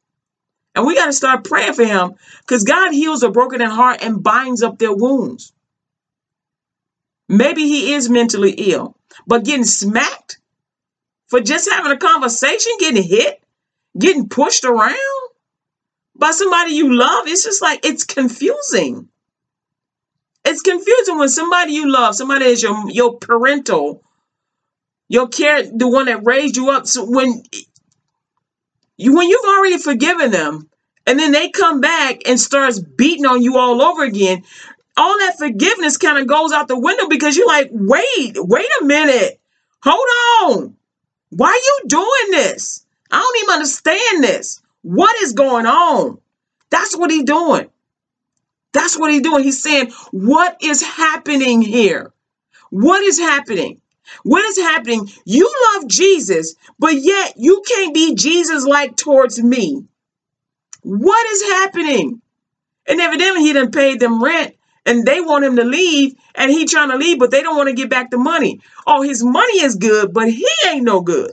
And 0.75 0.87
we 0.87 0.97
got 0.97 1.07
to 1.07 1.13
start 1.13 1.45
praying 1.45 1.75
for 1.75 1.85
him 1.85 2.15
because 2.41 2.65
God 2.65 2.93
heals 2.93 3.23
a 3.23 3.31
broken 3.31 3.61
heart 3.61 4.03
and 4.03 4.23
binds 4.23 4.63
up 4.63 4.79
their 4.79 4.95
wounds. 4.95 5.53
Maybe 7.29 7.63
he 7.63 7.95
is 7.95 8.11
mentally 8.11 8.53
ill, 8.53 8.97
but 9.27 9.45
getting 9.45 9.65
smacked 9.65 10.39
for 11.29 11.41
just 11.41 11.71
having 11.71 11.93
a 11.93 11.97
conversation, 11.97 12.73
getting 12.79 13.03
hit, 13.03 13.43
getting 13.99 14.29
pushed 14.29 14.65
around 14.65 14.97
by 16.17 16.31
somebody 16.33 16.73
you 16.73 16.95
love, 16.95 17.27
it's 17.27 17.45
just 17.45 17.63
like 17.63 17.85
it's 17.85 18.05
confusing. 18.05 19.09
It's 20.45 20.61
confusing 20.61 21.19
when 21.19 21.29
somebody 21.29 21.73
you 21.73 21.91
love, 21.91 22.15
somebody 22.15 22.47
is 22.47 22.63
your 22.63 22.91
your 22.91 23.19
parental, 23.19 24.03
your 25.09 25.29
care, 25.29 25.63
the 25.63 25.89
one 25.89 26.07
that 26.07 26.25
raised 26.25 26.57
you 26.57 26.71
up. 26.71 26.87
So 26.87 27.05
when 27.05 27.43
you 28.97 29.15
when 29.15 29.29
you've 29.29 29.45
already 29.45 29.79
forgiven 29.79 30.31
them, 30.31 30.69
and 31.07 31.19
then 31.19 31.33
they 31.33 31.51
come 31.51 31.81
back 31.81 32.23
and 32.27 32.41
starts 32.41 32.79
beating 32.79 33.27
on 33.27 33.43
you 33.43 33.59
all 33.59 33.83
over 33.83 34.05
again, 34.05 34.43
all 34.97 35.19
that 35.19 35.39
forgiveness 35.39 35.97
kind 35.97 36.19
of 36.19 36.27
goes 36.27 36.53
out 36.53 36.69
the 36.69 36.79
window 36.79 37.09
because 37.09 37.37
you're 37.37 37.47
like, 37.47 37.69
wait, 37.73 38.35
wait 38.37 38.69
a 38.81 38.85
minute. 38.85 39.41
Hold 39.83 40.07
on. 40.43 40.77
Why 41.31 41.49
are 41.49 41.55
you 41.55 41.81
doing 41.89 42.31
this? 42.31 42.87
I 43.11 43.19
don't 43.19 43.43
even 43.43 43.55
understand 43.55 44.25
this. 44.25 44.63
What 44.83 45.15
is 45.23 45.33
going 45.33 45.67
on? 45.67 46.19
That's 46.71 46.97
what 46.97 47.11
he's 47.11 47.25
doing. 47.25 47.71
That's 48.73 48.99
what 48.99 49.13
he's 49.13 49.23
doing. 49.23 49.45
He's 49.45 49.63
saying, 49.63 49.93
What 50.11 50.59
is 50.63 50.83
happening 50.83 51.63
here? 51.63 52.13
What 52.71 53.03
is 53.03 53.19
happening? 53.19 53.81
What 54.23 54.45
is 54.45 54.59
happening? 54.59 55.11
You 55.25 55.51
love 55.73 55.89
Jesus, 55.89 56.55
but 56.79 56.95
yet 56.95 57.35
you 57.37 57.63
can't 57.67 57.95
be 57.95 58.15
Jesus 58.15 58.65
like 58.65 58.97
towards 58.97 59.43
me. 59.43 59.85
What 60.83 61.27
is 61.33 61.43
happening? 61.43 62.21
And 62.87 63.01
evidently 63.01 63.43
he 63.43 63.53
didn't 63.53 63.73
pay 63.73 63.97
them 63.97 64.23
rent 64.23 64.55
and 64.87 65.05
they 65.05 65.21
want 65.21 65.45
him 65.45 65.57
to 65.57 65.65
leave 65.65 66.15
and 66.35 66.51
he 66.51 66.67
trying 66.67 66.91
to 66.91 66.97
leave, 66.97 67.19
but 67.19 67.31
they 67.31 67.43
don't 67.43 67.57
want 67.57 67.69
to 67.69 67.75
get 67.75 67.89
back 67.91 68.11
the 68.11 68.19
money. 68.19 68.61
Oh, 68.87 69.03
his 69.03 69.25
money 69.25 69.61
is 69.61 69.77
good, 69.77 70.13
but 70.13 70.31
he 70.31 70.47
ain't 70.69 70.85
no 70.85 71.01
good. 71.01 71.33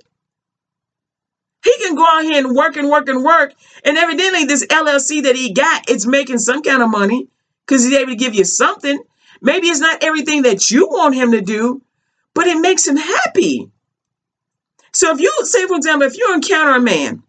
He 1.64 1.74
can 1.78 1.96
go 1.96 2.06
out 2.06 2.24
here 2.24 2.44
and 2.44 2.56
work 2.56 2.76
and 2.76 2.90
work 2.90 3.08
and 3.08 3.24
work. 3.24 3.54
And 3.84 3.98
evidently 3.98 4.46
this 4.46 4.66
LLC 4.66 5.24
that 5.24 5.36
he 5.36 5.54
got, 5.54 5.90
it's 5.90 6.08
making 6.08 6.40
some 6.40 6.64
kind 6.64 6.82
of 6.82 6.90
money 6.90 7.28
because 7.66 7.84
he's 7.84 7.94
able 7.94 8.12
to 8.12 8.16
give 8.16 8.34
you 8.34 8.46
something. 8.46 9.00
Maybe 9.42 9.68
it's 9.68 9.80
not 9.80 10.04
everything 10.04 10.44
that 10.44 10.72
you 10.72 10.88
want 10.88 11.16
him 11.16 11.32
to 11.32 11.42
do, 11.42 11.82
but 12.34 12.48
it 12.48 12.60
makes 12.60 12.88
him 12.88 12.98
happy. 12.98 13.72
So 14.94 15.12
if 15.12 15.20
you 15.20 15.32
say, 15.44 15.68
for 15.68 15.78
example, 15.78 16.08
if 16.08 16.18
you 16.18 16.34
encounter 16.34 16.76
a 16.76 16.82
man, 16.82 17.24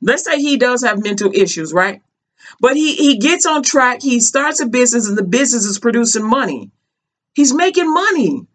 let's 0.00 0.24
say 0.24 0.38
he 0.38 0.56
does 0.56 0.84
have 0.84 1.02
mental 1.02 1.32
issues, 1.34 1.72
right? 1.72 2.02
But 2.60 2.76
he 2.76 2.94
he 2.94 3.18
gets 3.18 3.46
on 3.46 3.62
track, 3.62 4.02
he 4.02 4.20
starts 4.20 4.60
a 4.60 4.66
business, 4.66 5.08
and 5.08 5.16
the 5.16 5.24
business 5.24 5.64
is 5.64 5.78
producing 5.78 6.28
money. 6.28 6.70
He's 7.34 7.54
making 7.54 7.92
money. 7.92 8.46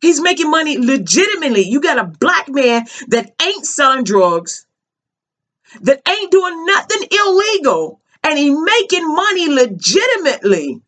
He's 0.00 0.20
making 0.20 0.50
money 0.50 0.76
legitimately. 0.76 1.62
You 1.62 1.80
got 1.80 1.98
a 1.98 2.04
black 2.04 2.48
man 2.48 2.84
that 3.08 3.32
ain't 3.40 3.64
selling 3.64 4.04
drugs, 4.04 4.66
that 5.80 6.06
ain't 6.06 6.30
doing 6.30 6.66
nothing 6.66 7.08
illegal, 7.10 8.00
and 8.22 8.38
he 8.38 8.50
making 8.50 9.14
money 9.14 9.48
legitimately. 9.48 10.82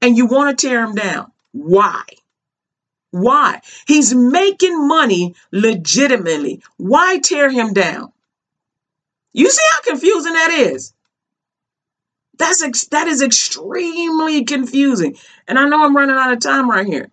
And 0.00 0.16
you 0.16 0.26
want 0.26 0.56
to 0.56 0.66
tear 0.68 0.84
him 0.84 0.94
down. 0.94 1.32
Why? 1.50 2.02
Why? 3.10 3.60
He's 3.86 4.14
making 4.14 4.86
money 4.86 5.34
legitimately. 5.50 6.62
Why 6.76 7.18
tear 7.18 7.50
him 7.50 7.72
down? 7.72 8.12
You 9.32 9.50
see 9.50 9.62
how 9.72 9.80
confusing 9.82 10.32
that 10.32 10.50
is? 10.50 10.92
That's 12.38 12.62
ex- 12.62 12.88
that 12.88 13.08
is 13.08 13.22
extremely 13.22 14.44
confusing. 14.44 15.16
And 15.46 15.58
I 15.58 15.68
know 15.68 15.84
I'm 15.84 15.96
running 15.96 16.16
out 16.16 16.32
of 16.32 16.40
time 16.40 16.70
right 16.70 16.86
here. 16.86 17.10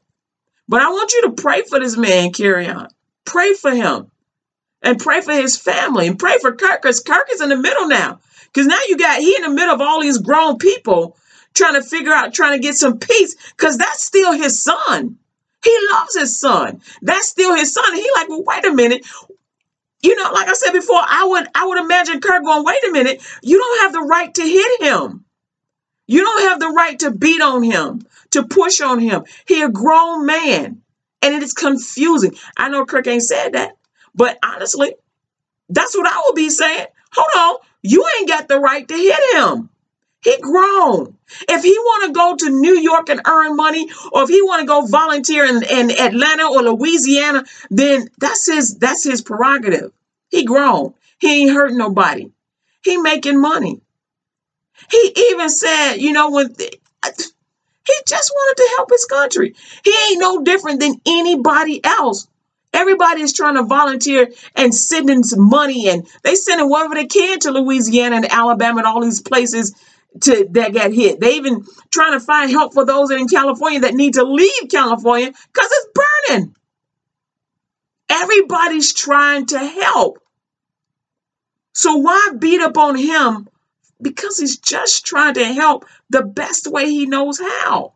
But 0.68 0.82
I 0.82 0.90
want 0.90 1.14
you 1.14 1.22
to 1.24 1.42
pray 1.42 1.64
for 1.64 1.80
this 1.80 1.98
man, 1.98 2.32
carry 2.32 2.68
on. 2.68 2.90
Pray 3.24 3.54
for 3.54 3.72
him. 3.72 4.12
And 4.82 5.00
pray 5.00 5.22
for 5.22 5.34
his 5.34 5.58
family. 5.58 6.08
And 6.08 6.20
pray 6.20 6.38
for 6.40 6.56
Kirk, 6.56 6.82
because 6.82 7.00
Kirk 7.02 7.28
is 7.32 7.42
in 7.42 7.50
the 7.50 7.58
middle 7.58 7.88
now. 7.88 8.20
Because 8.46 8.68
now 8.68 8.80
you 8.88 8.98
got 8.98 9.20
he 9.20 9.36
in 9.36 9.44
the 9.44 9.50
middle 9.50 9.74
of 9.74 9.82
all 9.82 10.02
these 10.02 10.20
grown 10.20 10.58
people 10.58 11.18
trying 11.54 11.76
to 11.76 11.82
figure 11.82 12.14
out, 12.14 12.34
trying 12.34 12.60
to 12.60 12.66
get 12.66 12.76
some 12.76 13.00
peace, 13.00 13.36
because 13.56 13.78
that's 13.78 14.04
still 14.04 14.34
his 14.34 14.62
son. 14.62 15.18
He 15.66 15.78
loves 15.92 16.16
his 16.16 16.40
son. 16.40 16.82
That's 17.02 17.28
still 17.28 17.56
his 17.56 17.74
son. 17.74 17.96
He 17.96 18.08
like, 18.16 18.30
well, 18.30 18.44
wait 18.46 18.66
a 18.66 18.72
minute. 18.72 19.06
You 20.04 20.16
know, 20.16 20.32
like 20.32 20.48
I 20.48 20.54
said 20.54 20.72
before, 20.72 21.02
I 21.02 21.26
would 21.26 21.48
I 21.56 21.66
would 21.66 21.80
imagine 21.80 22.22
Kirk 22.22 22.44
going, 22.44 22.64
wait 22.64 22.84
a 22.88 22.92
minute, 22.92 23.24
you 23.42 23.58
don't 23.58 23.82
have 23.82 23.94
the 23.94 24.08
right 24.08 24.32
to 24.36 24.44
hit 24.44 24.82
him. 24.84 25.26
You 26.06 26.24
don't 26.24 26.50
have 26.50 26.60
the 26.60 26.70
right 26.70 27.00
to 27.00 27.10
beat 27.10 27.42
on 27.42 27.64
him, 27.64 28.06
to 28.32 28.44
push 28.44 28.80
on 28.82 29.00
him. 29.00 29.24
He 29.48 29.64
a 29.64 29.70
grown 29.70 30.28
man. 30.28 30.84
And 31.24 31.34
it 31.34 31.42
is 31.42 31.54
confusing. 31.54 32.36
I 32.56 32.70
know 32.70 32.86
Kirk 32.86 33.08
ain't 33.08 33.24
said 33.24 33.54
that, 33.54 33.78
but 34.14 34.38
honestly, 34.46 34.94
that's 35.70 35.98
what 35.98 36.08
I 36.08 36.22
would 36.28 36.36
be 36.36 36.52
saying. 36.52 36.86
Hold 37.14 37.56
on, 37.56 37.68
you 37.82 38.06
ain't 38.20 38.30
got 38.30 38.48
the 38.48 38.60
right 38.60 38.88
to 38.88 38.94
hit 38.94 39.36
him. 39.36 39.70
He 40.26 40.38
grown. 40.42 41.18
If 41.48 41.64
he 41.64 41.72
want 41.72 42.08
to 42.08 42.14
go 42.14 42.36
to 42.36 42.50
New 42.50 42.80
York 42.80 43.10
and 43.10 43.22
earn 43.28 43.56
money, 43.56 43.88
or 44.12 44.24
if 44.24 44.30
he 44.30 44.42
want 44.42 44.62
to 44.62 44.68
go 44.68 44.88
volunteer 44.88 45.46
in, 45.46 45.62
in 45.64 45.92
Atlanta 45.92 46.48
or 46.48 46.64
Louisiana, 46.64 47.46
then 47.70 48.10
that's 48.18 48.48
his 48.48 48.80
that's 48.80 49.04
his 49.04 49.22
prerogative. 49.22 49.92
He 50.30 50.44
grown. 50.44 50.96
He 51.20 51.44
ain't 51.44 51.54
hurting 51.54 51.78
nobody. 51.78 52.32
He 52.84 52.98
making 52.98 53.40
money. 53.40 53.82
He 54.92 55.14
even 55.30 55.50
said, 55.50 55.98
you 55.98 56.12
know, 56.12 56.32
when 56.32 56.56
th- 56.56 56.82
he 57.88 57.94
just 58.08 58.32
wanted 58.36 58.64
to 58.64 58.74
help 58.78 58.90
his 58.92 59.06
country. 59.06 59.56
He 59.84 59.94
ain't 60.10 60.20
no 60.20 60.42
different 60.44 60.80
than 60.80 61.00
anybody 61.06 61.84
else. 61.84 62.28
Everybody 62.74 63.22
is 63.22 63.32
trying 63.34 63.56
to 63.56 63.64
volunteer 63.64 64.30
and 64.56 64.74
sending 64.74 65.24
some 65.24 65.48
money, 65.50 65.88
and 65.88 66.08
they 66.24 66.36
sending 66.36 66.70
whatever 66.70 66.96
they 66.96 67.06
can 67.06 67.40
to 67.42 67.52
Louisiana 67.52 68.18
and 68.18 68.32
Alabama 68.32 68.80
and 68.80 68.88
all 68.88 69.02
these 69.02 69.22
places 69.22 69.76
to 70.22 70.48
that 70.52 70.74
got 70.74 70.92
hit. 70.92 71.20
They 71.20 71.36
even 71.36 71.66
trying 71.92 72.14
to 72.14 72.26
find 72.26 72.52
help 72.52 72.74
for 72.74 72.86
those 72.86 73.12
in 73.12 73.28
California 73.28 73.82
that 73.82 73.94
need 73.94 74.14
to 74.16 74.24
leave 74.24 74.70
California 74.70 75.32
because 75.32 75.70
it's 75.72 76.28
burning. 76.28 76.56
Everybody's 78.10 78.94
trying 78.94 79.48
to 79.48 79.60
help. 79.60 80.20
So 81.74 81.98
why 81.98 82.30
beat 82.40 82.62
up 82.62 82.78
on 82.78 82.96
him 82.96 83.50
because 84.02 84.38
he's 84.38 84.58
just 84.58 85.06
trying 85.06 85.34
to 85.36 85.46
help 85.46 85.86
the 86.10 86.24
best 86.24 86.68
way 86.68 86.86
he 86.86 87.06
knows 87.06 87.40
how. 87.40 87.94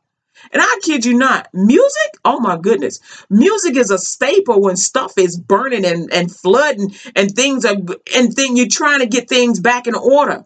And 0.51 0.61
I 0.61 0.79
kid 0.81 1.05
you 1.05 1.17
not, 1.17 1.49
music, 1.53 2.17
oh 2.23 2.39
my 2.39 2.57
goodness, 2.57 2.99
music 3.29 3.75
is 3.75 3.91
a 3.91 3.97
staple 3.97 4.61
when 4.61 4.77
stuff 4.77 5.13
is 5.17 5.37
burning 5.37 5.85
and, 5.85 6.11
and 6.13 6.33
flooding 6.33 6.93
and 7.15 7.29
things 7.29 7.65
are, 7.65 7.75
and 8.15 8.31
then 8.35 8.55
you're 8.55 8.67
trying 8.69 8.99
to 8.99 9.05
get 9.05 9.27
things 9.27 9.59
back 9.59 9.85
in 9.85 9.95
order. 9.95 10.45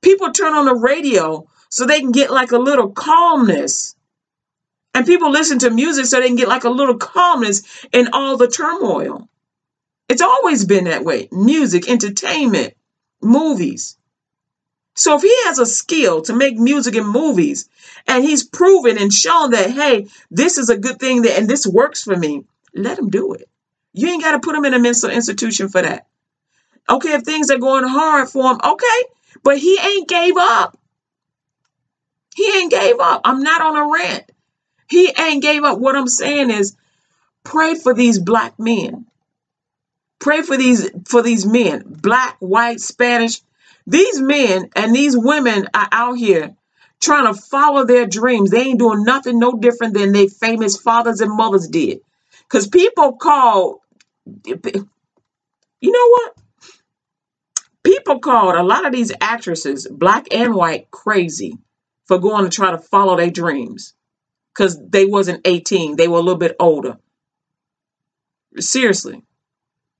People 0.00 0.32
turn 0.32 0.54
on 0.54 0.66
the 0.66 0.74
radio 0.74 1.48
so 1.68 1.86
they 1.86 2.00
can 2.00 2.12
get 2.12 2.30
like 2.30 2.52
a 2.52 2.58
little 2.58 2.90
calmness. 2.90 3.94
And 4.94 5.06
people 5.06 5.30
listen 5.30 5.58
to 5.60 5.70
music 5.70 6.06
so 6.06 6.20
they 6.20 6.28
can 6.28 6.36
get 6.36 6.48
like 6.48 6.64
a 6.64 6.70
little 6.70 6.96
calmness 6.96 7.86
in 7.92 8.08
all 8.12 8.36
the 8.36 8.48
turmoil. 8.48 9.28
It's 10.08 10.22
always 10.22 10.64
been 10.64 10.84
that 10.84 11.04
way 11.04 11.28
music, 11.32 11.88
entertainment, 11.88 12.74
movies. 13.20 13.96
So 14.94 15.16
if 15.16 15.22
he 15.22 15.34
has 15.46 15.58
a 15.58 15.66
skill 15.66 16.22
to 16.22 16.32
make 16.32 16.56
music 16.56 16.94
and 16.94 17.08
movies, 17.08 17.68
and 18.06 18.22
he's 18.22 18.44
proven 18.44 18.98
and 18.98 19.12
shown 19.12 19.50
that, 19.50 19.70
hey, 19.70 20.06
this 20.30 20.58
is 20.58 20.70
a 20.70 20.78
good 20.78 21.00
thing 21.00 21.22
that 21.22 21.38
and 21.38 21.48
this 21.48 21.66
works 21.66 22.02
for 22.02 22.16
me, 22.16 22.44
let 22.74 22.98
him 22.98 23.10
do 23.10 23.32
it. 23.32 23.48
You 23.92 24.08
ain't 24.08 24.22
got 24.22 24.32
to 24.32 24.40
put 24.40 24.54
him 24.54 24.64
in 24.64 24.74
a 24.74 24.78
mental 24.78 25.10
institution 25.10 25.68
for 25.68 25.82
that. 25.82 26.06
Okay, 26.88 27.12
if 27.12 27.22
things 27.22 27.50
are 27.50 27.58
going 27.58 27.84
hard 27.84 28.28
for 28.28 28.52
him, 28.52 28.60
okay, 28.62 29.00
but 29.42 29.58
he 29.58 29.78
ain't 29.80 30.08
gave 30.08 30.34
up. 30.36 30.78
He 32.34 32.46
ain't 32.58 32.70
gave 32.70 32.98
up. 33.00 33.22
I'm 33.24 33.42
not 33.42 33.62
on 33.62 33.76
a 33.76 33.92
rant. 33.92 34.30
He 34.88 35.12
ain't 35.18 35.42
gave 35.42 35.64
up. 35.64 35.78
What 35.78 35.96
I'm 35.96 36.08
saying 36.08 36.50
is 36.50 36.76
pray 37.44 37.74
for 37.74 37.94
these 37.94 38.18
black 38.18 38.58
men. 38.58 39.06
Pray 40.20 40.42
for 40.42 40.56
these 40.56 40.90
for 41.06 41.22
these 41.22 41.44
men, 41.44 41.84
black, 41.86 42.36
white, 42.38 42.80
Spanish, 42.80 43.40
these 43.86 44.20
men 44.20 44.70
and 44.74 44.94
these 44.94 45.16
women 45.16 45.68
are 45.74 45.88
out 45.92 46.14
here 46.14 46.54
trying 47.00 47.26
to 47.32 47.38
follow 47.38 47.84
their 47.84 48.06
dreams. 48.06 48.50
They 48.50 48.62
ain't 48.62 48.78
doing 48.78 49.04
nothing 49.04 49.38
no 49.38 49.52
different 49.52 49.94
than 49.94 50.12
their 50.12 50.28
famous 50.28 50.76
fathers 50.78 51.20
and 51.20 51.36
mothers 51.36 51.68
did. 51.68 52.00
Because 52.48 52.66
people 52.66 53.16
call, 53.16 53.82
you 54.46 54.72
know 55.82 56.08
what? 56.08 56.36
People 57.84 58.18
called 58.18 58.56
a 58.56 58.62
lot 58.62 58.86
of 58.86 58.92
these 58.92 59.12
actresses, 59.20 59.86
black 59.88 60.26
and 60.32 60.54
white, 60.54 60.90
crazy 60.90 61.58
for 62.06 62.18
going 62.18 62.44
to 62.44 62.50
try 62.50 62.70
to 62.70 62.78
follow 62.78 63.16
their 63.16 63.30
dreams. 63.30 63.94
Because 64.54 64.80
they 64.88 65.04
wasn't 65.04 65.46
18. 65.46 65.96
They 65.96 66.08
were 66.08 66.18
a 66.18 66.22
little 66.22 66.38
bit 66.38 66.56
older. 66.58 66.96
Seriously. 68.58 69.22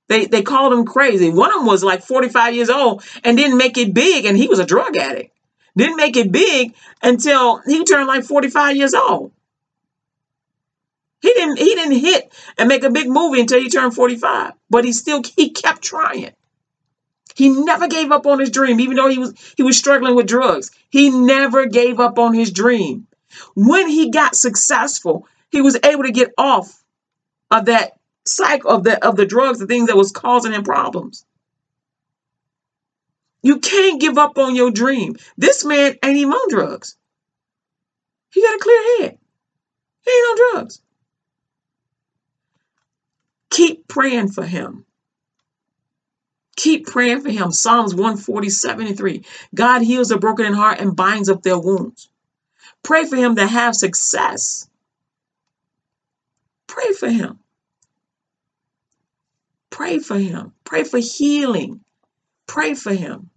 They 0.07 0.25
they 0.25 0.43
called 0.43 0.71
him 0.71 0.85
crazy. 0.85 1.29
One 1.29 1.49
of 1.49 1.57
them 1.57 1.65
was 1.65 1.83
like 1.83 2.03
45 2.03 2.55
years 2.55 2.69
old 2.69 3.03
and 3.23 3.35
didn't 3.35 3.57
make 3.57 3.77
it 3.77 3.93
big, 3.93 4.25
and 4.25 4.37
he 4.37 4.47
was 4.47 4.59
a 4.59 4.65
drug 4.65 4.95
addict. 4.95 5.35
Didn't 5.75 5.97
make 5.97 6.15
it 6.15 6.31
big 6.31 6.75
until 7.01 7.61
he 7.65 7.83
turned 7.83 8.07
like 8.07 8.23
45 8.23 8.77
years 8.77 8.93
old. 8.93 9.31
He 11.21 11.33
didn't 11.33 11.57
he 11.57 11.75
didn't 11.75 11.97
hit 11.97 12.31
and 12.57 12.69
make 12.69 12.83
a 12.83 12.91
big 12.91 13.09
movie 13.09 13.41
until 13.41 13.59
he 13.59 13.69
turned 13.69 13.95
45. 13.95 14.53
But 14.69 14.85
he 14.85 14.93
still 14.93 15.21
he 15.35 15.49
kept 15.49 15.81
trying. 15.81 16.31
He 17.35 17.49
never 17.49 17.87
gave 17.87 18.11
up 18.11 18.25
on 18.25 18.39
his 18.39 18.49
dream, 18.49 18.79
even 18.79 18.95
though 18.95 19.09
he 19.09 19.19
was 19.19 19.33
he 19.57 19.63
was 19.63 19.77
struggling 19.77 20.15
with 20.15 20.25
drugs. 20.25 20.71
He 20.89 21.09
never 21.09 21.65
gave 21.65 21.99
up 21.99 22.17
on 22.17 22.33
his 22.33 22.51
dream. 22.51 23.07
When 23.55 23.89
he 23.89 24.09
got 24.09 24.35
successful, 24.35 25.27
he 25.51 25.61
was 25.61 25.77
able 25.83 26.03
to 26.03 26.11
get 26.11 26.31
off 26.37 26.83
of 27.51 27.65
that 27.65 27.99
cycle 28.25 28.71
of 28.71 28.83
the 28.83 29.05
of 29.05 29.17
the 29.17 29.25
drugs, 29.25 29.59
the 29.59 29.67
things 29.67 29.87
that 29.87 29.97
was 29.97 30.13
causing 30.13 30.53
him 30.53 30.63
problems. 30.63 31.25
You 33.43 33.59
can't 33.59 34.01
give 34.01 34.17
up 34.17 34.37
on 34.37 34.55
your 34.55 34.71
dream. 34.71 35.17
This 35.37 35.65
man 35.65 35.97
ain't 36.03 36.17
even 36.17 36.33
on 36.33 36.49
drugs. 36.49 36.95
He 38.31 38.41
got 38.41 38.55
a 38.55 38.59
clear 38.59 38.97
head. 38.99 39.17
He 40.05 40.11
ain't 40.11 40.39
on 40.39 40.53
drugs. 40.53 40.81
Keep 43.49 43.87
praying 43.89 44.29
for 44.29 44.45
him. 44.45 44.85
Keep 46.55 46.87
praying 46.87 47.21
for 47.21 47.29
him. 47.29 47.51
Psalms 47.51 47.93
140, 47.93 48.49
73. 48.49 49.25
God 49.53 49.81
heals 49.81 50.09
the 50.09 50.17
broken 50.17 50.45
in 50.45 50.53
heart 50.53 50.79
and 50.79 50.95
binds 50.95 51.29
up 51.29 51.41
their 51.43 51.59
wounds. 51.59 52.09
Pray 52.83 53.05
for 53.05 53.15
him 53.15 53.35
to 53.35 53.45
have 53.45 53.75
success. 53.75 54.69
Pray 56.67 56.93
for 56.93 57.09
him. 57.09 57.39
Pray 59.69 59.99
for 59.99 60.17
him. 60.17 60.53
Pray 60.63 60.83
for 60.83 60.99
healing. 60.99 61.81
Pray 62.47 62.73
for 62.73 62.93
him. 62.93 63.29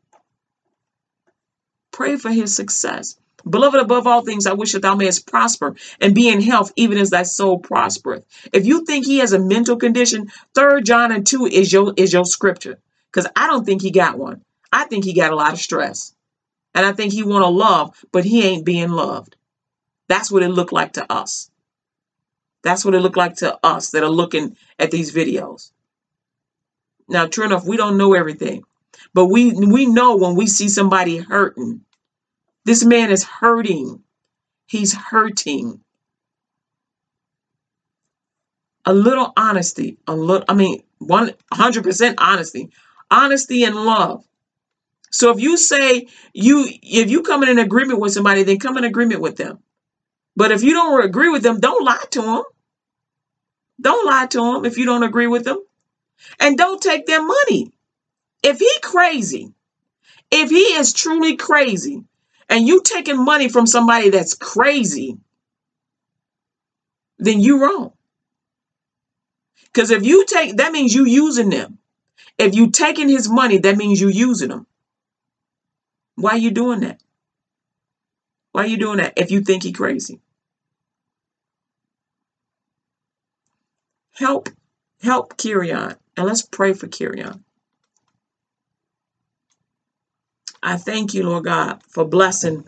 Pray 1.91 2.17
for 2.17 2.31
his 2.31 2.55
success. 2.55 3.19
Beloved, 3.49 3.81
above 3.81 4.07
all 4.07 4.23
things, 4.23 4.47
I 4.47 4.53
wish 4.53 4.73
that 4.73 4.83
thou 4.83 4.95
mayest 4.95 5.27
prosper 5.27 5.75
and 6.01 6.15
be 6.15 6.29
in 6.29 6.41
health, 6.41 6.73
even 6.77 6.99
as 6.99 7.11
thy 7.11 7.23
soul 7.23 7.59
prospereth. 7.59 8.25
If 8.53 8.67
you 8.67 8.85
think 8.85 9.07
he 9.07 9.19
has 9.19 9.33
a 9.33 9.39
mental 9.39 9.77
condition, 9.77 10.31
third 10.55 10.85
John 10.85 11.13
and 11.13 11.27
2 11.27 11.47
is 11.47 11.73
your 11.73 11.95
is 11.97 12.13
your 12.13 12.25
scripture. 12.25 12.79
Because 13.11 13.31
I 13.35 13.47
don't 13.47 13.65
think 13.65 13.83
he 13.83 13.91
got 13.91 14.19
one. 14.19 14.43
I 14.73 14.85
think 14.85 15.05
he 15.05 15.15
got 15.15 15.33
a 15.33 15.37
lot 15.37 15.53
of 15.53 15.59
stress. 15.59 16.15
And 16.75 16.85
I 16.85 16.93
think 16.93 17.13
he 17.13 17.23
want 17.23 17.43
to 17.45 17.49
love, 17.49 18.05
but 18.13 18.25
he 18.25 18.45
ain't 18.45 18.67
being 18.67 18.91
loved. 18.91 19.37
That's 20.09 20.31
what 20.31 20.43
it 20.43 20.49
looked 20.49 20.73
like 20.73 20.95
to 20.95 21.11
us. 21.13 21.51
That's 22.63 22.85
what 22.85 22.95
it 22.95 23.01
looked 23.01 23.17
like 23.17 23.37
to 23.37 23.59
us 23.65 23.91
that 23.91 24.03
are 24.03 24.11
looking 24.11 24.57
at 24.79 24.91
these 24.91 25.13
videos. 25.13 25.71
Now, 27.09 27.27
true 27.27 27.45
enough, 27.47 27.65
we 27.65 27.77
don't 27.77 27.97
know 27.97 28.15
everything, 28.15 28.65
but 29.15 29.27
we 29.27 29.53
we 29.53 29.87
know 29.87 30.17
when 30.17 30.35
we 30.35 30.47
see 30.47 30.69
somebody 30.69 31.17
hurting. 31.19 31.83
This 32.65 32.85
man 32.85 33.11
is 33.11 33.25
hurting. 33.25 34.03
He's 34.67 34.95
hurting. 34.95 35.81
A 38.85 38.93
little 38.93 39.33
honesty, 39.37 39.99
a 40.07 40.15
little, 40.15 40.45
I 40.49 40.55
mean, 40.55 40.83
100% 41.03 42.15
honesty, 42.19 42.71
honesty 43.11 43.65
and 43.65 43.75
love. 43.77 44.25
So 45.11 45.31
if 45.31 45.41
you 45.41 45.57
say 45.57 46.09
you, 46.33 46.67
if 46.83 47.11
you 47.11 47.23
come 47.23 47.43
in 47.43 47.49
an 47.49 47.59
agreement 47.59 48.01
with 48.01 48.13
somebody, 48.13 48.43
then 48.43 48.59
come 48.59 48.77
in 48.77 48.85
agreement 48.85 49.21
with 49.21 49.37
them. 49.37 49.59
But 50.37 50.53
if 50.53 50.63
you 50.63 50.73
don't 50.73 51.05
agree 51.05 51.31
with 51.31 51.43
them, 51.43 51.61
don't 51.61 51.85
lie 51.85 52.05
to 52.13 52.23
them. 52.23 52.43
Don't 53.81 54.07
lie 54.07 54.27
to 54.27 54.39
them 54.39 54.65
if 54.65 54.77
you 54.77 54.85
don't 54.85 55.03
agree 55.03 55.27
with 55.27 55.45
them. 55.45 55.59
And 56.41 56.59
don't 56.59 56.81
take 56.83 57.07
their 57.07 57.23
money. 57.23 57.73
If 58.43 58.59
he 58.59 58.71
crazy, 58.83 59.53
if 60.31 60.51
he 60.51 60.59
is 60.59 60.93
truly 60.93 61.37
crazy, 61.37 62.05
and 62.49 62.67
you 62.67 62.83
taking 62.83 63.25
money 63.25 63.49
from 63.49 63.67
somebody 63.67 64.11
that's 64.11 64.35
crazy, 64.35 65.19
then 67.19 67.41
you 67.41 67.63
wrong. 67.63 67.93
Because 69.67 69.91
if 69.91 70.05
you 70.05 70.25
take 70.27 70.57
that 70.57 70.73
means 70.73 70.95
you 70.95 71.07
using 71.07 71.51
them. 71.51 71.78
If 72.39 72.55
you 72.55 72.71
taking 72.71 73.09
his 73.09 73.29
money, 73.29 73.59
that 73.59 73.77
means 73.77 74.01
you 74.01 74.09
using 74.09 74.51
them. 74.51 74.67
Why 76.17 76.33
are 76.33 76.39
you 76.39 76.51
doing 76.51 76.81
that? 76.81 77.01
Why 78.53 78.67
you 78.67 78.77
doing 78.79 78.99
that 78.99 79.15
if 79.17 79.31
you 79.31 79.43
think 79.43 79.63
he 79.65 79.73
crazy? 79.73 80.21
Help, 84.15 84.49
help 85.03 85.37
Kerrion. 85.37 85.97
And 86.17 86.27
let's 86.27 86.43
pray 86.43 86.73
for 86.75 86.89
Kerrion. 86.89 87.43
I 90.63 90.77
thank 90.77 91.15
you, 91.15 91.25
Lord 91.25 91.45
God, 91.45 91.83
for 91.89 92.05
blessing 92.05 92.67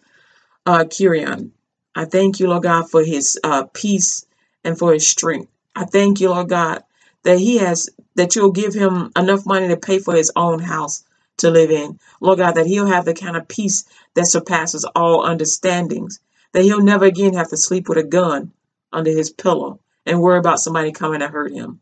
uh, 0.66 0.84
Kerrion. 0.84 1.52
I 1.94 2.04
thank 2.04 2.40
you, 2.40 2.48
Lord 2.48 2.64
God, 2.64 2.90
for 2.90 3.02
his 3.04 3.38
uh, 3.44 3.64
peace 3.74 4.26
and 4.64 4.78
for 4.78 4.92
his 4.92 5.06
strength. 5.08 5.50
I 5.74 5.84
thank 5.84 6.20
you, 6.20 6.30
Lord 6.30 6.48
God, 6.48 6.82
that 7.24 7.38
he 7.38 7.58
has 7.58 7.88
that 8.14 8.34
you'll 8.34 8.52
give 8.52 8.74
him 8.74 9.10
enough 9.16 9.46
money 9.46 9.68
to 9.68 9.76
pay 9.76 9.98
for 9.98 10.14
his 10.14 10.32
own 10.36 10.58
house 10.58 11.04
to 11.38 11.50
live 11.50 11.70
in. 11.70 11.98
Lord 12.20 12.38
God, 12.38 12.52
that 12.52 12.66
he'll 12.66 12.86
have 12.86 13.04
the 13.04 13.14
kind 13.14 13.36
of 13.36 13.48
peace 13.48 13.84
that 14.14 14.26
surpasses 14.26 14.84
all 14.84 15.24
understandings. 15.24 16.20
That 16.52 16.64
he'll 16.64 16.82
never 16.82 17.04
again 17.04 17.34
have 17.34 17.48
to 17.50 17.56
sleep 17.56 17.88
with 17.88 17.98
a 17.98 18.02
gun 18.02 18.52
under 18.92 19.10
his 19.10 19.30
pillow 19.30 19.80
and 20.04 20.20
worry 20.20 20.38
about 20.38 20.60
somebody 20.60 20.92
coming 20.92 21.20
to 21.20 21.28
hurt 21.28 21.52
him. 21.52 21.80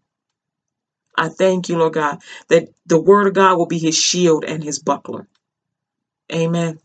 I 1.17 1.29
thank 1.29 1.69
you, 1.69 1.79
Lord 1.79 1.95
God, 1.95 2.23
that 2.49 2.69
the 2.87 3.01
word 3.01 3.27
of 3.27 3.35
God 3.35 3.57
will 3.59 3.67
be 3.67 3.79
his 3.79 3.97
shield 3.97 4.45
and 4.45 4.63
his 4.63 4.79
buckler. 4.79 5.27
Amen. 6.33 6.79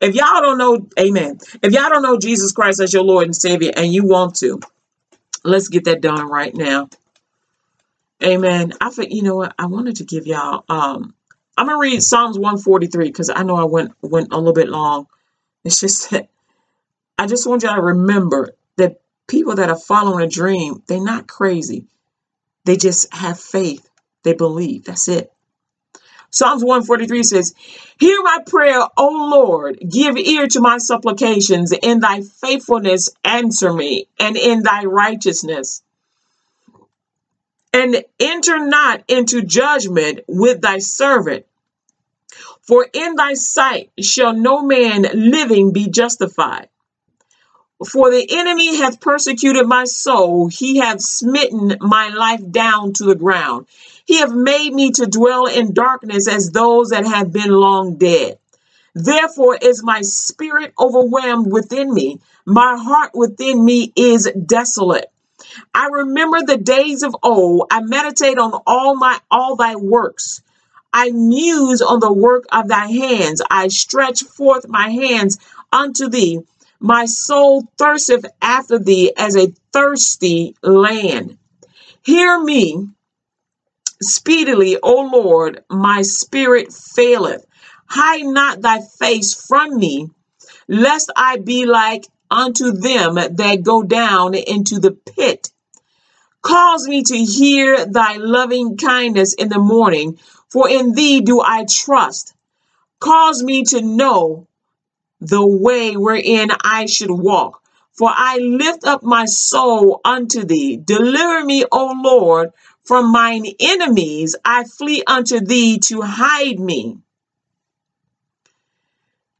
If 0.00 0.14
y'all 0.14 0.42
don't 0.42 0.58
know, 0.58 0.88
amen. 0.98 1.38
If 1.62 1.72
y'all 1.72 1.88
don't 1.88 2.02
know 2.02 2.18
Jesus 2.18 2.52
Christ 2.52 2.80
as 2.80 2.92
your 2.92 3.04
Lord 3.04 3.26
and 3.26 3.36
Savior 3.36 3.70
and 3.76 3.92
you 3.92 4.04
want 4.06 4.34
to, 4.36 4.60
let's 5.44 5.68
get 5.68 5.84
that 5.84 6.00
done 6.00 6.28
right 6.28 6.54
now. 6.54 6.88
Amen. 8.24 8.72
I 8.80 8.90
think 8.90 9.12
you 9.12 9.22
know 9.22 9.36
what 9.36 9.54
I 9.58 9.66
wanted 9.66 9.96
to 9.96 10.04
give 10.04 10.26
y'all. 10.26 10.64
Um, 10.68 11.14
I'm 11.56 11.66
gonna 11.66 11.78
read 11.78 12.02
Psalms 12.02 12.38
143 12.38 13.06
because 13.08 13.30
I 13.30 13.42
know 13.42 13.56
I 13.56 13.64
went 13.64 13.92
went 14.02 14.32
a 14.32 14.38
little 14.38 14.52
bit 14.52 14.68
long. 14.68 15.06
It's 15.64 15.80
just 15.80 16.10
that 16.10 16.28
I 17.18 17.26
just 17.26 17.46
want 17.46 17.62
y'all 17.62 17.76
to 17.76 17.82
remember 17.82 18.54
that 18.76 19.00
people 19.28 19.56
that 19.56 19.70
are 19.70 19.78
following 19.78 20.24
a 20.24 20.28
dream, 20.28 20.82
they're 20.86 21.02
not 21.02 21.28
crazy. 21.28 21.86
They 22.64 22.76
just 22.76 23.12
have 23.14 23.40
faith. 23.40 23.88
They 24.24 24.34
believe. 24.34 24.84
That's 24.84 25.08
it. 25.08 25.32
Psalms 26.30 26.62
143 26.62 27.22
says, 27.22 27.54
Hear 27.98 28.22
my 28.22 28.38
prayer, 28.46 28.80
O 28.96 29.30
Lord, 29.30 29.78
give 29.90 30.16
ear 30.18 30.46
to 30.48 30.60
my 30.60 30.78
supplications. 30.78 31.72
In 31.72 32.00
thy 32.00 32.22
faithfulness, 32.22 33.10
answer 33.24 33.72
me, 33.72 34.08
and 34.20 34.36
in 34.36 34.62
thy 34.62 34.84
righteousness. 34.84 35.82
And 37.72 38.04
enter 38.18 38.58
not 38.66 39.04
into 39.08 39.42
judgment 39.42 40.20
with 40.26 40.60
thy 40.60 40.78
servant. 40.78 41.46
For 42.62 42.86
in 42.92 43.14
thy 43.14 43.34
sight 43.34 43.90
shall 44.00 44.34
no 44.34 44.62
man 44.62 45.06
living 45.14 45.72
be 45.72 45.88
justified. 45.88 46.68
For 47.86 48.10
the 48.10 48.26
enemy 48.30 48.76
hath 48.76 49.00
persecuted 49.00 49.66
my 49.66 49.84
soul, 49.84 50.48
he 50.48 50.78
hath 50.78 51.00
smitten 51.00 51.76
my 51.80 52.08
life 52.08 52.40
down 52.50 52.92
to 52.94 53.04
the 53.04 53.14
ground. 53.14 53.66
He 54.04 54.18
hath 54.18 54.32
made 54.32 54.74
me 54.74 54.90
to 54.92 55.06
dwell 55.06 55.46
in 55.46 55.74
darkness 55.74 56.26
as 56.26 56.50
those 56.50 56.90
that 56.90 57.06
have 57.06 57.32
been 57.32 57.50
long 57.50 57.96
dead. 57.96 58.38
Therefore 58.94 59.56
is 59.60 59.84
my 59.84 60.00
spirit 60.02 60.72
overwhelmed 60.76 61.52
within 61.52 61.94
me. 61.94 62.20
My 62.44 62.76
heart 62.76 63.12
within 63.14 63.64
me 63.64 63.92
is 63.94 64.28
desolate. 64.32 65.12
I 65.74 65.86
remember 65.86 66.42
the 66.42 66.56
days 66.58 67.02
of 67.02 67.16
old. 67.22 67.68
I 67.70 67.80
meditate 67.80 68.38
on 68.38 68.52
all 68.66 68.96
my 68.96 69.20
all 69.30 69.56
thy 69.56 69.76
works. 69.76 70.42
I 70.92 71.10
muse 71.10 71.82
on 71.82 72.00
the 72.00 72.12
work 72.12 72.44
of 72.50 72.68
thy 72.68 72.86
hands. 72.86 73.42
I 73.50 73.68
stretch 73.68 74.24
forth 74.24 74.68
my 74.68 74.88
hands 74.88 75.38
unto 75.72 76.08
thee. 76.08 76.40
My 76.80 77.06
soul 77.06 77.68
thirsteth 77.76 78.26
after 78.40 78.78
thee 78.78 79.12
as 79.16 79.36
a 79.36 79.52
thirsty 79.72 80.56
land. 80.62 81.38
Hear 82.02 82.40
me 82.42 82.88
speedily, 84.02 84.78
O 84.82 85.10
Lord, 85.12 85.64
my 85.68 86.02
spirit 86.02 86.72
faileth. 86.72 87.44
Hide 87.86 88.24
not 88.24 88.60
thy 88.60 88.80
face 88.98 89.34
from 89.34 89.76
me, 89.76 90.10
lest 90.68 91.10
I 91.16 91.38
be 91.38 91.66
like 91.66 92.06
unto 92.30 92.72
them 92.72 93.14
that 93.14 93.62
go 93.62 93.82
down 93.82 94.34
into 94.34 94.78
the 94.78 94.92
pit. 94.92 95.50
Cause 96.42 96.86
me 96.86 97.02
to 97.02 97.16
hear 97.16 97.84
thy 97.86 98.16
loving 98.16 98.76
kindness 98.76 99.34
in 99.34 99.48
the 99.48 99.58
morning, 99.58 100.18
for 100.50 100.68
in 100.68 100.92
thee 100.92 101.20
do 101.20 101.40
I 101.40 101.64
trust. 101.68 102.34
Cause 103.00 103.42
me 103.42 103.64
to 103.64 103.82
know 103.82 104.46
the 105.20 105.44
way 105.44 105.96
wherein 105.96 106.50
I 106.62 106.86
should 106.86 107.10
walk. 107.10 107.62
For 107.92 108.08
I 108.12 108.38
lift 108.38 108.86
up 108.86 109.02
my 109.02 109.24
soul 109.26 110.00
unto 110.04 110.44
thee. 110.44 110.76
Deliver 110.76 111.44
me, 111.44 111.64
O 111.72 112.00
Lord, 112.02 112.50
from 112.84 113.10
mine 113.10 113.46
enemies. 113.58 114.36
I 114.44 114.64
flee 114.64 115.02
unto 115.06 115.40
thee 115.40 115.80
to 115.80 116.02
hide 116.02 116.60
me. 116.60 116.98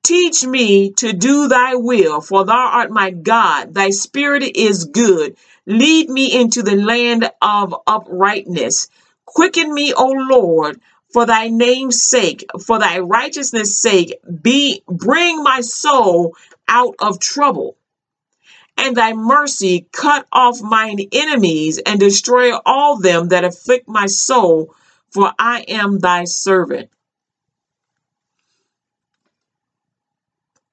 Teach 0.08 0.42
me 0.42 0.92
to 0.92 1.12
do 1.12 1.48
thy 1.48 1.74
will, 1.74 2.22
for 2.22 2.46
thou 2.46 2.54
art 2.72 2.90
my 2.90 3.10
God. 3.10 3.74
Thy 3.74 3.90
spirit 3.90 4.56
is 4.56 4.86
good. 4.86 5.36
Lead 5.66 6.08
me 6.08 6.34
into 6.34 6.62
the 6.62 6.76
land 6.76 7.30
of 7.42 7.74
uprightness. 7.86 8.88
Quicken 9.26 9.74
me, 9.74 9.92
O 9.92 10.06
Lord, 10.06 10.80
for 11.12 11.26
thy 11.26 11.48
name's 11.48 12.02
sake, 12.02 12.46
for 12.64 12.78
thy 12.78 13.00
righteousness' 13.00 13.82
sake, 13.82 14.18
be 14.40 14.82
bring 14.88 15.42
my 15.42 15.60
soul 15.60 16.34
out 16.66 16.94
of 17.00 17.20
trouble. 17.20 17.76
And 18.78 18.96
thy 18.96 19.12
mercy 19.12 19.88
cut 19.92 20.26
off 20.32 20.62
mine 20.62 21.00
enemies 21.12 21.82
and 21.84 22.00
destroy 22.00 22.56
all 22.64 22.96
them 22.96 23.28
that 23.28 23.44
afflict 23.44 23.86
my 23.86 24.06
soul, 24.06 24.74
for 25.10 25.34
I 25.38 25.66
am 25.68 25.98
thy 25.98 26.24
servant. 26.24 26.88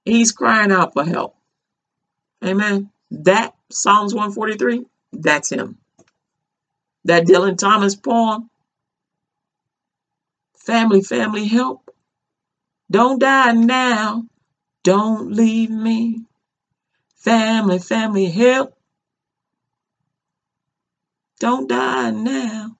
He's 0.05 0.31
crying 0.31 0.71
out 0.71 0.93
for 0.93 1.03
help. 1.03 1.35
Amen. 2.45 2.91
That 3.11 3.55
Psalms 3.71 4.13
143, 4.13 4.85
that's 5.13 5.51
him. 5.51 5.77
That 7.05 7.25
Dylan 7.25 7.57
Thomas 7.57 7.95
poem, 7.95 8.49
Family, 10.65 11.01
family, 11.01 11.45
help. 11.45 11.91
Don't 12.89 13.19
die 13.19 13.51
now. 13.51 14.25
Don't 14.83 15.31
leave 15.31 15.69
me. 15.69 16.23
Family, 17.17 17.77
family, 17.77 18.25
help. 18.25 18.75
Don't 21.39 21.69
die 21.69 22.09
now. 22.09 22.77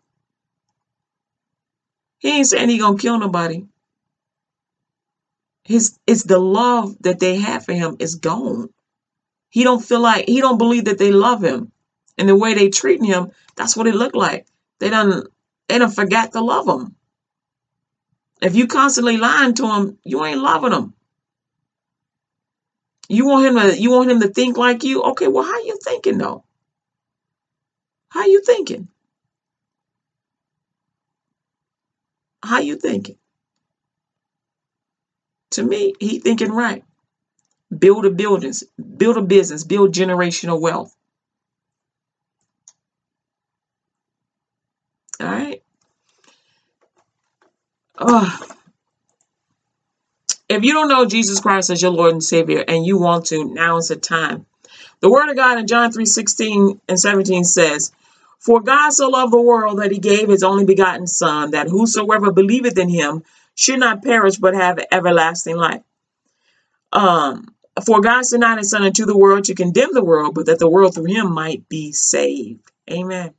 He 2.17 2.37
ain't 2.37 2.47
saying 2.47 2.69
he 2.69 2.79
gonna 2.79 2.97
kill 2.97 3.19
nobody. 3.19 3.65
His 5.65 5.97
it's 6.05 6.23
the 6.23 6.39
love 6.39 6.95
that 7.01 7.19
they 7.19 7.37
have 7.37 7.65
for 7.65 7.73
him 7.73 7.97
is 7.99 8.15
gone. 8.15 8.69
He 9.49 9.63
don't 9.63 9.83
feel 9.83 9.99
like 9.99 10.25
he 10.27 10.39
don't 10.39 10.59
believe 10.59 10.85
that 10.85 10.99
they 10.99 11.11
love 11.11 11.43
him. 11.43 11.71
And 12.17 12.29
the 12.29 12.35
way 12.35 12.53
they 12.53 12.69
treating 12.69 13.05
him, 13.05 13.31
that's 13.55 13.75
what 13.75 13.87
it 13.87 13.95
looked 13.95 14.15
like. 14.15 14.47
They 14.79 14.89
done 14.89 15.23
they 15.67 15.79
done 15.79 15.91
forgot 15.91 16.33
to 16.33 16.41
love 16.41 16.67
him. 16.67 16.95
If 18.41 18.55
you 18.55 18.67
constantly 18.67 19.17
lying 19.17 19.55
to 19.55 19.67
him, 19.67 19.97
you 20.03 20.23
ain't 20.23 20.41
loving 20.41 20.71
him. 20.71 20.93
You 23.09 23.25
want 23.25 23.45
him 23.47 23.55
to 23.55 23.79
you 23.79 23.91
want 23.91 24.11
him 24.11 24.19
to 24.21 24.27
think 24.27 24.57
like 24.57 24.83
you? 24.83 25.01
Okay, 25.01 25.27
well 25.27 25.43
how 25.43 25.59
you 25.63 25.79
thinking 25.83 26.19
though? 26.19 26.43
How 28.09 28.25
you 28.25 28.41
thinking? 28.41 28.87
How 32.43 32.59
you 32.59 32.75
thinking? 32.77 33.17
To 35.55 35.63
me, 35.63 35.93
he 35.99 36.19
thinking 36.19 36.51
right. 36.51 36.83
Build 37.75 38.05
a 38.05 38.09
buildings, 38.09 38.63
build 38.97 39.17
a 39.17 39.21
business, 39.21 39.63
build 39.63 39.93
generational 39.93 40.59
wealth. 40.59 40.93
All 45.21 45.27
right. 45.27 45.63
Oh, 47.97 48.39
if 50.49 50.63
you 50.63 50.73
don't 50.73 50.89
know 50.89 51.05
Jesus 51.05 51.39
Christ 51.39 51.69
as 51.69 51.81
your 51.81 51.91
Lord 51.91 52.11
and 52.11 52.23
Savior 52.23 52.65
and 52.67 52.85
you 52.85 52.97
want 52.97 53.27
to, 53.27 53.45
now 53.45 53.77
is 53.77 53.87
the 53.87 53.95
time. 53.95 54.45
The 54.99 55.09
Word 55.09 55.29
of 55.29 55.37
God 55.37 55.57
in 55.57 55.67
John 55.67 55.91
3 55.91 56.05
16 56.05 56.81
and 56.89 56.99
17 56.99 57.45
says, 57.45 57.93
For 58.39 58.59
God 58.59 58.91
so 58.91 59.07
loved 59.07 59.31
the 59.31 59.41
world 59.41 59.79
that 59.79 59.91
he 59.91 59.99
gave 59.99 60.27
his 60.27 60.43
only 60.43 60.65
begotten 60.65 61.07
Son, 61.07 61.51
that 61.51 61.69
whosoever 61.69 62.33
believeth 62.33 62.77
in 62.77 62.89
him 62.89 63.23
should 63.55 63.79
not 63.79 64.03
perish 64.03 64.37
but 64.37 64.53
have 64.53 64.79
everlasting 64.91 65.57
life. 65.57 65.81
Um, 66.91 67.55
for 67.85 68.01
God 68.01 68.25
sent 68.25 68.41
not 68.41 68.57
his 68.57 68.69
Son 68.69 68.85
into 68.85 69.05
the 69.05 69.17
world 69.17 69.45
to 69.45 69.55
condemn 69.55 69.93
the 69.93 70.03
world, 70.03 70.35
but 70.35 70.45
that 70.45 70.59
the 70.59 70.69
world 70.69 70.95
through 70.95 71.05
him 71.05 71.33
might 71.33 71.67
be 71.67 71.91
saved. 71.91 72.71
Amen. 72.89 73.33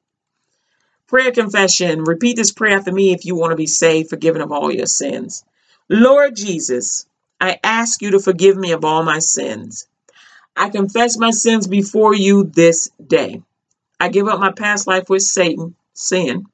Prayer 1.06 1.30
confession. 1.30 2.02
Repeat 2.04 2.36
this 2.36 2.52
prayer 2.52 2.76
after 2.76 2.92
me 2.92 3.12
if 3.12 3.24
you 3.24 3.36
want 3.36 3.52
to 3.52 3.56
be 3.56 3.66
saved, 3.66 4.10
forgiven 4.10 4.42
of 4.42 4.52
all 4.52 4.72
your 4.72 4.86
sins. 4.86 5.44
Lord 5.88 6.34
Jesus, 6.34 7.06
I 7.40 7.60
ask 7.62 8.02
you 8.02 8.10
to 8.12 8.18
forgive 8.18 8.56
me 8.56 8.72
of 8.72 8.84
all 8.84 9.04
my 9.04 9.20
sins. 9.20 9.86
I 10.56 10.70
confess 10.70 11.16
my 11.16 11.30
sins 11.30 11.66
before 11.66 12.14
you 12.14 12.44
this 12.44 12.90
day. 13.06 13.42
I 14.00 14.08
give 14.08 14.26
up 14.26 14.40
my 14.40 14.52
past 14.52 14.86
life 14.86 15.08
with 15.08 15.22
Satan, 15.22 15.76
sin, 15.94 16.46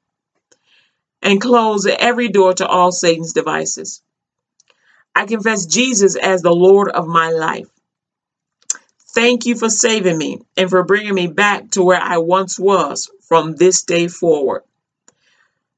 and 1.23 1.41
close 1.41 1.87
every 1.87 2.27
door 2.27 2.53
to 2.53 2.67
all 2.67 2.91
Satan's 2.91 3.33
devices. 3.33 4.01
I 5.15 5.25
confess 5.25 5.65
Jesus 5.65 6.15
as 6.15 6.41
the 6.41 6.51
Lord 6.51 6.89
of 6.89 7.07
my 7.07 7.31
life. 7.31 7.69
Thank 9.15 9.45
you 9.45 9.55
for 9.55 9.69
saving 9.69 10.17
me 10.17 10.41
and 10.57 10.69
for 10.69 10.83
bringing 10.83 11.13
me 11.13 11.27
back 11.27 11.71
to 11.71 11.83
where 11.83 12.01
I 12.01 12.17
once 12.17 12.59
was 12.59 13.09
from 13.21 13.55
this 13.55 13.83
day 13.83 14.07
forward. 14.07 14.63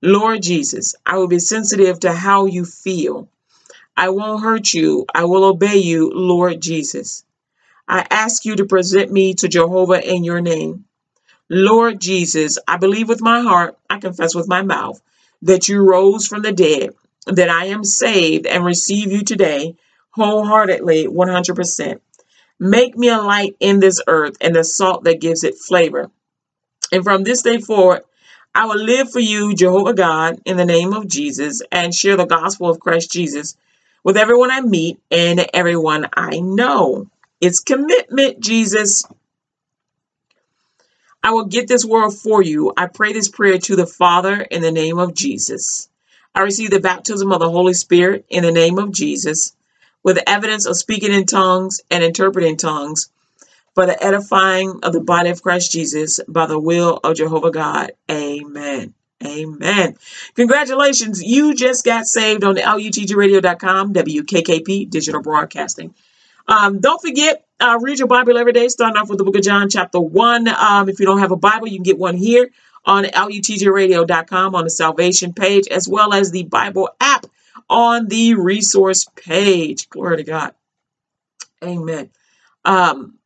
Lord 0.02 0.42
Jesus, 0.42 0.96
I 1.06 1.18
will 1.18 1.28
be 1.28 1.40
sensitive 1.40 2.02
to 2.02 2.14
how 2.14 2.46
you 2.46 2.66
feel 2.66 3.30
I 3.98 4.10
won't 4.10 4.44
hurt 4.44 4.74
you. 4.74 5.06
I 5.14 5.24
will 5.24 5.46
obey 5.46 5.78
you, 5.78 6.12
Lord 6.14 6.62
Jesus. 6.62 7.24
I 7.88 8.06
ask 8.10 8.44
you 8.44 8.58
to 8.58 8.66
present 8.66 9.12
me 9.12 9.36
to 9.36 9.48
Jehovah 9.48 10.06
in 10.06 10.24
your 10.26 10.42
name. 10.42 10.86
Lord 11.50 12.02
Jesus, 12.02 12.58
I 12.68 12.78
believe 12.78 13.08
with 13.08 13.22
my 13.22 13.42
heart, 13.42 13.78
I 13.90 14.00
confess 14.00 14.36
with 14.36 14.50
my 14.50 14.64
mouth 14.64 15.02
that 15.46 15.70
you 15.70 15.88
rose 15.88 16.28
from 16.28 16.42
the 16.42 16.52
dead, 16.52 16.92
that 17.28 17.50
I 17.50 17.66
am 17.66 17.84
saved 17.84 18.46
and 18.46 18.66
receive 18.66 19.12
you 19.12 19.24
today 19.24 19.76
wholeheartedly, 20.12 21.08
100%. 21.08 22.00
Make 22.60 22.98
me 22.98 23.10
a 23.10 23.18
light 23.18 23.56
in 23.60 23.80
this 23.80 24.02
earth 24.08 24.38
and 24.40 24.56
the 24.56 24.64
salt 24.64 25.04
that 25.04 25.20
gives 25.20 25.44
it 25.44 25.56
flavor. 25.58 26.10
And 26.92 27.04
from 27.04 27.24
this 27.24 27.42
day 27.42 27.60
forward, 27.60 28.04
I 28.54 28.66
will 28.66 28.82
live 28.82 29.12
for 29.12 29.20
you, 29.20 29.54
Jehovah 29.54 29.94
God, 29.94 30.40
in 30.46 30.56
the 30.56 30.66
name 30.66 30.94
of 30.94 31.08
Jesus, 31.08 31.62
and 31.72 31.94
share 31.94 32.16
the 32.16 32.26
gospel 32.26 32.70
of 32.70 32.80
Christ 32.80 33.12
Jesus 33.12 33.58
with 34.04 34.16
everyone 34.16 34.52
I 34.52 34.62
meet 34.62 35.00
and 35.12 35.46
everyone 35.54 36.08
I 36.16 36.40
know. 36.40 37.08
It's 37.42 37.60
commitment, 37.60 38.40
Jesus. 38.40 39.04
I 41.26 41.32
will 41.32 41.46
get 41.46 41.68
this 41.68 41.84
world 41.84 42.16
for 42.16 42.44
you. 42.44 42.72
I 42.78 42.86
pray 42.86 43.12
this 43.12 43.30
prayer 43.30 43.58
to 43.58 43.76
the 43.76 43.88
Father 43.88 44.42
in 44.42 44.62
the 44.62 44.72
name 44.72 45.00
of 45.00 45.16
Jesus. 45.16 45.90
I 46.36 46.42
receive 46.42 46.70
the 46.70 46.80
baptism 46.80 47.32
of 47.32 47.40
the 47.40 47.50
Holy 47.50 47.74
Spirit 47.74 48.28
in 48.30 48.44
the 48.44 48.52
name 48.52 48.78
of 48.78 48.92
Jesus 48.92 49.56
with 50.04 50.18
the 50.18 50.30
evidence 50.30 50.68
of 50.68 50.78
speaking 50.78 51.12
in 51.12 51.26
tongues 51.26 51.82
and 51.90 52.04
interpreting 52.04 52.58
tongues 52.58 53.10
for 53.74 53.88
the 53.88 54.04
edifying 54.04 54.82
of 54.84 54.94
the 54.94 55.02
body 55.02 55.32
of 55.32 55.42
Christ 55.42 55.72
Jesus 55.72 56.20
by 56.28 56.46
the 56.46 56.60
will 56.60 57.00
of 57.04 57.18
Jehovah 57.18 57.50
God. 57.50 57.94
Amen. 58.12 58.94
Amen. 59.26 59.96
Congratulations. 60.36 61.24
You 61.24 61.56
just 61.56 61.84
got 61.84 62.06
saved 62.06 62.44
on 62.44 62.54
the 62.54 62.62
LUTGRadio.com, 62.62 63.94
WKKP 63.96 64.92
Digital 64.92 65.24
Broadcasting. 65.24 65.96
Um, 66.48 66.80
don't 66.80 67.02
forget, 67.02 67.46
uh, 67.60 67.80
read 67.82 68.00
your 68.00 68.08
Bible 68.08 68.38
every 68.38 68.54
day, 68.54 68.68
starting 68.68 68.98
off 68.98 69.10
with 69.10 69.18
the 69.18 69.24
book 69.24 69.36
of 69.36 69.44
John, 69.44 69.70
chapter 69.70 70.00
1. 70.00 70.48
Um, 70.48 70.90
if 70.90 71.00
you 71.00 71.06
don't 71.06 71.20
have 71.20 71.32
a 71.32 71.38
Bible, 71.38 71.68
you 71.68 71.78
can 71.78 71.84
get 71.84 71.98
one 71.98 72.16
here 72.16 72.50
on 72.86 73.06
LUTGRadio.com 73.06 74.56
on 74.56 74.64
the 74.64 74.70
salvation 74.70 75.34
page, 75.34 75.68
as 75.68 75.88
well 75.88 76.14
as 76.14 76.32
the 76.32 76.44
Bible 76.44 76.90
app 77.00 77.26
on 77.70 78.08
the 78.08 78.36
resource 78.36 79.06
page. 79.16 79.90
Glory 79.90 80.18
to 80.18 80.24
God. 80.24 80.54
Amen. 81.64 82.12
Um, 82.64 83.18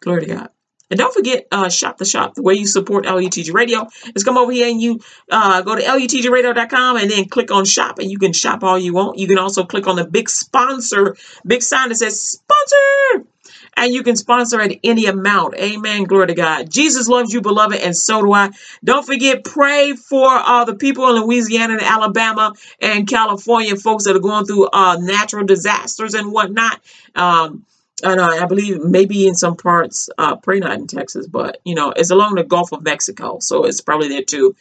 glory 0.00 0.26
to 0.26 0.34
God. 0.34 0.50
And 0.90 0.98
don't 0.98 1.12
forget, 1.12 1.46
uh, 1.52 1.68
Shop 1.68 1.98
the 1.98 2.04
Shop, 2.04 2.34
the 2.34 2.42
way 2.42 2.54
you 2.54 2.66
support 2.66 3.04
LUTG 3.04 3.52
Radio 3.52 3.86
is 4.14 4.24
come 4.24 4.38
over 4.38 4.52
here 4.52 4.68
and 4.68 4.80
you 4.80 5.00
uh, 5.30 5.62
go 5.62 5.74
to 5.74 5.82
LUTGRadio.com 5.82 6.96
and 6.96 7.10
then 7.10 7.28
click 7.28 7.50
on 7.50 7.64
shop 7.64 7.98
and 7.98 8.10
you 8.10 8.18
can 8.18 8.32
shop 8.32 8.64
all 8.64 8.78
you 8.78 8.94
want. 8.94 9.18
You 9.18 9.26
can 9.26 9.38
also 9.38 9.64
click 9.64 9.86
on 9.86 9.96
the 9.96 10.06
big 10.06 10.30
sponsor, 10.30 11.16
big 11.46 11.62
sign 11.62 11.90
that 11.90 11.96
says 11.96 12.20
sponsor. 12.22 13.26
And 13.76 13.94
you 13.94 14.02
can 14.02 14.16
sponsor 14.16 14.60
at 14.60 14.72
any 14.82 15.06
amount. 15.06 15.54
Amen. 15.54 16.04
Glory 16.04 16.26
to 16.28 16.34
God. 16.34 16.68
Jesus 16.68 17.06
loves 17.06 17.32
you, 17.32 17.40
beloved, 17.40 17.78
and 17.78 17.96
so 17.96 18.22
do 18.22 18.32
I. 18.32 18.50
Don't 18.82 19.06
forget, 19.06 19.44
pray 19.44 19.92
for 19.94 20.26
uh, 20.26 20.64
the 20.64 20.74
people 20.74 21.08
in 21.10 21.22
Louisiana 21.22 21.74
and 21.74 21.82
Alabama 21.82 22.54
and 22.80 23.06
California, 23.08 23.76
folks 23.76 24.04
that 24.04 24.16
are 24.16 24.20
going 24.20 24.46
through 24.46 24.68
uh, 24.72 24.96
natural 25.00 25.44
disasters 25.44 26.14
and 26.14 26.32
whatnot. 26.32 26.80
Um, 27.14 27.64
and 28.02 28.20
I, 28.20 28.42
I 28.42 28.46
believe 28.46 28.82
maybe 28.82 29.26
in 29.26 29.34
some 29.34 29.56
parts, 29.56 30.08
uh, 30.18 30.36
not 30.46 30.72
in 30.72 30.86
Texas, 30.86 31.26
but 31.26 31.60
you 31.64 31.74
know, 31.74 31.92
it's 31.94 32.10
along 32.10 32.36
the 32.36 32.44
Gulf 32.44 32.72
of 32.72 32.82
Mexico, 32.82 33.38
so 33.40 33.64
it's 33.64 33.80
probably 33.80 34.08
there 34.08 34.22
too. 34.22 34.54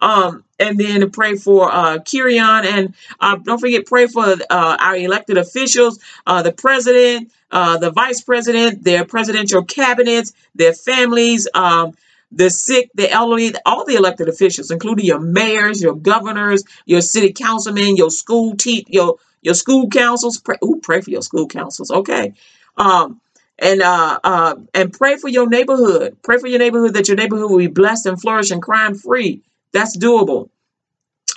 Um, 0.00 0.42
and 0.58 0.78
then 0.78 1.10
pray 1.10 1.36
for 1.36 1.70
uh, 1.72 1.98
Kerrion, 1.98 2.64
and 2.64 2.94
uh, 3.20 3.36
don't 3.36 3.60
forget 3.60 3.86
pray 3.86 4.08
for 4.08 4.24
uh, 4.24 4.76
our 4.80 4.96
elected 4.96 5.38
officials, 5.38 6.00
uh, 6.26 6.42
the 6.42 6.52
president, 6.52 7.30
uh, 7.52 7.78
the 7.78 7.92
vice 7.92 8.20
president, 8.20 8.82
their 8.82 9.04
presidential 9.04 9.62
cabinets, 9.62 10.32
their 10.56 10.72
families, 10.72 11.48
um, 11.54 11.94
the 12.32 12.50
sick, 12.50 12.90
the 12.94 13.10
elderly, 13.10 13.52
all 13.64 13.84
the 13.84 13.94
elected 13.94 14.28
officials, 14.28 14.70
including 14.70 15.04
your 15.04 15.20
mayors, 15.20 15.80
your 15.80 15.94
governors, 15.94 16.64
your 16.84 17.00
city 17.00 17.32
councilmen, 17.32 17.96
your 17.96 18.10
school 18.10 18.56
te- 18.56 18.86
your 18.88 19.18
your 19.42 19.54
school 19.54 19.88
councils. 19.88 20.38
Pray, 20.38 20.56
ooh, 20.64 20.80
pray 20.82 21.00
for 21.00 21.10
your 21.10 21.22
school 21.22 21.46
councils. 21.46 21.90
Okay, 21.90 22.34
um, 22.76 23.20
and 23.58 23.82
uh, 23.82 24.18
uh, 24.24 24.54
and 24.72 24.92
pray 24.92 25.16
for 25.16 25.28
your 25.28 25.48
neighborhood. 25.48 26.16
Pray 26.22 26.38
for 26.38 26.46
your 26.46 26.58
neighborhood 26.58 26.94
that 26.94 27.08
your 27.08 27.16
neighborhood 27.16 27.50
will 27.50 27.58
be 27.58 27.66
blessed 27.66 28.06
and 28.06 28.20
flourish 28.20 28.50
and 28.50 28.62
crime 28.62 28.94
free. 28.94 29.42
That's 29.72 29.96
doable. 29.96 30.48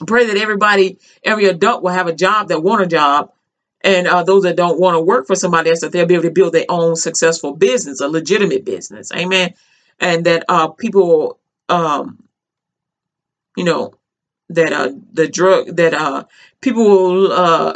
Pray 0.06 0.26
that 0.27 0.38
everybody, 0.38 0.98
every 1.23 1.45
adult, 1.45 1.82
will 1.84 1.91
have 1.91 2.07
a 2.07 2.14
job 2.14 2.49
that 2.49 2.61
want 2.61 2.84
a 2.84 2.88
job, 2.88 3.32
and 3.82 4.07
uh, 4.07 4.23
those 4.23 4.44
that 4.44 4.57
don't 4.57 4.80
want 4.80 4.95
to 4.95 5.02
work 5.02 5.27
for 5.27 5.36
somebody 5.36 5.69
else, 5.69 5.82
that 5.82 5.91
they'll 5.91 6.06
be 6.06 6.15
able 6.15 6.23
to 6.23 6.32
build 6.32 6.53
their 6.53 6.65
own 6.69 6.95
successful 6.95 7.53
business, 7.53 8.02
a 8.02 8.07
legitimate 8.07 8.65
business. 8.65 9.11
Amen. 9.14 9.53
And 9.99 10.26
that 10.26 10.44
uh, 10.49 10.69
people, 10.69 11.40
um, 11.69 12.22
you 13.56 13.64
know, 13.64 13.94
that 14.49 14.73
uh, 14.73 14.91
the 15.14 15.27
drug 15.27 15.77
that 15.77 15.94
uh, 15.94 16.26
people 16.61 16.84
will 16.84 17.32
uh, 17.32 17.73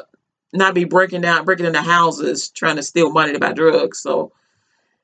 not 0.54 0.74
be 0.74 0.84
breaking 0.84 1.22
down, 1.22 1.46
breaking 1.46 1.66
into 1.66 1.82
houses, 1.82 2.50
trying 2.50 2.78
to 2.78 2.84
steal 2.84 3.12
money 3.12 3.34
to 3.34 3.40
buy 3.40 3.54
drugs. 3.54 4.00
So, 4.00 4.32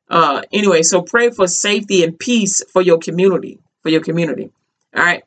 uh, 0.10 0.42
anyway, 0.52 0.84
so 0.84 1.02
pray 1.02 1.30
for 1.30 1.48
safety 1.48 2.04
and 2.04 2.18
peace 2.18 2.64
for 2.72 2.82
your 2.82 2.98
community, 2.98 3.60
for 3.82 3.90
your 3.90 4.02
community. 4.02 4.52
All 4.96 5.04
right. 5.04 5.24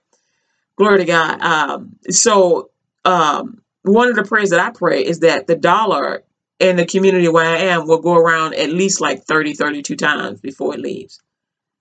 Glory 0.77 0.99
to 0.99 1.05
God. 1.05 1.41
Um, 1.41 1.97
so, 2.09 2.71
um, 3.05 3.63
one 3.83 4.09
of 4.09 4.17
the 4.17 4.25
prayers 4.25 4.51
that 4.51 4.61
I 4.61 4.71
pray 4.71 5.05
is 5.05 5.21
that 5.21 5.47
the 5.47 5.57
dollar 5.57 6.25
in 6.59 6.77
the 6.77 6.87
community 6.87 7.29
where 7.29 7.47
I 7.47 7.59
am 7.59 7.87
will 7.87 8.01
go 8.01 8.15
around 8.15 8.55
at 8.55 8.71
least 8.71 9.01
like 9.01 9.25
30, 9.25 9.55
32 9.55 9.97
times 9.97 10.41
before 10.41 10.75
it 10.75 10.81
leaves. 10.81 11.21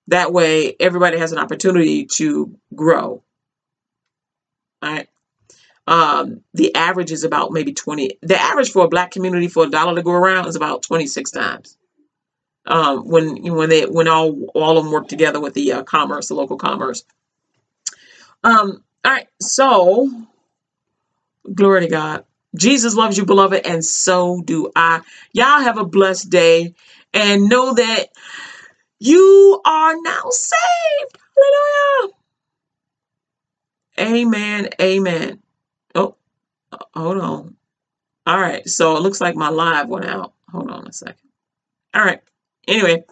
That 0.08 0.32
way, 0.32 0.76
everybody 0.80 1.18
has 1.18 1.32
an 1.32 1.40
opportunity 1.40 2.06
to 2.16 2.56
grow. 2.74 3.24
All 4.82 4.92
right. 4.94 5.10
Um, 5.88 6.42
the 6.54 6.76
average 6.76 7.12
is 7.12 7.24
about 7.24 7.52
maybe 7.54 7.74
20. 7.74 8.20
The 8.22 8.40
average 8.40 8.72
for 8.72 8.86
a 8.86 8.90
black 8.90 9.12
community 9.12 9.48
for 9.48 9.66
a 9.66 9.70
dollar 9.70 9.96
to 9.96 10.04
go 10.04 10.12
around 10.12 10.48
is 10.48 10.56
about 10.58 10.84
26 10.84 11.32
times. 11.32 11.78
Um, 12.66 13.08
when 13.08 13.56
when 13.56 13.70
they 13.70 13.86
when 13.86 14.10
all 14.10 14.48
all 14.54 14.78
of 14.78 14.84
them 14.84 14.92
work 14.94 15.08
together 15.08 15.40
with 15.40 15.54
the 15.54 15.72
uh, 15.72 15.84
commerce, 15.84 16.28
the 16.28 16.36
local 16.36 16.58
commerce. 16.58 17.06
Um, 18.44 18.84
all 19.06 19.12
right, 19.12 19.28
so 19.40 20.10
glory 21.54 21.82
to 21.82 21.88
God. 21.88 22.26
Jesus 22.56 22.96
loves 22.96 23.18
you, 23.18 23.26
beloved, 23.26 23.66
and 23.66 23.86
so 23.86 24.42
do 24.44 24.72
I. 24.76 25.02
Y'all 25.32 25.62
have 25.62 25.78
a 25.78 25.86
blessed 25.86 26.30
day 26.30 26.74
and 27.14 27.50
know 27.50 27.74
that 27.74 28.08
you 29.00 29.62
are 29.66 29.96
now 30.02 30.24
saved. 30.30 31.18
Hallelujah. 31.38 32.14
Amen. 34.00 34.70
Amen. 34.82 35.44
Uh, 36.72 36.78
hold 36.94 37.18
on. 37.20 37.56
All 38.26 38.40
right. 38.40 38.68
So 38.68 38.96
it 38.98 39.02
looks 39.02 39.22
like 39.22 39.36
my 39.36 39.50
live 39.50 39.88
went 39.88 40.06
out. 40.06 40.34
Hold 40.52 40.70
on 40.70 40.88
a 40.88 40.94
second. 40.94 41.30
All 41.94 42.04
right. 42.04 42.22
Anyway, 42.68 43.06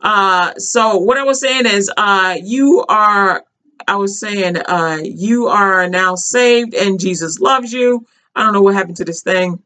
uh, 0.00 0.54
so 0.56 0.98
what 0.98 1.18
I 1.18 1.24
was 1.24 1.40
saying 1.40 1.66
is, 1.66 1.90
uh, 1.96 2.36
you 2.40 2.84
are, 2.88 3.44
I 3.86 3.96
was 3.96 4.20
saying, 4.20 4.56
uh, 4.56 5.00
you 5.02 5.48
are 5.48 5.88
now 5.88 6.14
saved 6.14 6.74
and 6.74 7.00
Jesus 7.00 7.40
loves 7.40 7.72
you. 7.72 8.06
I 8.34 8.44
don't 8.44 8.52
know 8.52 8.62
what 8.62 8.74
happened 8.74 8.98
to 8.98 9.04
this 9.04 9.22
thing. 9.22 9.62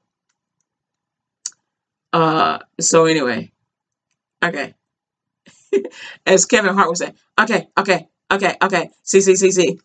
Uh, 2.12 2.60
so 2.80 3.04
anyway, 3.04 3.52
okay. 4.42 4.74
As 6.26 6.46
Kevin 6.46 6.74
Hart 6.74 6.88
would 6.88 6.98
say, 6.98 7.12
okay, 7.38 7.68
okay, 7.76 8.08
okay, 8.30 8.56
okay. 8.62 8.90
See, 9.02 9.20
see, 9.20 9.36
see, 9.36 9.50
see. 9.50 9.80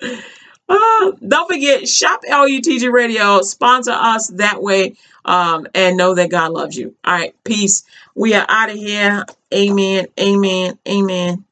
Uh, 0.72 1.12
don't 1.26 1.48
forget, 1.50 1.88
shop 1.88 2.22
LUTG 2.28 2.90
Radio, 2.90 3.42
sponsor 3.42 3.92
us 3.92 4.28
that 4.28 4.62
way, 4.62 4.96
um, 5.24 5.66
and 5.74 5.96
know 5.96 6.14
that 6.14 6.30
God 6.30 6.52
loves 6.52 6.76
you. 6.76 6.94
All 7.04 7.14
right, 7.14 7.34
peace. 7.44 7.84
We 8.14 8.34
are 8.34 8.46
out 8.48 8.70
of 8.70 8.76
here. 8.76 9.26
Amen. 9.52 10.06
Amen. 10.18 10.78
Amen. 10.88 11.44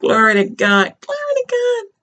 Glory 0.00 0.34
to 0.34 0.44
God. 0.46 0.94
Glory 1.00 1.93